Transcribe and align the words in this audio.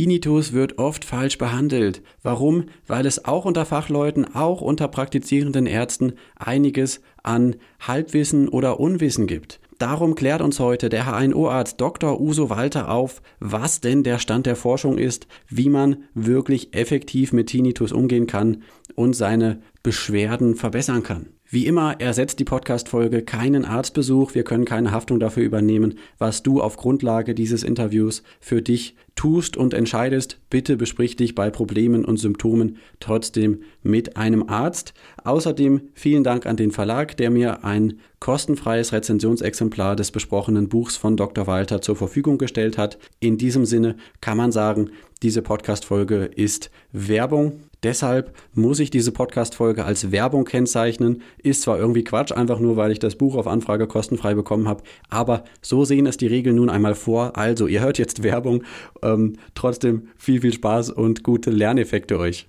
Tinnitus 0.00 0.54
wird 0.54 0.78
oft 0.78 1.04
falsch 1.04 1.36
behandelt. 1.36 2.00
Warum? 2.22 2.64
Weil 2.86 3.04
es 3.04 3.26
auch 3.26 3.44
unter 3.44 3.66
Fachleuten, 3.66 4.34
auch 4.34 4.62
unter 4.62 4.88
praktizierenden 4.88 5.66
Ärzten 5.66 6.14
einiges 6.36 7.02
an 7.22 7.56
Halbwissen 7.80 8.48
oder 8.48 8.80
Unwissen 8.80 9.26
gibt. 9.26 9.60
Darum 9.76 10.14
klärt 10.14 10.40
uns 10.40 10.58
heute 10.58 10.88
der 10.88 11.04
HNO-Arzt 11.04 11.78
Dr. 11.82 12.18
Uso 12.18 12.48
Walter 12.48 12.90
auf, 12.90 13.20
was 13.40 13.82
denn 13.82 14.02
der 14.02 14.18
Stand 14.18 14.46
der 14.46 14.56
Forschung 14.56 14.96
ist, 14.96 15.26
wie 15.50 15.68
man 15.68 16.04
wirklich 16.14 16.74
effektiv 16.74 17.34
mit 17.34 17.48
Tinnitus 17.48 17.92
umgehen 17.92 18.26
kann 18.26 18.62
und 18.94 19.12
seine 19.12 19.60
Beschwerden 19.82 20.54
verbessern 20.54 21.02
kann. 21.02 21.26
Wie 21.52 21.66
immer 21.66 22.00
ersetzt 22.00 22.38
die 22.38 22.44
Podcast-Folge 22.44 23.22
keinen 23.22 23.64
Arztbesuch. 23.64 24.36
Wir 24.36 24.44
können 24.44 24.64
keine 24.64 24.92
Haftung 24.92 25.18
dafür 25.18 25.42
übernehmen, 25.42 25.98
was 26.16 26.44
du 26.44 26.62
auf 26.62 26.76
Grundlage 26.76 27.34
dieses 27.34 27.64
Interviews 27.64 28.22
für 28.38 28.62
dich 28.62 28.94
tust 29.16 29.56
und 29.56 29.74
entscheidest. 29.74 30.38
Bitte 30.48 30.76
besprich 30.76 31.16
dich 31.16 31.34
bei 31.34 31.50
Problemen 31.50 32.04
und 32.04 32.18
Symptomen 32.18 32.76
trotzdem 33.00 33.64
mit 33.82 34.16
einem 34.16 34.48
Arzt. 34.48 34.94
Außerdem 35.24 35.80
vielen 35.92 36.22
Dank 36.22 36.46
an 36.46 36.56
den 36.56 36.70
Verlag, 36.70 37.16
der 37.16 37.30
mir 37.30 37.64
ein 37.64 37.98
kostenfreies 38.20 38.92
Rezensionsexemplar 38.92 39.96
des 39.96 40.12
besprochenen 40.12 40.68
Buchs 40.68 40.96
von 40.96 41.16
Dr. 41.16 41.48
Walter 41.48 41.82
zur 41.82 41.96
Verfügung 41.96 42.38
gestellt 42.38 42.78
hat. 42.78 42.96
In 43.18 43.38
diesem 43.38 43.66
Sinne 43.66 43.96
kann 44.20 44.36
man 44.36 44.52
sagen, 44.52 44.90
diese 45.20 45.42
Podcast-Folge 45.42 46.26
ist 46.26 46.70
Werbung 46.92 47.54
Deshalb 47.82 48.36
muss 48.52 48.78
ich 48.78 48.90
diese 48.90 49.10
Podcast-Folge 49.10 49.86
als 49.86 50.12
Werbung 50.12 50.44
kennzeichnen. 50.44 51.22
Ist 51.42 51.62
zwar 51.62 51.78
irgendwie 51.78 52.04
Quatsch, 52.04 52.30
einfach 52.30 52.60
nur, 52.60 52.76
weil 52.76 52.92
ich 52.92 52.98
das 52.98 53.16
Buch 53.16 53.36
auf 53.36 53.46
Anfrage 53.46 53.86
kostenfrei 53.86 54.34
bekommen 54.34 54.68
habe, 54.68 54.82
aber 55.08 55.44
so 55.62 55.86
sehen 55.86 56.06
es 56.06 56.18
die 56.18 56.26
Regeln 56.26 56.56
nun 56.56 56.68
einmal 56.68 56.94
vor. 56.94 57.38
Also, 57.38 57.66
ihr 57.66 57.80
hört 57.80 57.98
jetzt 57.98 58.22
Werbung. 58.22 58.64
Ähm, 59.02 59.36
trotzdem 59.54 60.08
viel, 60.16 60.42
viel 60.42 60.52
Spaß 60.52 60.90
und 60.90 61.22
gute 61.22 61.50
Lerneffekte 61.50 62.18
euch. 62.18 62.48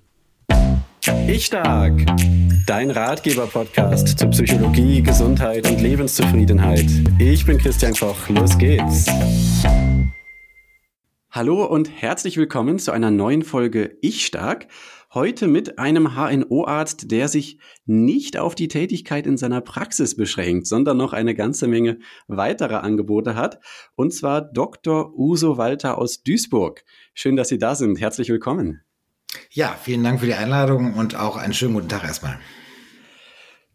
Ich 1.26 1.46
Stark, 1.46 1.94
dein 2.66 2.90
Ratgeber-Podcast 2.90 4.18
zur 4.18 4.28
Psychologie, 4.28 5.02
Gesundheit 5.02 5.68
und 5.68 5.80
Lebenszufriedenheit. 5.80 6.86
Ich 7.18 7.46
bin 7.46 7.56
Christian 7.58 7.94
Koch, 7.94 8.28
los 8.28 8.56
geht's. 8.58 9.06
Hallo 11.30 11.64
und 11.64 11.90
herzlich 11.90 12.36
willkommen 12.36 12.78
zu 12.78 12.92
einer 12.92 13.10
neuen 13.10 13.42
Folge 13.42 13.96
Ich 14.02 14.26
Stark. 14.26 14.66
Heute 15.14 15.46
mit 15.46 15.78
einem 15.78 16.16
HNO-Arzt, 16.16 17.10
der 17.10 17.28
sich 17.28 17.58
nicht 17.84 18.38
auf 18.38 18.54
die 18.54 18.68
Tätigkeit 18.68 19.26
in 19.26 19.36
seiner 19.36 19.60
Praxis 19.60 20.16
beschränkt, 20.16 20.66
sondern 20.66 20.96
noch 20.96 21.12
eine 21.12 21.34
ganze 21.34 21.68
Menge 21.68 21.98
weiterer 22.28 22.82
Angebote 22.82 23.34
hat. 23.34 23.58
Und 23.94 24.14
zwar 24.14 24.40
Dr. 24.40 25.12
Uso 25.14 25.58
Walter 25.58 25.98
aus 25.98 26.22
Duisburg. 26.22 26.82
Schön, 27.12 27.36
dass 27.36 27.50
Sie 27.50 27.58
da 27.58 27.74
sind. 27.74 28.00
Herzlich 28.00 28.30
willkommen. 28.30 28.80
Ja, 29.50 29.76
vielen 29.82 30.02
Dank 30.02 30.20
für 30.20 30.26
die 30.26 30.32
Einladung 30.32 30.94
und 30.94 31.14
auch 31.14 31.36
einen 31.36 31.52
schönen 31.52 31.74
guten 31.74 31.90
Tag 31.90 32.04
erstmal. 32.04 32.38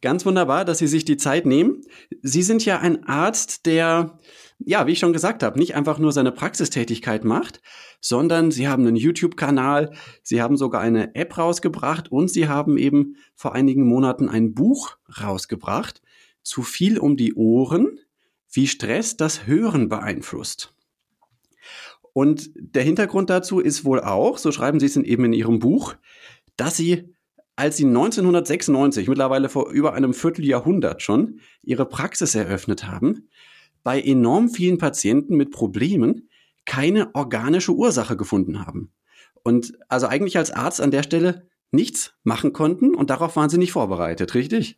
Ganz 0.01 0.25
wunderbar, 0.25 0.65
dass 0.65 0.79
Sie 0.79 0.87
sich 0.87 1.05
die 1.05 1.17
Zeit 1.17 1.45
nehmen. 1.45 1.83
Sie 2.23 2.41
sind 2.41 2.65
ja 2.65 2.79
ein 2.79 3.03
Arzt, 3.03 3.67
der 3.67 4.17
ja, 4.59 4.87
wie 4.87 4.93
ich 4.93 4.99
schon 4.99 5.13
gesagt 5.13 5.43
habe, 5.43 5.59
nicht 5.59 5.75
einfach 5.75 5.99
nur 5.99 6.11
seine 6.11 6.31
Praxistätigkeit 6.31 7.23
macht, 7.23 7.61
sondern 8.01 8.51
sie 8.51 8.67
haben 8.67 8.87
einen 8.87 8.95
YouTube-Kanal, 8.95 9.93
sie 10.23 10.41
haben 10.41 10.57
sogar 10.57 10.81
eine 10.81 11.15
App 11.15 11.37
rausgebracht 11.37 12.11
und 12.11 12.29
sie 12.29 12.47
haben 12.47 12.77
eben 12.77 13.17
vor 13.35 13.53
einigen 13.53 13.87
Monaten 13.87 14.29
ein 14.29 14.53
Buch 14.53 14.97
rausgebracht, 15.21 16.01
zu 16.41 16.63
viel 16.63 16.97
um 16.97 17.17
die 17.17 17.35
Ohren, 17.35 17.99
wie 18.51 18.67
Stress 18.67 19.17
das 19.17 19.45
Hören 19.45 19.89
beeinflusst. 19.89 20.73
Und 22.13 22.49
der 22.55 22.83
Hintergrund 22.83 23.29
dazu 23.29 23.59
ist 23.59 23.85
wohl 23.85 23.99
auch, 23.99 24.39
so 24.39 24.51
schreiben 24.51 24.79
sie 24.79 24.87
es 24.87 24.97
eben 24.97 25.25
in 25.25 25.33
ihrem 25.33 25.59
Buch, 25.59 25.93
dass 26.55 26.77
sie 26.77 27.13
als 27.57 27.77
sie 27.77 27.85
1996, 27.85 29.07
mittlerweile 29.07 29.49
vor 29.49 29.71
über 29.71 29.95
einem 29.95 30.13
Vierteljahrhundert 30.13 31.01
schon, 31.01 31.39
ihre 31.63 31.87
Praxis 31.87 32.35
eröffnet 32.35 32.85
haben, 32.85 33.29
bei 33.87 34.01
enorm 34.01 34.49
vielen 34.49 34.77
Patienten 34.77 35.37
mit 35.37 35.49
Problemen 35.49 36.27
keine 36.65 37.15
organische 37.15 37.71
Ursache 37.71 38.17
gefunden 38.17 38.67
haben. 38.67 38.91
Und 39.43 39.77
also 39.87 40.07
eigentlich 40.07 40.37
als 40.37 40.51
Arzt 40.51 40.81
an 40.81 40.91
der 40.91 41.03
Stelle 41.03 41.47
nichts 41.71 42.11
machen 42.25 42.51
konnten 42.51 42.93
und 42.93 43.09
darauf 43.09 43.37
waren 43.37 43.47
sie 43.47 43.57
nicht 43.57 43.71
vorbereitet, 43.71 44.33
richtig? 44.33 44.77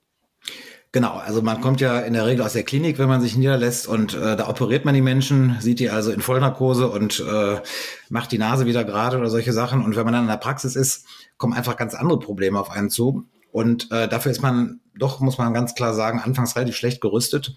Genau, 0.92 1.14
also 1.14 1.42
man 1.42 1.59
kommt 1.59 1.81
ja 1.81 2.02
in 2.02 2.14
der 2.14 2.28
Regel 2.28 2.46
aus 2.46 2.53
der 2.53 2.62
Klinik, 2.62 3.00
wenn 3.00 3.09
man 3.09 3.20
sich 3.20 3.36
niederlässt 3.36 3.88
und 3.88 4.14
äh, 4.14 4.36
da 4.36 4.47
operiert 4.47 4.86
man 4.86 4.94
die 4.94 5.02
Menschen, 5.02 5.58
sieht 5.59 5.80
die 5.80 5.90
also 5.90 6.12
in 6.12 6.22
Vollnarkose 6.22 6.88
und 6.88 7.20
äh, 7.20 7.62
macht 8.09 8.31
die 8.31 8.38
Nase 8.38 8.68
wieder 8.68 8.84
gerade 8.84 9.18
oder 9.18 9.31
solche 9.31 9.53
Sachen. 9.53 9.84
Und 9.84 9.96
wenn 9.96 10.06
man 10.06 10.14
dann 10.14 10.26
in 10.26 10.30
der 10.30 10.38
Praxis 10.38 10.76
ist, 10.76 11.08
kommen 11.38 11.53
einfach 11.53 11.78
ganz 11.78 11.96
andere 11.96 12.20
Probleme 12.20 12.59
auf 12.59 12.70
einen 12.70 12.91
zu. 12.91 13.26
Und 13.52 13.91
äh, 13.91 14.08
dafür 14.08 14.31
ist 14.31 14.44
man 14.44 14.81
doch, 14.96 15.20
muss 15.20 15.40
man 15.40 15.52
ganz 15.52 15.74
klar 15.74 15.96
sagen, 15.96 16.20
anfangs 16.20 16.56
relativ 16.56 16.76
schlecht 16.76 17.02
gerüstet. 17.02 17.56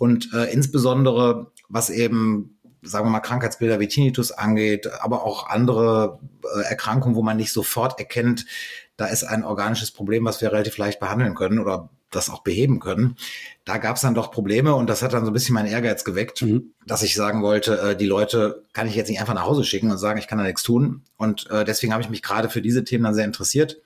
Und 0.00 0.32
äh, 0.32 0.50
insbesondere, 0.50 1.52
was 1.68 1.90
eben, 1.90 2.58
sagen 2.80 3.04
wir 3.04 3.10
mal, 3.10 3.20
Krankheitsbilder 3.20 3.80
wie 3.80 3.86
Tinnitus 3.88 4.32
angeht, 4.32 4.90
aber 5.02 5.26
auch 5.26 5.50
andere 5.50 6.20
äh, 6.42 6.62
Erkrankungen, 6.62 7.16
wo 7.16 7.22
man 7.22 7.36
nicht 7.36 7.52
sofort 7.52 7.98
erkennt, 7.98 8.46
da 8.96 9.04
ist 9.04 9.24
ein 9.24 9.44
organisches 9.44 9.90
Problem, 9.90 10.24
was 10.24 10.40
wir 10.40 10.52
relativ 10.52 10.78
leicht 10.78 11.00
behandeln 11.00 11.34
können 11.34 11.58
oder 11.58 11.90
das 12.10 12.30
auch 12.30 12.42
beheben 12.42 12.80
können. 12.80 13.16
Da 13.66 13.76
gab 13.76 13.96
es 13.96 14.00
dann 14.00 14.14
doch 14.14 14.30
Probleme 14.30 14.74
und 14.74 14.88
das 14.88 15.02
hat 15.02 15.12
dann 15.12 15.26
so 15.26 15.30
ein 15.30 15.34
bisschen 15.34 15.52
meinen 15.52 15.68
Ehrgeiz 15.68 16.02
geweckt, 16.02 16.40
mhm. 16.40 16.72
dass 16.86 17.02
ich 17.02 17.14
sagen 17.14 17.42
wollte, 17.42 17.78
äh, 17.78 17.94
die 17.94 18.06
Leute 18.06 18.64
kann 18.72 18.86
ich 18.86 18.94
jetzt 18.94 19.10
nicht 19.10 19.20
einfach 19.20 19.34
nach 19.34 19.44
Hause 19.44 19.64
schicken 19.64 19.90
und 19.90 19.98
sagen, 19.98 20.18
ich 20.18 20.28
kann 20.28 20.38
da 20.38 20.44
nichts 20.44 20.62
tun. 20.62 21.02
Und 21.18 21.50
äh, 21.50 21.66
deswegen 21.66 21.92
habe 21.92 22.02
ich 22.02 22.08
mich 22.08 22.22
gerade 22.22 22.48
für 22.48 22.62
diese 22.62 22.84
Themen 22.84 23.04
dann 23.04 23.14
sehr 23.14 23.26
interessiert 23.26 23.82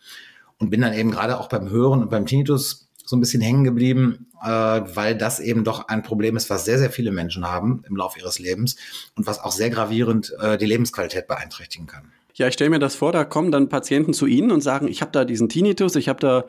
und 0.58 0.70
bin 0.70 0.80
dann 0.80 0.94
eben 0.94 1.10
gerade 1.10 1.40
auch 1.40 1.48
beim 1.48 1.68
Hören 1.68 2.02
und 2.02 2.10
beim 2.10 2.24
Tinnitus 2.24 2.83
so 3.04 3.16
ein 3.16 3.20
bisschen 3.20 3.42
hängen 3.42 3.64
geblieben, 3.64 4.26
äh, 4.42 4.46
weil 4.48 5.16
das 5.16 5.40
eben 5.40 5.64
doch 5.64 5.88
ein 5.88 6.02
Problem 6.02 6.36
ist, 6.36 6.50
was 6.50 6.64
sehr, 6.64 6.78
sehr 6.78 6.90
viele 6.90 7.12
Menschen 7.12 7.46
haben 7.46 7.82
im 7.88 7.96
Laufe 7.96 8.18
ihres 8.18 8.38
Lebens 8.38 8.76
und 9.16 9.26
was 9.26 9.40
auch 9.40 9.52
sehr 9.52 9.70
gravierend 9.70 10.34
äh, 10.40 10.56
die 10.56 10.66
Lebensqualität 10.66 11.26
beeinträchtigen 11.26 11.86
kann. 11.86 12.12
Ja, 12.36 12.48
ich 12.48 12.54
stelle 12.54 12.70
mir 12.70 12.80
das 12.80 12.96
vor, 12.96 13.12
da 13.12 13.24
kommen 13.24 13.52
dann 13.52 13.68
Patienten 13.68 14.12
zu 14.12 14.26
Ihnen 14.26 14.50
und 14.50 14.60
sagen, 14.60 14.88
ich 14.88 15.02
habe 15.02 15.12
da 15.12 15.24
diesen 15.24 15.48
Tinnitus, 15.48 15.94
ich 15.94 16.08
habe 16.08 16.18
da 16.18 16.46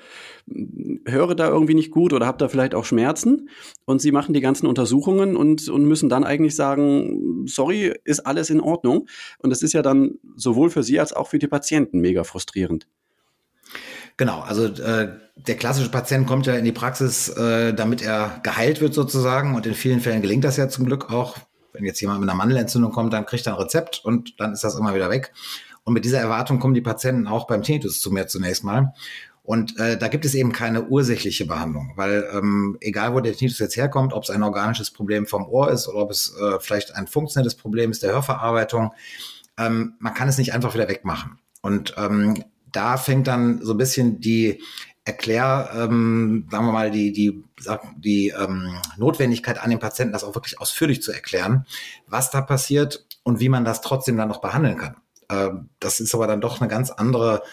höre 1.05 1.35
da 1.35 1.47
irgendwie 1.47 1.75
nicht 1.75 1.91
gut 1.91 2.11
oder 2.11 2.25
habe 2.25 2.39
da 2.39 2.47
vielleicht 2.47 2.73
auch 2.73 2.85
Schmerzen 2.85 3.49
und 3.85 4.01
Sie 4.01 4.11
machen 4.11 4.33
die 4.33 4.41
ganzen 4.41 4.65
Untersuchungen 4.65 5.35
und 5.35 5.69
und 5.69 5.85
müssen 5.85 6.09
dann 6.09 6.23
eigentlich 6.23 6.55
sagen, 6.55 7.45
sorry, 7.45 7.93
ist 8.03 8.21
alles 8.21 8.49
in 8.49 8.61
Ordnung 8.61 9.07
und 9.37 9.51
das 9.51 9.61
ist 9.61 9.73
ja 9.73 9.83
dann 9.83 10.15
sowohl 10.35 10.71
für 10.71 10.81
Sie 10.81 10.99
als 10.99 11.13
auch 11.13 11.27
für 11.27 11.37
die 11.37 11.47
Patienten 11.47 11.99
mega 11.99 12.23
frustrierend. 12.23 12.87
Genau, 14.17 14.41
also 14.41 14.65
äh, 14.65 15.09
der 15.35 15.55
klassische 15.55 15.89
Patient 15.89 16.25
kommt 16.25 16.45
ja 16.45 16.55
in 16.55 16.63
die 16.63 16.71
Praxis, 16.71 17.29
äh, 17.29 17.73
damit 17.73 18.01
er 18.01 18.39
geheilt 18.43 18.79
wird 18.79 18.93
sozusagen 18.93 19.55
und 19.55 19.65
in 19.65 19.73
vielen 19.73 19.99
Fällen 19.99 20.21
gelingt 20.21 20.43
das 20.45 20.57
ja 20.57 20.69
zum 20.69 20.85
Glück 20.85 21.11
auch. 21.11 21.37
Wenn 21.73 21.83
jetzt 21.83 21.99
jemand 21.99 22.21
mit 22.21 22.29
einer 22.29 22.37
Mandelentzündung 22.37 22.93
kommt, 22.93 23.11
dann 23.11 23.25
kriegt 23.25 23.45
er 23.45 23.53
ein 23.53 23.61
Rezept 23.61 24.01
und 24.05 24.39
dann 24.39 24.53
ist 24.53 24.63
das 24.63 24.75
immer 24.75 24.95
wieder 24.95 25.09
weg. 25.09 25.33
Und 25.83 25.93
mit 25.93 26.05
dieser 26.05 26.19
Erwartung 26.19 26.59
kommen 26.59 26.73
die 26.73 26.81
Patienten 26.81 27.27
auch 27.27 27.47
beim 27.47 27.61
Tinnitus 27.61 27.99
zu 27.99 28.11
mir 28.11 28.27
zunächst 28.27 28.63
mal. 28.63 28.93
Und 29.43 29.77
äh, 29.77 29.97
da 29.97 30.07
gibt 30.07 30.25
es 30.25 30.33
eben 30.33 30.53
keine 30.53 30.87
ursächliche 30.87 31.45
Behandlung, 31.45 31.93
weil 31.95 32.27
ähm, 32.33 32.77
egal 32.81 33.13
wo 33.13 33.19
der 33.19 33.33
Tinnitus 33.33 33.59
jetzt 33.59 33.75
herkommt, 33.75 34.13
ob 34.13 34.23
es 34.23 34.31
ein 34.31 34.41
organisches 34.41 34.89
Problem 34.89 35.27
vom 35.27 35.47
Ohr 35.47 35.69
ist 35.69 35.87
oder 35.87 35.99
ob 35.99 36.11
es 36.11 36.35
äh, 36.41 36.59
vielleicht 36.59 36.95
ein 36.95 37.05
funktionelles 37.05 37.53
Problem 37.53 37.91
ist 37.91 38.01
der 38.01 38.13
Hörverarbeitung, 38.13 38.93
ähm, 39.57 39.93
man 39.99 40.15
kann 40.15 40.29
es 40.29 40.39
nicht 40.39 40.53
einfach 40.53 40.73
wieder 40.73 40.87
wegmachen. 40.87 41.37
Und 41.61 41.93
ähm, 41.97 42.43
da 42.75 42.97
fängt 42.97 43.27
dann 43.27 43.61
so 43.61 43.73
ein 43.73 43.77
bisschen 43.77 44.19
die 44.19 44.61
Erklär, 45.07 45.69
ähm, 45.75 46.47
sagen 46.49 46.65
wir 46.65 46.71
mal, 46.71 46.89
die, 46.89 47.13
die, 47.13 47.43
die 47.97 48.29
ähm, 48.29 48.75
Notwendigkeit 48.97 49.61
an 49.61 49.69
den 49.69 49.77
Patienten, 49.77 50.13
das 50.13 50.23
auch 50.23 50.33
wirklich 50.33 50.59
ausführlich 50.59 51.03
zu 51.03 51.11
erklären, 51.11 51.67
was 52.07 52.31
da 52.31 52.41
passiert 52.41 53.05
und 53.21 53.39
wie 53.39 53.49
man 53.49 53.65
das 53.65 53.81
trotzdem 53.81 54.17
dann 54.17 54.29
noch 54.29 54.41
behandeln 54.41 54.79
kann. 54.79 54.95
Ähm, 55.29 55.69
das 55.79 55.99
ist 55.99 56.15
aber 56.15 56.25
dann 56.25 56.41
doch 56.41 56.59
eine 56.59 56.67
ganz 56.67 56.89
andere 56.89 57.43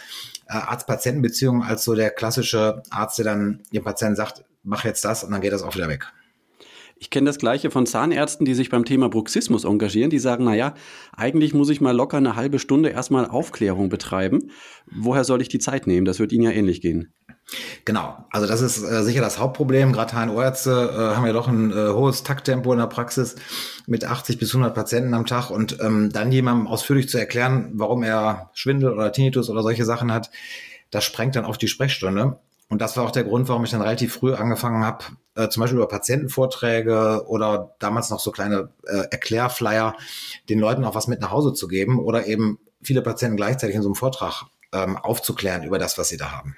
äh, 0.48 0.54
Arzt-Patienten-Beziehung 0.54 1.62
als 1.62 1.84
so 1.84 1.94
der 1.94 2.08
klassische 2.10 2.82
Arzt, 2.88 3.18
der 3.18 3.26
dann 3.26 3.60
dem 3.70 3.84
Patienten 3.84 4.16
sagt, 4.16 4.44
mach 4.62 4.84
jetzt 4.84 5.04
das 5.04 5.22
und 5.22 5.30
dann 5.30 5.42
geht 5.42 5.52
das 5.52 5.62
auch 5.62 5.74
wieder 5.74 5.88
weg. 5.88 6.10
Ich 7.02 7.10
kenne 7.10 7.26
das 7.26 7.38
Gleiche 7.38 7.72
von 7.72 7.84
Zahnärzten, 7.84 8.46
die 8.46 8.54
sich 8.54 8.70
beim 8.70 8.84
Thema 8.84 9.08
Bruxismus 9.08 9.64
engagieren. 9.64 10.08
Die 10.08 10.20
sagen, 10.20 10.44
na 10.44 10.54
ja, 10.54 10.74
eigentlich 11.16 11.52
muss 11.52 11.68
ich 11.68 11.80
mal 11.80 11.90
locker 11.90 12.18
eine 12.18 12.36
halbe 12.36 12.60
Stunde 12.60 12.90
erstmal 12.90 13.26
Aufklärung 13.26 13.88
betreiben. 13.88 14.52
Woher 14.86 15.24
soll 15.24 15.42
ich 15.42 15.48
die 15.48 15.58
Zeit 15.58 15.88
nehmen? 15.88 16.04
Das 16.04 16.20
wird 16.20 16.30
Ihnen 16.30 16.44
ja 16.44 16.52
ähnlich 16.52 16.80
gehen. 16.80 17.12
Genau, 17.84 18.24
also 18.30 18.46
das 18.46 18.60
ist 18.60 18.84
äh, 18.84 19.02
sicher 19.02 19.20
das 19.20 19.40
Hauptproblem. 19.40 19.92
Gerade 19.92 20.14
HNO-Ärzte 20.14 20.70
äh, 20.70 21.16
haben 21.16 21.26
ja 21.26 21.32
doch 21.32 21.48
ein 21.48 21.72
äh, 21.72 21.88
hohes 21.88 22.22
Takttempo 22.22 22.72
in 22.72 22.78
der 22.78 22.86
Praxis 22.86 23.34
mit 23.88 24.04
80 24.04 24.38
bis 24.38 24.54
100 24.54 24.72
Patienten 24.72 25.12
am 25.14 25.26
Tag 25.26 25.50
und 25.50 25.80
ähm, 25.80 26.10
dann 26.12 26.30
jemandem 26.30 26.68
ausführlich 26.68 27.08
zu 27.08 27.18
erklären, 27.18 27.72
warum 27.74 28.04
er 28.04 28.52
Schwindel 28.54 28.92
oder 28.92 29.10
Tinnitus 29.10 29.50
oder 29.50 29.64
solche 29.64 29.84
Sachen 29.84 30.12
hat, 30.12 30.30
das 30.92 31.02
sprengt 31.02 31.34
dann 31.34 31.46
auf 31.46 31.58
die 31.58 31.66
Sprechstunde. 31.66 32.38
Und 32.68 32.80
das 32.80 32.96
war 32.96 33.04
auch 33.04 33.10
der 33.10 33.24
Grund, 33.24 33.48
warum 33.48 33.64
ich 33.64 33.70
dann 33.70 33.82
relativ 33.82 34.14
früh 34.14 34.34
angefangen 34.34 34.84
habe, 34.84 35.04
äh, 35.34 35.48
zum 35.48 35.62
Beispiel 35.62 35.78
über 35.78 35.88
Patientenvorträge 35.88 37.24
oder 37.26 37.74
damals 37.78 38.10
noch 38.10 38.20
so 38.20 38.30
kleine 38.30 38.70
äh, 38.86 39.04
Erklärflyer, 39.10 39.96
den 40.48 40.58
Leuten 40.58 40.84
auch 40.84 40.94
was 40.94 41.08
mit 41.08 41.20
nach 41.20 41.30
Hause 41.30 41.52
zu 41.52 41.68
geben 41.68 41.98
oder 41.98 42.26
eben 42.26 42.58
viele 42.82 43.02
Patienten 43.02 43.36
gleichzeitig 43.36 43.76
in 43.76 43.82
so 43.82 43.88
einem 43.88 43.94
Vortrag 43.94 44.44
ähm, 44.72 44.96
aufzuklären 44.96 45.64
über 45.64 45.78
das, 45.78 45.98
was 45.98 46.08
sie 46.08 46.16
da 46.16 46.32
haben. 46.32 46.56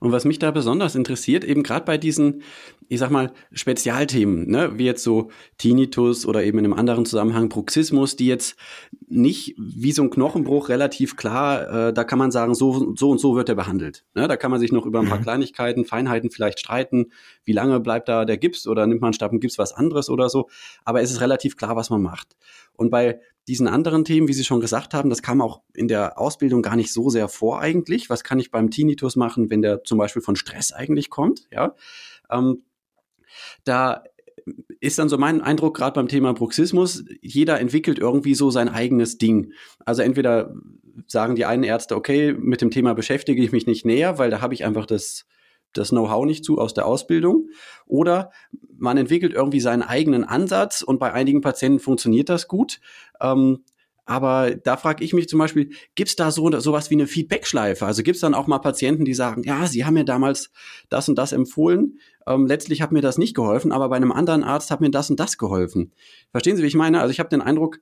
Und 0.00 0.12
was 0.12 0.24
mich 0.24 0.38
da 0.38 0.50
besonders 0.50 0.94
interessiert, 0.94 1.44
eben 1.44 1.62
gerade 1.62 1.84
bei 1.84 1.98
diesen, 1.98 2.42
ich 2.88 3.00
sag 3.00 3.10
mal, 3.10 3.32
Spezialthemen, 3.52 4.48
ne, 4.48 4.78
wie 4.78 4.84
jetzt 4.84 5.02
so 5.02 5.30
Tinnitus 5.58 6.24
oder 6.26 6.44
eben 6.44 6.58
in 6.58 6.64
einem 6.64 6.74
anderen 6.74 7.04
Zusammenhang 7.04 7.48
Bruxismus, 7.48 8.16
die 8.16 8.26
jetzt 8.26 8.56
nicht 9.08 9.54
wie 9.58 9.92
so 9.92 10.02
ein 10.02 10.10
Knochenbruch 10.10 10.68
relativ 10.68 11.16
klar, 11.16 11.88
äh, 11.88 11.92
da 11.92 12.04
kann 12.04 12.18
man 12.18 12.30
sagen, 12.30 12.54
so, 12.54 12.94
so 12.96 13.10
und 13.10 13.18
so 13.18 13.34
wird 13.34 13.48
er 13.48 13.54
behandelt. 13.54 14.04
Ne, 14.14 14.28
da 14.28 14.36
kann 14.36 14.50
man 14.50 14.60
sich 14.60 14.72
noch 14.72 14.86
über 14.86 15.00
ein 15.00 15.08
paar 15.08 15.18
mhm. 15.18 15.24
Kleinigkeiten, 15.24 15.84
Feinheiten 15.84 16.30
vielleicht 16.30 16.60
streiten, 16.60 17.12
wie 17.44 17.52
lange 17.52 17.80
bleibt 17.80 18.08
da 18.08 18.24
der 18.24 18.38
Gips 18.38 18.66
oder 18.66 18.86
nimmt 18.86 19.00
man 19.00 19.12
statt 19.12 19.32
dem 19.32 19.40
Gips 19.40 19.58
was 19.58 19.72
anderes 19.72 20.10
oder 20.10 20.28
so. 20.28 20.48
Aber 20.84 21.02
es 21.02 21.10
ist 21.10 21.20
relativ 21.20 21.56
klar, 21.56 21.76
was 21.76 21.90
man 21.90 22.02
macht. 22.02 22.36
Und 22.74 22.90
bei 22.90 23.20
diesen 23.48 23.66
anderen 23.66 24.04
Themen, 24.04 24.28
wie 24.28 24.34
Sie 24.34 24.44
schon 24.44 24.60
gesagt 24.60 24.92
haben, 24.92 25.08
das 25.08 25.22
kam 25.22 25.40
auch 25.40 25.62
in 25.72 25.88
der 25.88 26.18
Ausbildung 26.18 26.60
gar 26.60 26.76
nicht 26.76 26.92
so 26.92 27.08
sehr 27.08 27.28
vor 27.28 27.60
eigentlich. 27.60 28.10
Was 28.10 28.22
kann 28.22 28.38
ich 28.38 28.50
beim 28.50 28.70
Tinnitus 28.70 29.16
machen, 29.16 29.50
wenn 29.50 29.62
der 29.62 29.82
zum 29.84 29.96
Beispiel 29.96 30.22
von 30.22 30.36
Stress 30.36 30.70
eigentlich 30.72 31.08
kommt? 31.08 31.48
Ja, 31.50 31.74
ähm, 32.30 32.62
da 33.64 34.04
ist 34.80 34.98
dann 34.98 35.08
so 35.08 35.16
mein 35.16 35.40
Eindruck 35.40 35.76
gerade 35.76 35.94
beim 35.94 36.08
Thema 36.08 36.34
Bruxismus, 36.34 37.04
jeder 37.22 37.58
entwickelt 37.58 37.98
irgendwie 37.98 38.34
so 38.34 38.50
sein 38.50 38.68
eigenes 38.68 39.18
Ding. 39.18 39.52
Also 39.84 40.02
entweder 40.02 40.54
sagen 41.06 41.34
die 41.34 41.46
einen 41.46 41.64
Ärzte, 41.64 41.96
okay, 41.96 42.34
mit 42.38 42.60
dem 42.60 42.70
Thema 42.70 42.94
beschäftige 42.94 43.42
ich 43.42 43.52
mich 43.52 43.66
nicht 43.66 43.86
näher, 43.86 44.18
weil 44.18 44.30
da 44.30 44.40
habe 44.40 44.54
ich 44.54 44.64
einfach 44.64 44.86
das 44.86 45.26
das 45.72 45.90
Know-how 45.90 46.24
nicht 46.26 46.44
zu 46.44 46.58
aus 46.58 46.74
der 46.74 46.86
Ausbildung. 46.86 47.48
Oder 47.86 48.30
man 48.76 48.96
entwickelt 48.96 49.32
irgendwie 49.32 49.60
seinen 49.60 49.82
eigenen 49.82 50.24
Ansatz 50.24 50.82
und 50.82 50.98
bei 50.98 51.12
einigen 51.12 51.40
Patienten 51.40 51.80
funktioniert 51.80 52.28
das 52.28 52.48
gut. 52.48 52.80
Ähm, 53.20 53.64
aber 54.08 54.54
da 54.54 54.78
frage 54.78 55.04
ich 55.04 55.12
mich 55.12 55.28
zum 55.28 55.38
Beispiel, 55.38 55.68
gibt 55.94 56.08
es 56.08 56.16
da 56.16 56.30
so 56.30 56.50
sowas 56.60 56.88
wie 56.88 56.94
eine 56.94 57.06
Feedback-Schleife? 57.06 57.84
Also 57.84 58.02
gibt 58.02 58.14
es 58.14 58.22
dann 58.22 58.32
auch 58.32 58.46
mal 58.46 58.58
Patienten, 58.58 59.04
die 59.04 59.12
sagen, 59.12 59.42
ja, 59.44 59.66
Sie 59.66 59.84
haben 59.84 59.92
mir 59.92 60.06
damals 60.06 60.50
das 60.88 61.10
und 61.10 61.16
das 61.18 61.32
empfohlen, 61.32 61.98
ähm, 62.26 62.46
letztlich 62.46 62.80
hat 62.80 62.90
mir 62.90 63.02
das 63.02 63.18
nicht 63.18 63.36
geholfen, 63.36 63.70
aber 63.70 63.90
bei 63.90 63.96
einem 63.96 64.10
anderen 64.10 64.44
Arzt 64.44 64.70
hat 64.70 64.80
mir 64.80 64.90
das 64.90 65.10
und 65.10 65.20
das 65.20 65.36
geholfen. 65.36 65.92
Verstehen 66.30 66.56
Sie, 66.56 66.62
wie 66.62 66.68
ich 66.68 66.74
meine? 66.74 67.02
Also 67.02 67.10
ich 67.10 67.20
habe 67.20 67.28
den 67.28 67.42
Eindruck, 67.42 67.80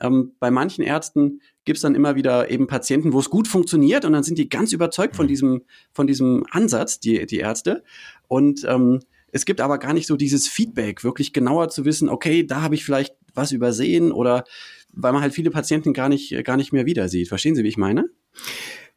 ähm, 0.00 0.32
bei 0.38 0.50
manchen 0.50 0.82
Ärzten 0.82 1.40
gibt 1.66 1.76
es 1.76 1.82
dann 1.82 1.94
immer 1.94 2.14
wieder 2.14 2.50
eben 2.50 2.66
Patienten, 2.66 3.12
wo 3.12 3.18
es 3.18 3.28
gut 3.28 3.46
funktioniert 3.46 4.06
und 4.06 4.12
dann 4.12 4.22
sind 4.22 4.38
die 4.38 4.48
ganz 4.48 4.72
überzeugt 4.72 5.16
von 5.16 5.26
mhm. 5.26 5.28
diesem, 5.28 5.62
von 5.92 6.06
diesem 6.06 6.46
Ansatz, 6.50 6.98
die, 7.00 7.26
die 7.26 7.38
Ärzte. 7.38 7.84
Und 8.28 8.64
ähm, 8.66 9.00
es 9.32 9.44
gibt 9.44 9.60
aber 9.60 9.78
gar 9.78 9.92
nicht 9.92 10.06
so 10.06 10.16
dieses 10.16 10.48
Feedback, 10.48 11.04
wirklich 11.04 11.34
genauer 11.34 11.68
zu 11.68 11.84
wissen, 11.84 12.08
okay, 12.08 12.46
da 12.46 12.62
habe 12.62 12.76
ich 12.76 12.84
vielleicht 12.84 13.15
was 13.36 13.52
übersehen 13.52 14.12
oder 14.12 14.44
weil 14.92 15.12
man 15.12 15.22
halt 15.22 15.34
viele 15.34 15.50
Patienten 15.50 15.92
gar 15.92 16.08
nicht, 16.08 16.44
gar 16.44 16.56
nicht 16.56 16.72
mehr 16.72 16.86
wieder 16.86 17.08
sieht. 17.08 17.28
Verstehen 17.28 17.54
Sie, 17.54 17.64
wie 17.64 17.68
ich 17.68 17.76
meine? 17.76 18.06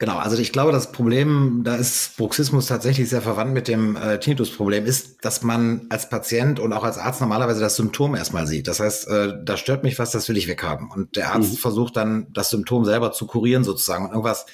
Genau, 0.01 0.17
also 0.17 0.37
ich 0.37 0.53
glaube, 0.53 0.71
das 0.71 0.93
Problem, 0.93 1.61
da 1.65 1.75
ist 1.75 2.15
Bruxismus 2.15 2.67
tatsächlich 2.67 3.09
sehr 3.09 3.21
verwandt 3.21 3.53
mit 3.53 3.67
dem 3.67 3.97
äh, 3.97 4.17
Tinnitus-Problem, 4.17 4.85
ist, 4.85 5.25
dass 5.25 5.43
man 5.43 5.87
als 5.89 6.07
Patient 6.07 6.61
und 6.61 6.71
auch 6.71 6.85
als 6.85 6.97
Arzt 6.97 7.19
normalerweise 7.19 7.59
das 7.59 7.75
Symptom 7.75 8.15
erstmal 8.15 8.47
sieht. 8.47 8.69
Das 8.69 8.79
heißt, 8.79 9.09
äh, 9.09 9.33
da 9.43 9.57
stört 9.57 9.83
mich 9.83 9.99
was, 9.99 10.11
das 10.11 10.29
will 10.29 10.37
ich 10.37 10.47
weghaben. 10.47 10.89
Und 10.89 11.17
der 11.17 11.33
Arzt 11.33 11.51
mhm. 11.51 11.57
versucht 11.57 11.97
dann, 11.97 12.27
das 12.31 12.49
Symptom 12.49 12.85
selber 12.85 13.11
zu 13.11 13.27
kurieren 13.27 13.65
sozusagen 13.65 14.05
und 14.05 14.11
irgendwas 14.11 14.45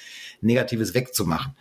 Negatives 0.42 0.96
wegzumachen. 0.96 1.56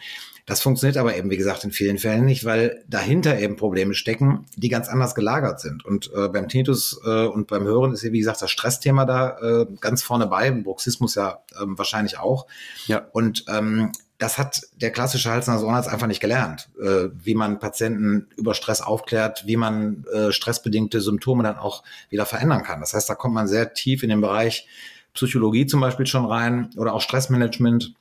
Das 0.46 0.60
funktioniert 0.60 0.98
aber 0.98 1.16
eben, 1.16 1.30
wie 1.30 1.38
gesagt, 1.38 1.64
in 1.64 1.72
vielen 1.72 1.98
Fällen 1.98 2.26
nicht, 2.26 2.44
weil 2.44 2.84
dahinter 2.86 3.38
eben 3.38 3.56
Probleme 3.56 3.94
stecken, 3.94 4.44
die 4.56 4.68
ganz 4.68 4.88
anders 4.88 5.14
gelagert 5.14 5.60
sind. 5.60 5.84
Und 5.84 6.10
äh, 6.14 6.28
beim 6.28 6.48
Tinnitus 6.48 7.00
äh, 7.04 7.26
und 7.26 7.46
beim 7.46 7.64
Hören 7.64 7.92
ist 7.92 8.02
ja, 8.02 8.12
wie 8.12 8.18
gesagt, 8.18 8.42
das 8.42 8.50
Stressthema 8.50 9.06
da 9.06 9.38
äh, 9.38 9.66
ganz 9.80 10.02
vorne 10.02 10.26
bei, 10.26 10.48
im 10.48 10.62
Bruxismus 10.62 11.14
ja 11.14 11.38
ähm, 11.60 11.78
wahrscheinlich 11.78 12.18
auch. 12.18 12.46
Ja. 12.86 13.06
Und 13.12 13.46
ähm, 13.48 13.92
das 14.18 14.38
hat 14.38 14.62
der 14.80 14.90
klassische 14.90 15.30
Hals-Nasen-Ohrenarzt 15.30 15.88
einfach 15.88 16.06
nicht 16.06 16.20
gelernt, 16.20 16.68
äh, 16.80 17.08
wie 17.14 17.34
man 17.34 17.58
Patienten 17.58 18.28
über 18.36 18.54
Stress 18.54 18.80
aufklärt, 18.80 19.46
wie 19.46 19.56
man 19.56 20.04
äh, 20.12 20.30
stressbedingte 20.30 21.00
Symptome 21.00 21.42
dann 21.42 21.56
auch 21.56 21.82
wieder 22.10 22.26
verändern 22.26 22.62
kann. 22.62 22.80
Das 22.80 22.92
heißt, 22.92 23.08
da 23.08 23.14
kommt 23.14 23.34
man 23.34 23.48
sehr 23.48 23.72
tief 23.72 24.02
in 24.02 24.10
den 24.10 24.20
Bereich 24.20 24.68
Psychologie 25.14 25.66
zum 25.66 25.80
Beispiel 25.80 26.06
schon 26.06 26.26
rein 26.26 26.70
oder 26.76 26.92
auch 26.92 27.00
Stressmanagement. 27.00 27.94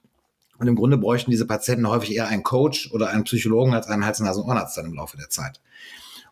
Und 0.58 0.68
im 0.68 0.76
Grunde 0.76 0.98
bräuchten 0.98 1.32
diese 1.32 1.48
Patienten 1.48 1.88
häufig 1.88 2.16
eher 2.16 2.28
einen 2.28 2.44
Coach 2.44 2.92
oder 2.92 3.10
einen 3.10 3.24
Psychologen 3.24 3.74
als 3.74 3.88
einen 3.88 4.06
Hals-Nasen-Ohrenarzt 4.06 4.78
dann 4.78 4.86
im 4.86 4.94
Laufe 4.94 5.18
der 5.18 5.30
Zeit. 5.30 5.60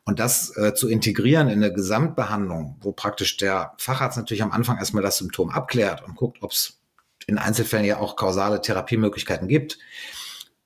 Und 0.03 0.19
das 0.19 0.55
äh, 0.57 0.73
zu 0.73 0.87
integrieren 0.87 1.47
in 1.47 1.63
eine 1.63 1.73
Gesamtbehandlung, 1.73 2.77
wo 2.81 2.91
praktisch 2.91 3.37
der 3.37 3.73
Facharzt 3.77 4.17
natürlich 4.17 4.43
am 4.43 4.51
Anfang 4.51 4.77
erstmal 4.77 5.03
das 5.03 5.17
Symptom 5.17 5.49
abklärt 5.49 6.03
und 6.05 6.15
guckt, 6.15 6.39
ob 6.41 6.51
es 6.51 6.79
in 7.27 7.37
Einzelfällen 7.37 7.85
ja 7.85 7.97
auch 7.97 8.15
kausale 8.15 8.61
Therapiemöglichkeiten 8.61 9.47
gibt, 9.47 9.77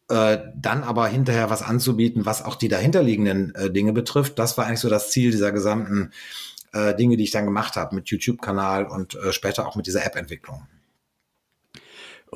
äh, 0.10 0.38
dann 0.56 0.84
aber 0.84 1.08
hinterher 1.08 1.50
was 1.50 1.64
anzubieten, 1.64 2.26
was 2.26 2.44
auch 2.44 2.56
die 2.56 2.70
dahinterliegenden 2.70 3.54
äh, 3.56 3.72
Dinge 3.72 3.92
betrifft, 3.92 4.40
das 4.40 4.58
war 4.58 4.66
eigentlich 4.66 4.80
so 4.80 4.90
das 4.90 5.12
Ziel 5.12 5.32
dieser 5.32 5.52
gesamten 5.52 6.12
äh, 6.74 6.96
Dinge, 6.96 7.18
die 7.18 7.24
ich 7.24 7.32
dann 7.32 7.46
gemacht 7.46 7.76
habe 7.76 7.96
mit 7.96 8.10
YouTube-Kanal 8.10 8.86
und 8.86 9.16
äh, 9.16 9.34
später 9.34 9.68
auch 9.68 9.76
mit 9.76 9.88
dieser 9.88 10.06
App-Entwicklung. 10.06 10.68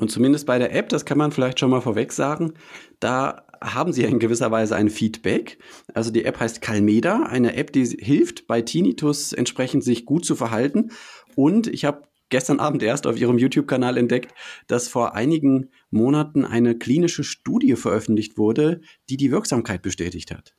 Und 0.00 0.10
zumindest 0.10 0.46
bei 0.46 0.58
der 0.58 0.74
App, 0.74 0.88
das 0.88 1.04
kann 1.04 1.18
man 1.18 1.30
vielleicht 1.30 1.60
schon 1.60 1.70
mal 1.70 1.82
vorweg 1.82 2.12
sagen, 2.12 2.54
da 3.00 3.44
haben 3.62 3.92
sie 3.92 4.04
in 4.04 4.18
gewisser 4.18 4.50
Weise 4.50 4.74
ein 4.74 4.88
Feedback. 4.88 5.58
Also 5.92 6.10
die 6.10 6.24
App 6.24 6.40
heißt 6.40 6.62
Calmeda, 6.62 7.24
eine 7.24 7.54
App, 7.54 7.72
die 7.72 7.84
hilft, 7.84 8.46
bei 8.46 8.62
Tinnitus 8.62 9.34
entsprechend 9.34 9.84
sich 9.84 10.06
gut 10.06 10.24
zu 10.24 10.34
verhalten. 10.34 10.90
Und 11.36 11.66
ich 11.66 11.84
habe 11.84 12.02
gestern 12.30 12.60
Abend 12.60 12.82
erst 12.82 13.06
auf 13.06 13.18
ihrem 13.18 13.38
YouTube-Kanal 13.38 13.98
entdeckt, 13.98 14.32
dass 14.68 14.88
vor 14.88 15.14
einigen 15.14 15.68
Monaten 15.90 16.46
eine 16.46 16.78
klinische 16.78 17.24
Studie 17.24 17.76
veröffentlicht 17.76 18.38
wurde, 18.38 18.80
die 19.10 19.18
die 19.18 19.30
Wirksamkeit 19.30 19.82
bestätigt 19.82 20.30
hat. 20.30 20.54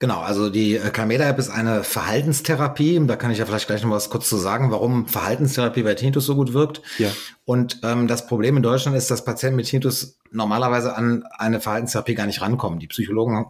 Genau, 0.00 0.20
also 0.20 0.48
die 0.48 0.76
äh, 0.76 0.90
Calmeda-App 0.90 1.38
ist 1.38 1.50
eine 1.50 1.84
Verhaltenstherapie. 1.84 2.98
Da 3.06 3.16
kann 3.16 3.30
ich 3.30 3.38
ja 3.38 3.44
vielleicht 3.44 3.66
gleich 3.66 3.84
noch 3.84 3.90
was 3.90 4.08
kurz 4.08 4.30
zu 4.30 4.38
sagen, 4.38 4.70
warum 4.70 5.06
Verhaltenstherapie 5.06 5.82
bei 5.82 5.94
Tinnitus 5.94 6.24
so 6.24 6.34
gut 6.34 6.54
wirkt. 6.54 6.80
Ja. 6.96 7.10
Und 7.44 7.80
ähm, 7.82 8.08
das 8.08 8.26
Problem 8.26 8.56
in 8.56 8.62
Deutschland 8.62 8.96
ist, 8.96 9.10
dass 9.10 9.26
Patienten 9.26 9.56
mit 9.56 9.66
Tinnitus 9.66 10.18
normalerweise 10.30 10.96
an 10.96 11.24
eine 11.36 11.60
Verhaltenstherapie 11.60 12.14
gar 12.14 12.24
nicht 12.24 12.40
rankommen. 12.40 12.80
Die 12.80 12.86
Psychologen 12.86 13.44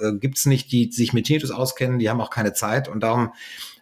äh, 0.00 0.14
gibt 0.14 0.36
es 0.36 0.46
nicht, 0.46 0.72
die 0.72 0.90
sich 0.90 1.12
mit 1.12 1.26
Tinnitus 1.26 1.52
auskennen, 1.52 2.00
die 2.00 2.10
haben 2.10 2.20
auch 2.20 2.30
keine 2.30 2.54
Zeit. 2.54 2.88
Und 2.88 3.04
darum 3.04 3.32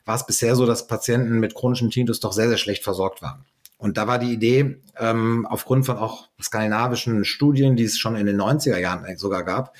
war 0.04 0.16
es 0.16 0.26
bisher 0.26 0.54
so, 0.54 0.66
dass 0.66 0.86
Patienten 0.86 1.40
mit 1.40 1.54
chronischem 1.54 1.88
Tinnitus 1.88 2.20
doch 2.20 2.34
sehr, 2.34 2.48
sehr 2.48 2.58
schlecht 2.58 2.84
versorgt 2.84 3.22
waren. 3.22 3.46
Und 3.78 3.96
da 3.96 4.06
war 4.06 4.18
die 4.18 4.34
Idee, 4.34 4.82
ähm, 4.98 5.46
aufgrund 5.48 5.86
von 5.86 5.96
auch 5.96 6.28
skandinavischen 6.40 7.24
Studien, 7.24 7.74
die 7.74 7.84
es 7.84 7.98
schon 7.98 8.16
in 8.16 8.26
den 8.26 8.38
90er 8.38 8.76
Jahren 8.76 9.16
sogar 9.16 9.44
gab, 9.44 9.74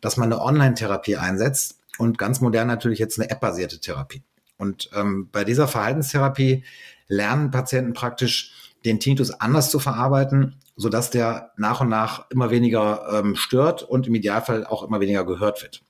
dass 0.00 0.16
man 0.16 0.32
eine 0.32 0.42
Online-Therapie 0.42 1.16
einsetzt 1.16 1.75
und 1.98 2.18
ganz 2.18 2.40
modern 2.40 2.68
natürlich 2.68 2.98
jetzt 2.98 3.18
eine 3.18 3.30
App-basierte 3.30 3.80
Therapie. 3.80 4.22
Und 4.58 4.90
ähm, 4.94 5.28
bei 5.30 5.44
dieser 5.44 5.68
Verhaltenstherapie 5.68 6.64
lernen 7.08 7.50
Patienten 7.50 7.92
praktisch 7.92 8.74
den 8.84 9.00
Tinnitus 9.00 9.32
anders 9.32 9.70
zu 9.70 9.78
verarbeiten, 9.78 10.56
sodass 10.76 11.10
der 11.10 11.52
nach 11.56 11.80
und 11.80 11.88
nach 11.88 12.30
immer 12.30 12.50
weniger 12.50 13.06
ähm, 13.12 13.36
stört 13.36 13.82
und 13.82 14.06
im 14.06 14.14
Idealfall 14.14 14.66
auch 14.66 14.82
immer 14.82 15.00
weniger 15.00 15.24
gehört 15.24 15.62
wird. 15.62 15.82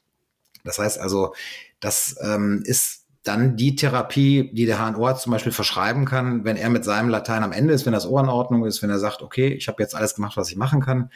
Das 0.65 0.79
heißt 0.79 0.99
also, 0.99 1.35
das 1.81 2.17
ähm, 2.23 2.63
ist 2.65 3.05
dann 3.23 3.57
die 3.57 3.75
Therapie, 3.75 4.51
die 4.53 4.67
der 4.67 4.79
HNO 4.79 5.15
zum 5.15 5.33
Beispiel 5.33 5.53
verschreiben 5.53 6.05
kann, 6.05 6.45
wenn 6.45 6.57
er 6.57 6.71
mit 6.71 6.85
seinem 6.85 7.09
Latein 7.09 7.43
am 7.43 7.53
Ende 7.53 7.75
ist, 7.75 7.85
wenn 7.85 7.93
das 7.93 8.07
Ohr 8.07 8.21
in 8.21 8.29
Ordnung 8.29 8.65
ist, 8.65 8.83
wenn 8.83 8.91
er 8.91 8.99
sagt, 8.99 9.23
okay, 9.23 9.49
ich 9.49 9.69
habe 9.69 9.83
jetzt 9.83 9.95
alles 9.95 10.15
gemacht, 10.15 10.37
was 10.37 10.51
ich 10.51 10.57
machen 10.57 10.81
kann, 10.81 11.11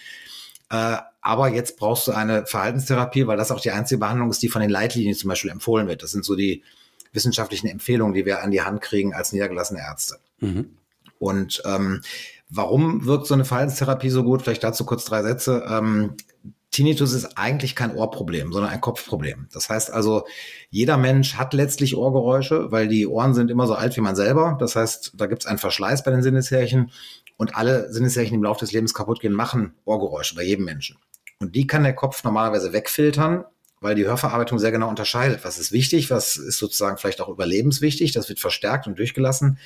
äh, 0.70 0.96
aber 1.22 1.48
jetzt 1.48 1.76
brauchst 1.76 2.06
du 2.06 2.12
eine 2.12 2.46
Verhaltenstherapie, 2.46 3.26
weil 3.26 3.36
das 3.36 3.50
auch 3.50 3.60
die 3.60 3.72
einzige 3.72 3.98
Behandlung 3.98 4.30
ist, 4.30 4.42
die 4.42 4.48
von 4.48 4.62
den 4.62 4.70
Leitlinien 4.70 5.14
zum 5.14 5.28
Beispiel 5.28 5.50
empfohlen 5.50 5.86
wird. 5.86 6.02
Das 6.02 6.12
sind 6.12 6.24
so 6.24 6.34
die 6.34 6.62
wissenschaftlichen 7.12 7.66
Empfehlungen, 7.66 8.14
die 8.14 8.24
wir 8.24 8.42
an 8.42 8.50
die 8.50 8.62
Hand 8.62 8.80
kriegen 8.80 9.12
als 9.12 9.32
niedergelassene 9.32 9.80
Ärzte. 9.80 10.16
Mhm. 10.38 10.76
Und 11.18 11.62
ähm, 11.66 12.00
warum 12.48 13.04
wirkt 13.04 13.26
so 13.26 13.34
eine 13.34 13.44
Verhaltenstherapie 13.44 14.10
so 14.10 14.24
gut? 14.24 14.42
Vielleicht 14.42 14.64
dazu 14.64 14.86
kurz 14.86 15.04
drei 15.04 15.22
Sätze. 15.22 15.64
Ähm, 15.68 16.16
Tinnitus 16.70 17.12
ist 17.12 17.36
eigentlich 17.36 17.74
kein 17.74 17.94
Ohrproblem, 17.94 18.52
sondern 18.52 18.70
ein 18.70 18.80
Kopfproblem. 18.80 19.48
Das 19.52 19.68
heißt 19.68 19.92
also, 19.92 20.24
jeder 20.70 20.96
Mensch 20.96 21.34
hat 21.34 21.52
letztlich 21.52 21.96
Ohrgeräusche, 21.96 22.70
weil 22.70 22.86
die 22.86 23.08
Ohren 23.08 23.34
sind 23.34 23.50
immer 23.50 23.66
so 23.66 23.74
alt 23.74 23.96
wie 23.96 24.00
man 24.00 24.14
selber. 24.14 24.56
Das 24.60 24.76
heißt, 24.76 25.12
da 25.16 25.26
gibt 25.26 25.42
es 25.42 25.46
einen 25.48 25.58
Verschleiß 25.58 26.04
bei 26.04 26.12
den 26.12 26.22
Sinneshärchen 26.22 26.92
und 27.40 27.56
alle 27.56 27.90
Sinneshärchen 27.90 28.34
im 28.34 28.42
Laufe 28.42 28.60
des 28.60 28.72
Lebens 28.72 28.92
kaputt 28.92 29.20
gehen, 29.20 29.32
machen 29.32 29.72
Ohrgeräusche 29.86 30.34
bei 30.34 30.42
jedem 30.42 30.66
Menschen. 30.66 30.98
Und 31.38 31.54
die 31.54 31.66
kann 31.66 31.84
der 31.84 31.94
Kopf 31.94 32.22
normalerweise 32.22 32.74
wegfiltern, 32.74 33.46
weil 33.80 33.94
die 33.94 34.04
Hörverarbeitung 34.04 34.58
sehr 34.58 34.72
genau 34.72 34.90
unterscheidet. 34.90 35.42
Was 35.42 35.58
ist 35.58 35.72
wichtig, 35.72 36.10
was 36.10 36.36
ist 36.36 36.58
sozusagen 36.58 36.98
vielleicht 36.98 37.22
auch 37.22 37.30
überlebenswichtig, 37.30 38.12
das 38.12 38.28
wird 38.28 38.40
verstärkt 38.40 38.86
und 38.86 38.98
durchgelassen. 38.98 39.58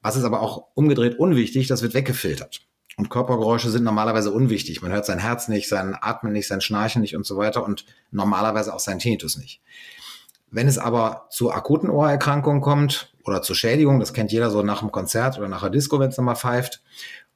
Was 0.00 0.14
ist 0.14 0.22
aber 0.22 0.40
auch 0.40 0.68
umgedreht 0.74 1.18
unwichtig, 1.18 1.66
das 1.66 1.82
wird 1.82 1.92
weggefiltert. 1.92 2.60
Und 2.96 3.10
Körpergeräusche 3.10 3.70
sind 3.70 3.82
normalerweise 3.82 4.30
unwichtig. 4.30 4.80
Man 4.80 4.92
hört 4.92 5.04
sein 5.04 5.18
Herz 5.18 5.48
nicht, 5.48 5.68
sein 5.68 5.96
Atmen 6.00 6.32
nicht, 6.32 6.46
sein 6.46 6.60
Schnarchen 6.60 7.02
nicht 7.02 7.16
und 7.16 7.26
so 7.26 7.36
weiter 7.36 7.64
und 7.64 7.84
normalerweise 8.12 8.72
auch 8.72 8.80
sein 8.80 9.00
Tinnitus 9.00 9.38
nicht. 9.38 9.60
Wenn 10.52 10.68
es 10.68 10.78
aber 10.78 11.26
zu 11.30 11.50
akuten 11.50 11.90
Ohrerkrankungen 11.90 12.62
kommt 12.62 13.12
oder 13.28 13.42
zur 13.42 13.54
Schädigung, 13.56 14.00
das 14.00 14.12
kennt 14.12 14.32
jeder 14.32 14.50
so 14.50 14.62
nach 14.62 14.80
dem 14.80 14.90
Konzert 14.90 15.38
oder 15.38 15.48
nach 15.48 15.60
der 15.60 15.70
Disco, 15.70 16.00
wenn 16.00 16.08
es 16.08 16.16
nochmal 16.16 16.36
pfeift, 16.36 16.82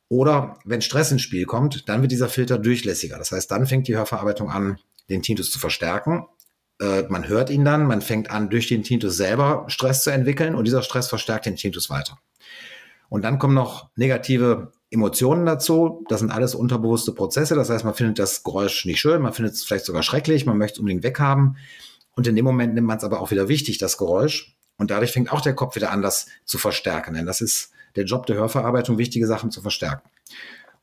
Oder 0.08 0.58
wenn 0.66 0.82
Stress 0.82 1.10
ins 1.10 1.22
Spiel 1.22 1.46
kommt, 1.46 1.88
dann 1.88 2.02
wird 2.02 2.12
dieser 2.12 2.28
Filter 2.28 2.58
durchlässiger. 2.58 3.16
Das 3.16 3.32
heißt, 3.32 3.50
dann 3.50 3.66
fängt 3.66 3.88
die 3.88 3.96
Hörverarbeitung 3.96 4.50
an, 4.50 4.78
den 5.08 5.22
Tintus 5.22 5.50
zu 5.50 5.58
verstärken. 5.58 6.26
Äh, 6.82 7.04
man 7.08 7.28
hört 7.28 7.48
ihn 7.48 7.64
dann, 7.64 7.86
man 7.86 8.02
fängt 8.02 8.30
an, 8.30 8.50
durch 8.50 8.68
den 8.68 8.82
Tintus 8.82 9.16
selber 9.16 9.64
Stress 9.68 10.04
zu 10.04 10.10
entwickeln 10.10 10.54
und 10.54 10.66
dieser 10.66 10.82
Stress 10.82 11.08
verstärkt 11.08 11.46
den 11.46 11.56
Tintus 11.56 11.88
weiter. 11.88 12.18
Und 13.08 13.22
dann 13.22 13.38
kommen 13.38 13.54
noch 13.54 13.88
negative 13.96 14.72
Emotionen 14.90 15.46
dazu. 15.46 16.04
Das 16.10 16.20
sind 16.20 16.30
alles 16.30 16.54
unterbewusste 16.54 17.12
Prozesse. 17.12 17.54
Das 17.54 17.70
heißt, 17.70 17.84
man 17.84 17.94
findet 17.94 18.18
das 18.18 18.42
Geräusch 18.42 18.84
nicht 18.84 19.00
schön, 19.00 19.22
man 19.22 19.32
findet 19.32 19.54
es 19.54 19.64
vielleicht 19.64 19.86
sogar 19.86 20.02
schrecklich, 20.02 20.44
man 20.44 20.58
möchte 20.58 20.74
es 20.74 20.80
unbedingt 20.80 21.04
weghaben. 21.04 21.56
Und 22.14 22.26
in 22.26 22.36
dem 22.36 22.44
Moment 22.44 22.74
nimmt 22.74 22.86
man 22.86 22.98
es 22.98 23.04
aber 23.04 23.20
auch 23.22 23.30
wieder 23.30 23.48
wichtig, 23.48 23.78
das 23.78 23.96
Geräusch. 23.96 24.58
Und 24.76 24.90
dadurch 24.90 25.12
fängt 25.12 25.32
auch 25.32 25.40
der 25.40 25.54
Kopf 25.54 25.76
wieder 25.76 25.90
an, 25.90 26.02
das 26.02 26.26
zu 26.44 26.58
verstärken. 26.58 27.14
Denn 27.14 27.26
das 27.26 27.40
ist 27.40 27.70
der 27.96 28.04
Job 28.04 28.26
der 28.26 28.36
Hörverarbeitung, 28.36 28.98
wichtige 28.98 29.26
Sachen 29.26 29.50
zu 29.50 29.60
verstärken. 29.60 30.08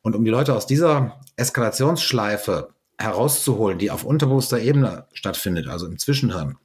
Und 0.02 0.16
um 0.16 0.24
die 0.24 0.32
Leute 0.32 0.56
aus 0.56 0.68
dieser 0.68 1.20
Eskalationsschleife 1.36 2.70
herauszuholen, 2.98 3.80
die 3.80 3.92
auf 3.92 4.04
unterbewusster 4.04 4.60
Ebene 4.60 5.08
stattfindet, 5.14 5.68
also 5.68 5.86
im 5.88 5.98
Zwischenhirn, 5.98 6.58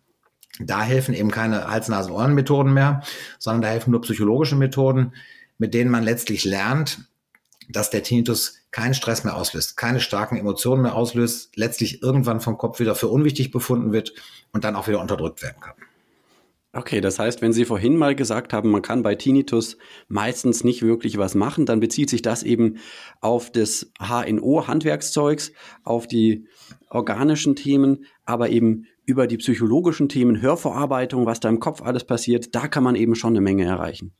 da 0.60 0.82
helfen 0.82 1.14
eben 1.14 1.30
keine 1.30 1.68
Hals-Nasen-Ohren-Methoden 1.68 2.72
mehr, 2.72 3.02
sondern 3.38 3.62
da 3.62 3.68
helfen 3.68 3.90
nur 3.90 4.02
psychologische 4.02 4.54
Methoden, 4.54 5.14
mit 5.58 5.74
denen 5.74 5.90
man 5.90 6.04
letztlich 6.04 6.44
lernt, 6.44 7.08
dass 7.68 7.90
der 7.90 8.02
Tinnitus 8.02 8.58
keinen 8.70 8.94
Stress 8.94 9.24
mehr 9.24 9.36
auslöst, 9.36 9.76
keine 9.76 10.00
starken 10.00 10.36
Emotionen 10.36 10.82
mehr 10.82 10.94
auslöst, 10.94 11.56
letztlich 11.56 12.02
irgendwann 12.02 12.40
vom 12.40 12.58
Kopf 12.58 12.78
wieder 12.78 12.94
für 12.94 13.08
unwichtig 13.08 13.50
befunden 13.50 13.92
wird 13.92 14.12
und 14.52 14.64
dann 14.64 14.76
auch 14.76 14.86
wieder 14.86 15.00
unterdrückt 15.00 15.42
werden 15.42 15.60
kann. 15.60 15.74
Okay, 16.76 17.00
das 17.00 17.20
heißt, 17.20 17.40
wenn 17.40 17.52
Sie 17.52 17.64
vorhin 17.64 17.96
mal 17.96 18.16
gesagt 18.16 18.52
haben, 18.52 18.70
man 18.70 18.82
kann 18.82 19.04
bei 19.04 19.14
Tinnitus 19.14 19.76
meistens 20.08 20.64
nicht 20.64 20.82
wirklich 20.82 21.18
was 21.18 21.36
machen, 21.36 21.66
dann 21.66 21.78
bezieht 21.78 22.10
sich 22.10 22.20
das 22.20 22.42
eben 22.42 22.78
auf 23.20 23.52
das 23.52 23.92
HNO-Handwerkszeugs, 24.00 25.52
auf 25.84 26.08
die 26.08 26.48
organischen 26.90 27.54
Themen, 27.54 28.06
aber 28.24 28.50
eben 28.50 28.86
über 29.06 29.28
die 29.28 29.36
psychologischen 29.36 30.08
Themen, 30.08 30.42
Hörverarbeitung, 30.42 31.26
was 31.26 31.38
da 31.38 31.48
im 31.48 31.60
Kopf 31.60 31.80
alles 31.80 32.04
passiert, 32.04 32.56
da 32.56 32.66
kann 32.66 32.82
man 32.82 32.96
eben 32.96 33.14
schon 33.14 33.34
eine 33.34 33.40
Menge 33.40 33.64
erreichen. 33.64 34.12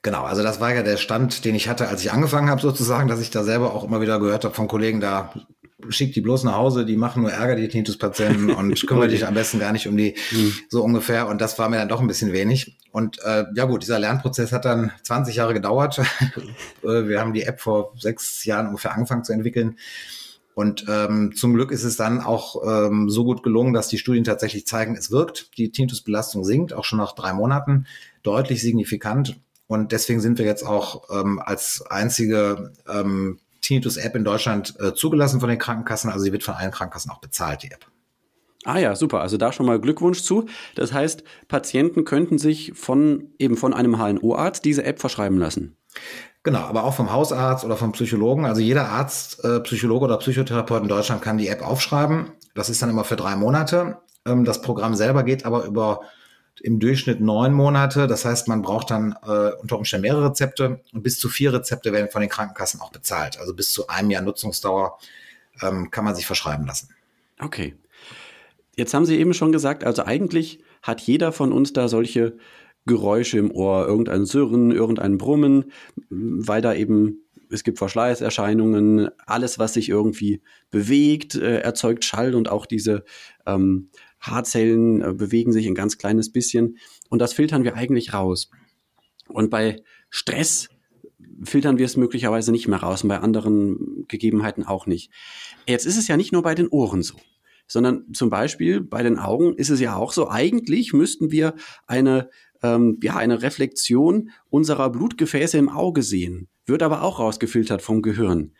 Genau, 0.00 0.22
also 0.22 0.42
das 0.42 0.60
war 0.60 0.74
ja 0.74 0.82
der 0.82 0.96
Stand, 0.96 1.44
den 1.44 1.54
ich 1.54 1.68
hatte, 1.68 1.88
als 1.88 2.02
ich 2.02 2.10
angefangen 2.10 2.48
habe, 2.48 2.62
sozusagen, 2.62 3.08
dass 3.08 3.20
ich 3.20 3.30
da 3.30 3.44
selber 3.44 3.74
auch 3.74 3.84
immer 3.84 4.00
wieder 4.00 4.18
gehört 4.18 4.44
habe 4.44 4.54
von 4.54 4.66
Kollegen, 4.66 5.00
da 5.00 5.34
schick 5.88 6.12
die 6.12 6.20
bloß 6.20 6.44
nach 6.44 6.56
Hause, 6.56 6.84
die 6.84 6.96
machen 6.96 7.22
nur 7.22 7.32
Ärger, 7.32 7.56
die 7.56 7.68
Tinnitus-Patienten 7.68 8.50
und 8.54 8.86
kümmere 8.86 9.08
dich 9.08 9.26
am 9.26 9.34
besten 9.34 9.58
gar 9.58 9.72
nicht 9.72 9.86
um 9.88 9.96
die, 9.96 10.14
mhm. 10.30 10.54
so 10.68 10.82
ungefähr. 10.82 11.28
Und 11.28 11.40
das 11.40 11.58
war 11.58 11.68
mir 11.68 11.76
dann 11.76 11.88
doch 11.88 12.00
ein 12.00 12.06
bisschen 12.06 12.32
wenig. 12.32 12.78
Und 12.90 13.22
äh, 13.24 13.44
ja 13.54 13.64
gut, 13.64 13.82
dieser 13.82 13.98
Lernprozess 13.98 14.52
hat 14.52 14.64
dann 14.64 14.92
20 15.02 15.36
Jahre 15.36 15.54
gedauert. 15.54 16.00
Äh, 16.82 17.06
wir 17.06 17.20
haben 17.20 17.32
die 17.32 17.44
App 17.44 17.60
vor 17.60 17.92
sechs 17.96 18.44
Jahren 18.44 18.66
ungefähr 18.66 18.92
angefangen 18.92 19.22
zu 19.22 19.32
entwickeln. 19.32 19.76
Und 20.54 20.84
ähm, 20.88 21.32
zum 21.34 21.54
Glück 21.54 21.70
ist 21.70 21.84
es 21.84 21.96
dann 21.96 22.20
auch 22.20 22.56
ähm, 22.66 23.08
so 23.08 23.24
gut 23.24 23.42
gelungen, 23.42 23.72
dass 23.72 23.88
die 23.88 23.98
Studien 23.98 24.24
tatsächlich 24.24 24.66
zeigen, 24.66 24.96
es 24.96 25.10
wirkt. 25.10 25.56
Die 25.56 25.70
Tinnitusbelastung 25.70 26.44
sinkt, 26.44 26.72
auch 26.72 26.84
schon 26.84 26.98
nach 26.98 27.12
drei 27.12 27.32
Monaten, 27.32 27.86
deutlich 28.22 28.60
signifikant. 28.60 29.38
Und 29.66 29.92
deswegen 29.92 30.20
sind 30.20 30.38
wir 30.38 30.44
jetzt 30.44 30.64
auch 30.66 31.08
ähm, 31.10 31.40
als 31.42 31.84
einzige 31.88 32.72
ähm, 32.88 33.38
Tinnitus-App 33.62 34.14
in 34.14 34.24
Deutschland 34.24 34.74
äh, 34.80 34.92
zugelassen 34.94 35.40
von 35.40 35.48
den 35.48 35.58
Krankenkassen. 35.58 36.10
Also 36.10 36.24
sie 36.24 36.32
wird 36.32 36.42
von 36.42 36.54
allen 36.54 36.70
Krankenkassen 36.70 37.10
auch 37.10 37.20
bezahlt, 37.20 37.62
die 37.62 37.70
App. 37.70 37.86
Ah 38.64 38.78
ja, 38.78 38.94
super. 38.94 39.20
Also 39.20 39.36
da 39.38 39.52
schon 39.52 39.66
mal 39.66 39.80
Glückwunsch 39.80 40.22
zu. 40.22 40.46
Das 40.74 40.92
heißt, 40.92 41.24
Patienten 41.48 42.04
könnten 42.04 42.38
sich 42.38 42.72
von 42.74 43.32
eben 43.38 43.56
von 43.56 43.74
einem 43.74 43.96
HNO-Arzt 43.96 44.64
diese 44.64 44.84
App 44.84 45.00
verschreiben 45.00 45.38
lassen. 45.38 45.76
Genau, 46.44 46.60
aber 46.60 46.84
auch 46.84 46.94
vom 46.94 47.12
Hausarzt 47.12 47.64
oder 47.64 47.76
vom 47.76 47.92
Psychologen. 47.92 48.44
Also 48.44 48.60
jeder 48.60 48.88
Arzt, 48.88 49.44
äh, 49.44 49.60
Psychologe 49.60 50.04
oder 50.04 50.18
Psychotherapeut 50.18 50.82
in 50.82 50.88
Deutschland 50.88 51.22
kann 51.22 51.38
die 51.38 51.48
App 51.48 51.62
aufschreiben. 51.62 52.32
Das 52.54 52.68
ist 52.68 52.82
dann 52.82 52.90
immer 52.90 53.04
für 53.04 53.16
drei 53.16 53.36
Monate. 53.36 53.98
Ähm, 54.26 54.44
das 54.44 54.62
Programm 54.62 54.94
selber 54.94 55.22
geht 55.22 55.44
aber 55.44 55.64
über 55.64 56.02
im 56.60 56.78
Durchschnitt 56.80 57.20
neun 57.20 57.52
Monate. 57.52 58.06
Das 58.06 58.24
heißt, 58.24 58.48
man 58.48 58.62
braucht 58.62 58.90
dann 58.90 59.16
äh, 59.22 59.52
unter 59.60 59.78
Umständen 59.78 60.02
mehrere 60.02 60.30
Rezepte 60.30 60.80
und 60.92 61.02
bis 61.02 61.18
zu 61.18 61.28
vier 61.28 61.52
Rezepte 61.52 61.92
werden 61.92 62.10
von 62.10 62.20
den 62.20 62.30
Krankenkassen 62.30 62.80
auch 62.80 62.92
bezahlt. 62.92 63.38
Also 63.38 63.54
bis 63.54 63.72
zu 63.72 63.88
einem 63.88 64.10
Jahr 64.10 64.22
Nutzungsdauer 64.22 64.98
ähm, 65.62 65.90
kann 65.90 66.04
man 66.04 66.14
sich 66.14 66.26
verschreiben 66.26 66.66
lassen. 66.66 66.90
Okay. 67.38 67.74
Jetzt 68.76 68.94
haben 68.94 69.04
Sie 69.04 69.18
eben 69.18 69.34
schon 69.34 69.52
gesagt, 69.52 69.84
also 69.84 70.04
eigentlich 70.04 70.60
hat 70.82 71.00
jeder 71.00 71.32
von 71.32 71.52
uns 71.52 71.72
da 71.72 71.88
solche 71.88 72.36
Geräusche 72.86 73.38
im 73.38 73.50
Ohr, 73.50 73.86
irgendein 73.86 74.24
Sirren, 74.24 74.72
irgendein 74.72 75.18
Brummen, 75.18 75.72
weil 76.08 76.62
da 76.62 76.74
eben 76.74 77.18
es 77.52 77.64
gibt 77.64 77.78
Verschleißerscheinungen, 77.78 79.10
alles, 79.26 79.58
was 79.58 79.74
sich 79.74 79.90
irgendwie 79.90 80.40
bewegt, 80.70 81.34
äh, 81.34 81.58
erzeugt 81.58 82.04
Schall 82.04 82.34
und 82.34 82.48
auch 82.48 82.64
diese 82.64 83.04
ähm, 83.46 83.90
Haarzellen 84.22 85.02
äh, 85.02 85.12
bewegen 85.12 85.52
sich 85.52 85.66
ein 85.66 85.74
ganz 85.74 85.98
kleines 85.98 86.32
bisschen 86.32 86.78
und 87.10 87.18
das 87.18 87.34
filtern 87.34 87.64
wir 87.64 87.74
eigentlich 87.74 88.14
raus. 88.14 88.50
Und 89.28 89.50
bei 89.50 89.82
Stress 90.10 90.68
filtern 91.44 91.78
wir 91.78 91.86
es 91.86 91.96
möglicherweise 91.96 92.52
nicht 92.52 92.68
mehr 92.68 92.80
raus 92.80 93.02
und 93.02 93.08
bei 93.08 93.18
anderen 93.18 94.06
Gegebenheiten 94.08 94.64
auch 94.64 94.86
nicht. 94.86 95.10
Jetzt 95.66 95.86
ist 95.86 95.96
es 95.96 96.08
ja 96.08 96.16
nicht 96.16 96.32
nur 96.32 96.42
bei 96.42 96.54
den 96.54 96.68
Ohren 96.68 97.02
so, 97.02 97.16
sondern 97.66 98.12
zum 98.12 98.30
Beispiel 98.30 98.80
bei 98.80 99.02
den 99.02 99.18
Augen 99.18 99.54
ist 99.56 99.70
es 99.70 99.80
ja 99.80 99.96
auch 99.96 100.12
so, 100.12 100.28
eigentlich 100.28 100.92
müssten 100.92 101.30
wir 101.30 101.54
eine, 101.86 102.30
ähm, 102.62 102.98
ja, 103.02 103.16
eine 103.16 103.42
Reflexion 103.42 104.30
unserer 104.50 104.90
Blutgefäße 104.90 105.58
im 105.58 105.68
Auge 105.68 106.02
sehen, 106.02 106.48
wird 106.66 106.82
aber 106.82 107.02
auch 107.02 107.18
rausgefiltert 107.18 107.82
vom 107.82 108.02
Gehirn. 108.02 108.52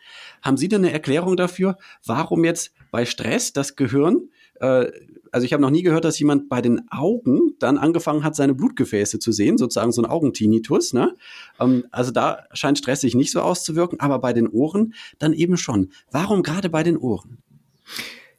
Haben 0.43 0.57
Sie 0.57 0.69
denn 0.69 0.85
eine 0.85 0.93
Erklärung 0.93 1.37
dafür, 1.37 1.77
warum 2.05 2.45
jetzt 2.45 2.73
bei 2.91 3.05
Stress 3.05 3.53
das 3.53 3.77
Gehirn 3.77 4.29
äh, 4.61 4.91
also 5.33 5.47
ich 5.47 5.53
habe 5.55 5.63
noch 5.63 5.71
nie 5.71 5.83
gehört, 5.83 6.05
dass 6.05 6.19
jemand 6.19 6.49
bei 6.51 6.61
den 6.61 6.83
Augen 6.91 7.57
dann 7.59 7.79
angefangen 7.79 8.23
hat, 8.23 8.37
seine 8.37 8.55
Blutgefäße 8.55 9.19
zu 9.19 9.33
sehen, 9.33 9.57
sozusagen 9.57 9.91
so 9.91 10.03
ein 10.03 10.07
Augentinitus. 10.07 10.93
Ne? 10.93 11.17
Ähm, 11.59 11.87
also 11.91 12.11
da 12.11 12.45
scheint 12.53 12.79
Stress 12.79 13.01
sich 13.01 13.15
nicht 13.15 13.33
so 13.33 13.41
auszuwirken, 13.41 13.99
aber 13.99 14.19
bei 14.19 14.35
den 14.35 14.47
Ohren 14.47 14.95
dann 15.19 15.33
eben 15.33 15.57
schon. 15.57 15.91
Warum 16.11 16.43
gerade 16.43 16.69
bei 16.69 16.83
den 16.83 16.99
Ohren? 16.99 17.39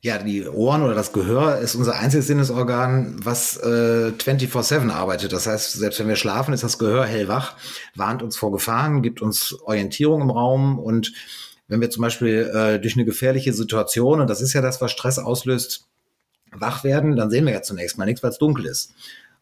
Ja, 0.02 0.18
die 0.18 0.46
Ohren 0.46 0.84
oder 0.84 0.94
das 0.94 1.14
Gehör 1.14 1.60
ist 1.60 1.76
unser 1.76 1.96
einziges 1.96 2.28
Sinnesorgan, 2.28 3.16
was 3.24 3.58
äh, 3.58 4.12
24-7 4.12 4.92
arbeitet. 4.92 5.34
Das 5.34 5.48
heißt, 5.48 5.74
selbst 5.74 6.00
wenn 6.00 6.10
wir 6.10 6.18
schlafen, 6.18 6.54
ist 6.54 6.64
das 6.64 6.78
Gehör 6.78 7.06
hellwach, 7.06 7.56
warnt 7.96 8.22
uns 8.22 8.38
vor 8.38 8.52
Gefahren, 8.52 9.02
gibt 9.02 9.22
uns 9.22 9.58
Orientierung 9.64 10.22
im 10.22 10.30
Raum 10.30 10.78
und 10.78 11.14
wenn 11.70 11.80
wir 11.80 11.90
zum 11.90 12.02
Beispiel 12.02 12.52
äh, 12.54 12.80
durch 12.80 12.96
eine 12.96 13.06
gefährliche 13.06 13.54
Situation, 13.54 14.20
und 14.20 14.30
das 14.30 14.42
ist 14.42 14.52
ja 14.52 14.62
das, 14.62 14.82
was 14.82 14.92
Stress 14.92 15.18
auslöst, 15.18 15.88
wach 16.60 16.84
werden, 16.84 17.16
dann 17.16 17.30
sehen 17.30 17.46
wir 17.46 17.54
ja 17.54 17.62
zunächst 17.62 17.98
mal 17.98 18.06
nichts, 18.06 18.24
weil 18.24 18.32
es 18.32 18.38
dunkel 18.38 18.66
ist. 18.66 18.94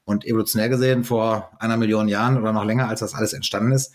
Und 0.03 0.25
evolutionär 0.25 0.69
gesehen, 0.69 1.03
vor 1.03 1.51
einer 1.59 1.77
Million 1.77 2.07
Jahren 2.07 2.37
oder 2.37 2.53
noch 2.53 2.65
länger, 2.65 2.89
als 2.89 3.01
das 3.01 3.13
alles 3.13 3.33
entstanden 3.33 3.71
ist, 3.71 3.93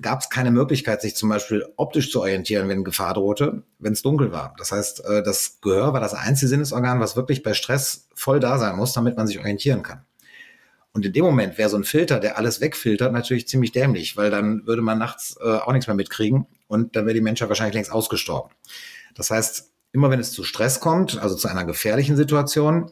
gab 0.00 0.20
es 0.20 0.30
keine 0.30 0.50
Möglichkeit, 0.50 1.02
sich 1.02 1.16
zum 1.16 1.28
Beispiel 1.28 1.66
optisch 1.76 2.12
zu 2.12 2.20
orientieren, 2.20 2.68
wenn 2.68 2.84
Gefahr 2.84 3.14
drohte, 3.14 3.64
wenn 3.78 3.94
es 3.94 4.02
dunkel 4.02 4.30
war. 4.30 4.54
Das 4.58 4.70
heißt, 4.70 5.04
äh, 5.04 5.22
das 5.22 5.58
Gehör 5.60 5.92
war 5.92 6.00
das 6.00 6.14
einzige 6.14 6.48
Sinnesorgan, 6.48 7.00
was 7.00 7.16
wirklich 7.16 7.42
bei 7.42 7.54
Stress 7.54 8.08
voll 8.14 8.38
da 8.38 8.58
sein 8.58 8.76
muss, 8.76 8.92
damit 8.92 9.16
man 9.16 9.26
sich 9.26 9.38
orientieren 9.38 9.82
kann. 9.82 10.04
Und 10.92 11.06
in 11.06 11.12
dem 11.12 11.24
Moment 11.24 11.58
wäre 11.58 11.70
so 11.70 11.76
ein 11.76 11.84
Filter, 11.84 12.20
der 12.20 12.36
alles 12.36 12.60
wegfiltert, 12.60 13.12
natürlich 13.12 13.48
ziemlich 13.48 13.72
dämlich, 13.72 14.16
weil 14.16 14.30
dann 14.30 14.66
würde 14.66 14.82
man 14.82 14.98
nachts 14.98 15.36
äh, 15.42 15.48
auch 15.48 15.72
nichts 15.72 15.86
mehr 15.86 15.96
mitkriegen 15.96 16.46
und 16.68 16.94
dann 16.94 17.06
wäre 17.06 17.14
die 17.14 17.22
Menschheit 17.22 17.48
wahrscheinlich 17.48 17.74
längst 17.74 17.90
ausgestorben. 17.90 18.52
Das 19.14 19.30
heißt, 19.30 19.71
immer 19.92 20.10
wenn 20.10 20.20
es 20.20 20.32
zu 20.32 20.44
Stress 20.44 20.80
kommt, 20.80 21.18
also 21.18 21.34
zu 21.34 21.48
einer 21.48 21.64
gefährlichen 21.64 22.16
Situation, 22.16 22.90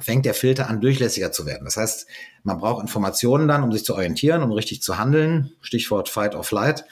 fängt 0.00 0.24
der 0.24 0.34
Filter 0.34 0.68
an, 0.68 0.80
durchlässiger 0.80 1.32
zu 1.32 1.46
werden. 1.46 1.64
Das 1.64 1.76
heißt, 1.76 2.06
man 2.42 2.58
braucht 2.58 2.82
Informationen 2.82 3.46
dann, 3.48 3.62
um 3.62 3.72
sich 3.72 3.84
zu 3.84 3.94
orientieren, 3.94 4.42
um 4.42 4.52
richtig 4.52 4.82
zu 4.82 4.98
handeln. 4.98 5.52
Stichwort 5.60 6.08
Fight 6.08 6.34
or 6.34 6.44
Flight. 6.44 6.84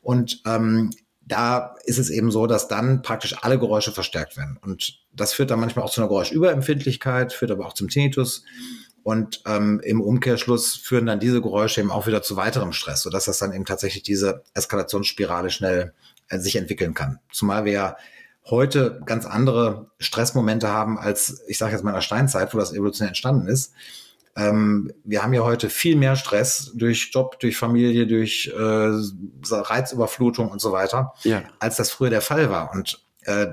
Und 0.00 0.42
ähm, 0.46 0.90
da 1.24 1.76
ist 1.84 1.98
es 1.98 2.10
eben 2.10 2.30
so, 2.30 2.46
dass 2.46 2.68
dann 2.68 3.02
praktisch 3.02 3.36
alle 3.42 3.58
Geräusche 3.58 3.92
verstärkt 3.92 4.36
werden. 4.36 4.58
Und 4.60 5.00
das 5.12 5.32
führt 5.32 5.50
dann 5.50 5.60
manchmal 5.60 5.84
auch 5.84 5.90
zu 5.90 6.00
einer 6.00 6.08
Geräuschüberempfindlichkeit, 6.08 7.32
führt 7.32 7.50
aber 7.50 7.66
auch 7.66 7.74
zum 7.74 7.88
Tinnitus. 7.88 8.44
Und 9.02 9.42
ähm, 9.46 9.80
im 9.82 10.00
Umkehrschluss 10.00 10.76
führen 10.76 11.06
dann 11.06 11.20
diese 11.20 11.40
Geräusche 11.40 11.80
eben 11.80 11.90
auch 11.90 12.06
wieder 12.06 12.22
zu 12.22 12.36
weiterem 12.36 12.72
Stress, 12.72 13.02
sodass 13.02 13.24
das 13.24 13.38
dann 13.38 13.52
eben 13.52 13.64
tatsächlich 13.64 14.04
diese 14.04 14.44
Eskalationsspirale 14.54 15.50
schnell 15.50 15.92
äh, 16.28 16.38
sich 16.38 16.56
entwickeln 16.56 16.94
kann. 16.94 17.18
Zumal 17.32 17.64
wir 17.64 17.72
ja 17.72 17.96
heute 18.46 19.00
ganz 19.06 19.24
andere 19.24 19.90
Stressmomente 19.98 20.68
haben 20.68 20.98
als, 20.98 21.42
ich 21.46 21.58
sage 21.58 21.72
jetzt 21.72 21.82
mal 21.82 21.90
in 21.90 21.96
der 21.96 22.02
Steinzeit, 22.02 22.52
wo 22.54 22.58
das 22.58 22.72
evolutionär 22.72 23.08
entstanden 23.08 23.46
ist. 23.46 23.72
Ähm, 24.34 24.92
wir 25.04 25.22
haben 25.22 25.34
ja 25.34 25.42
heute 25.42 25.68
viel 25.68 25.96
mehr 25.96 26.16
Stress 26.16 26.72
durch 26.74 27.10
Job, 27.12 27.38
durch 27.40 27.56
Familie, 27.56 28.06
durch 28.06 28.50
äh, 28.54 28.90
Reizüberflutung 29.50 30.48
und 30.48 30.60
so 30.60 30.72
weiter, 30.72 31.12
ja. 31.22 31.42
als 31.58 31.76
das 31.76 31.90
früher 31.90 32.10
der 32.10 32.22
Fall 32.22 32.50
war. 32.50 32.72
Und 32.72 33.04
äh, 33.24 33.48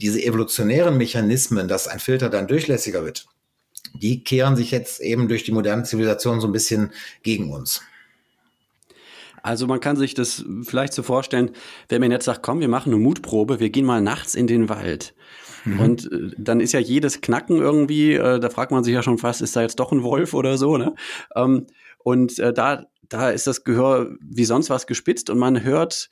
diese 0.00 0.22
evolutionären 0.22 0.96
Mechanismen, 0.96 1.68
dass 1.68 1.88
ein 1.88 1.98
Filter 1.98 2.30
dann 2.30 2.46
durchlässiger 2.46 3.04
wird, 3.04 3.26
die 3.94 4.24
kehren 4.24 4.56
sich 4.56 4.70
jetzt 4.70 5.00
eben 5.00 5.28
durch 5.28 5.44
die 5.44 5.52
moderne 5.52 5.82
Zivilisation 5.82 6.40
so 6.40 6.48
ein 6.48 6.52
bisschen 6.52 6.92
gegen 7.22 7.52
uns. 7.52 7.82
Also 9.42 9.66
man 9.66 9.80
kann 9.80 9.96
sich 9.96 10.14
das 10.14 10.44
vielleicht 10.62 10.92
so 10.92 11.02
vorstellen, 11.02 11.50
wenn 11.88 12.00
man 12.00 12.10
jetzt 12.10 12.24
sagt, 12.24 12.42
komm, 12.42 12.60
wir 12.60 12.68
machen 12.68 12.92
eine 12.92 13.02
Mutprobe, 13.02 13.60
wir 13.60 13.70
gehen 13.70 13.86
mal 13.86 14.00
nachts 14.00 14.34
in 14.34 14.46
den 14.46 14.68
Wald. 14.68 15.14
Mhm. 15.64 15.80
Und 15.80 16.12
äh, 16.12 16.30
dann 16.38 16.60
ist 16.60 16.72
ja 16.72 16.80
jedes 16.80 17.20
Knacken 17.20 17.58
irgendwie, 17.58 18.14
äh, 18.14 18.40
da 18.40 18.50
fragt 18.50 18.70
man 18.70 18.84
sich 18.84 18.94
ja 18.94 19.02
schon 19.02 19.18
fast, 19.18 19.42
ist 19.42 19.56
da 19.56 19.62
jetzt 19.62 19.80
doch 19.80 19.92
ein 19.92 20.02
Wolf 20.02 20.34
oder 20.34 20.58
so, 20.58 20.76
ne? 20.76 20.94
Ähm, 21.34 21.66
und 21.98 22.38
äh, 22.38 22.52
da, 22.52 22.86
da 23.08 23.30
ist 23.30 23.46
das 23.46 23.64
Gehör 23.64 24.16
wie 24.20 24.44
sonst 24.44 24.70
was 24.70 24.86
gespitzt 24.86 25.30
und 25.30 25.38
man 25.38 25.62
hört 25.62 26.10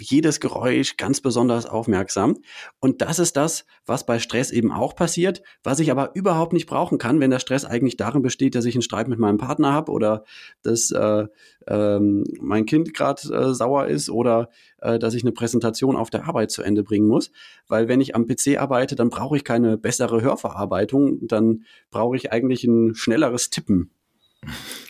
jedes 0.00 0.40
Geräusch 0.40 0.96
ganz 0.96 1.20
besonders 1.20 1.66
aufmerksam. 1.66 2.36
Und 2.80 3.02
das 3.02 3.18
ist 3.18 3.36
das, 3.36 3.64
was 3.84 4.06
bei 4.06 4.18
Stress 4.18 4.50
eben 4.50 4.72
auch 4.72 4.94
passiert, 4.94 5.42
was 5.62 5.80
ich 5.80 5.90
aber 5.90 6.14
überhaupt 6.14 6.52
nicht 6.52 6.66
brauchen 6.66 6.98
kann, 6.98 7.20
wenn 7.20 7.30
der 7.30 7.38
Stress 7.38 7.64
eigentlich 7.64 7.96
darin 7.96 8.22
besteht, 8.22 8.54
dass 8.54 8.64
ich 8.64 8.74
einen 8.74 8.82
Streit 8.82 9.08
mit 9.08 9.18
meinem 9.18 9.38
Partner 9.38 9.72
habe 9.72 9.92
oder 9.92 10.24
dass 10.62 10.90
äh, 10.90 11.26
ähm, 11.66 12.24
mein 12.40 12.66
Kind 12.66 12.94
gerade 12.94 13.22
äh, 13.32 13.54
sauer 13.54 13.86
ist 13.86 14.10
oder 14.10 14.50
äh, 14.80 14.98
dass 14.98 15.14
ich 15.14 15.22
eine 15.22 15.32
Präsentation 15.32 15.96
auf 15.96 16.10
der 16.10 16.28
Arbeit 16.28 16.50
zu 16.50 16.62
Ende 16.62 16.82
bringen 16.82 17.08
muss. 17.08 17.30
Weil 17.68 17.88
wenn 17.88 18.00
ich 18.00 18.14
am 18.14 18.26
PC 18.26 18.58
arbeite, 18.58 18.96
dann 18.96 19.10
brauche 19.10 19.36
ich 19.36 19.44
keine 19.44 19.76
bessere 19.76 20.22
Hörverarbeitung, 20.22 21.26
dann 21.26 21.64
brauche 21.90 22.16
ich 22.16 22.32
eigentlich 22.32 22.64
ein 22.64 22.94
schnelleres 22.94 23.50
Tippen. 23.50 23.90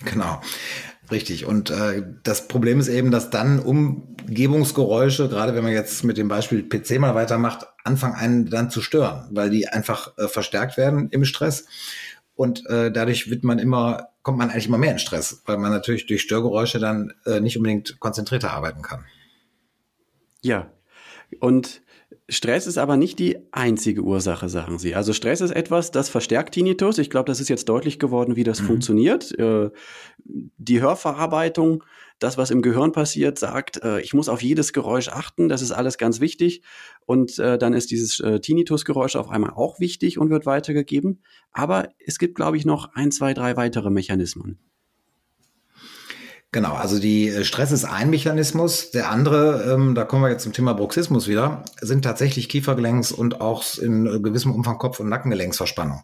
Genau. 0.04 0.40
Richtig. 1.10 1.46
Und 1.46 1.70
äh, 1.70 2.02
das 2.24 2.48
Problem 2.48 2.80
ist 2.80 2.88
eben, 2.88 3.10
dass 3.10 3.30
dann 3.30 3.60
Umgebungsgeräusche, 3.60 5.28
gerade 5.28 5.54
wenn 5.54 5.62
man 5.62 5.72
jetzt 5.72 6.02
mit 6.04 6.16
dem 6.16 6.28
Beispiel 6.28 6.68
PC 6.68 6.98
mal 6.98 7.14
weitermacht, 7.14 7.66
anfangen 7.84 8.14
einen 8.14 8.50
dann 8.50 8.70
zu 8.70 8.80
stören, 8.80 9.28
weil 9.30 9.50
die 9.50 9.68
einfach 9.68 10.16
äh, 10.18 10.26
verstärkt 10.26 10.76
werden 10.76 11.08
im 11.10 11.24
Stress. 11.24 11.66
Und 12.34 12.66
äh, 12.66 12.90
dadurch 12.90 13.30
wird 13.30 13.44
man 13.44 13.58
immer, 13.58 14.08
kommt 14.22 14.38
man 14.38 14.50
eigentlich 14.50 14.66
immer 14.66 14.78
mehr 14.78 14.92
in 14.92 14.98
Stress, 14.98 15.42
weil 15.46 15.58
man 15.58 15.70
natürlich 15.70 16.06
durch 16.06 16.22
Störgeräusche 16.22 16.78
dann 16.78 17.12
äh, 17.24 17.40
nicht 17.40 17.56
unbedingt 17.56 17.98
konzentrierter 18.00 18.52
arbeiten 18.52 18.82
kann. 18.82 19.04
Ja. 20.42 20.70
Und 21.40 21.82
Stress 22.28 22.66
ist 22.66 22.78
aber 22.78 22.96
nicht 22.96 23.18
die 23.18 23.38
einzige 23.52 24.02
Ursache, 24.02 24.48
sagen 24.48 24.78
Sie. 24.78 24.94
Also 24.94 25.12
Stress 25.12 25.40
ist 25.40 25.50
etwas, 25.50 25.90
das 25.90 26.08
verstärkt 26.08 26.54
Tinnitus. 26.54 26.98
Ich 26.98 27.10
glaube, 27.10 27.26
das 27.26 27.40
ist 27.40 27.48
jetzt 27.48 27.68
deutlich 27.68 27.98
geworden, 27.98 28.36
wie 28.36 28.44
das 28.44 28.62
mhm. 28.62 28.66
funktioniert. 28.66 29.36
Äh, 29.38 29.70
die 30.24 30.80
Hörverarbeitung, 30.80 31.84
das, 32.18 32.36
was 32.38 32.50
im 32.50 32.62
Gehirn 32.62 32.92
passiert, 32.92 33.38
sagt, 33.38 33.82
äh, 33.82 34.00
ich 34.00 34.14
muss 34.14 34.28
auf 34.28 34.42
jedes 34.42 34.72
Geräusch 34.72 35.08
achten. 35.08 35.48
Das 35.48 35.62
ist 35.62 35.72
alles 35.72 35.98
ganz 35.98 36.20
wichtig. 36.20 36.62
Und 37.06 37.38
äh, 37.38 37.58
dann 37.58 37.74
ist 37.74 37.90
dieses 37.90 38.22
Tinnitusgeräusch 38.42 39.16
auf 39.16 39.28
einmal 39.28 39.50
auch 39.50 39.80
wichtig 39.80 40.18
und 40.18 40.30
wird 40.30 40.46
weitergegeben. 40.46 41.22
Aber 41.52 41.88
es 42.04 42.18
gibt, 42.18 42.34
glaube 42.36 42.56
ich, 42.56 42.64
noch 42.64 42.94
ein, 42.94 43.10
zwei, 43.10 43.34
drei 43.34 43.56
weitere 43.56 43.90
Mechanismen. 43.90 44.58
Genau, 46.56 46.72
also 46.72 46.98
die 46.98 47.28
äh, 47.28 47.44
Stress 47.44 47.70
ist 47.70 47.84
ein 47.84 48.08
Mechanismus. 48.08 48.90
Der 48.90 49.10
andere, 49.10 49.74
ähm, 49.74 49.94
da 49.94 50.04
kommen 50.06 50.22
wir 50.22 50.30
jetzt 50.30 50.42
zum 50.42 50.54
Thema 50.54 50.72
Bruxismus 50.72 51.28
wieder, 51.28 51.62
sind 51.82 52.00
tatsächlich 52.00 52.48
Kiefergelenks- 52.48 53.12
und 53.12 53.42
auch 53.42 53.62
in 53.76 54.06
äh, 54.06 54.20
gewissem 54.20 54.54
Umfang 54.54 54.78
Kopf- 54.78 54.98
und 54.98 55.10
Nackengelenksverspannung. 55.10 56.02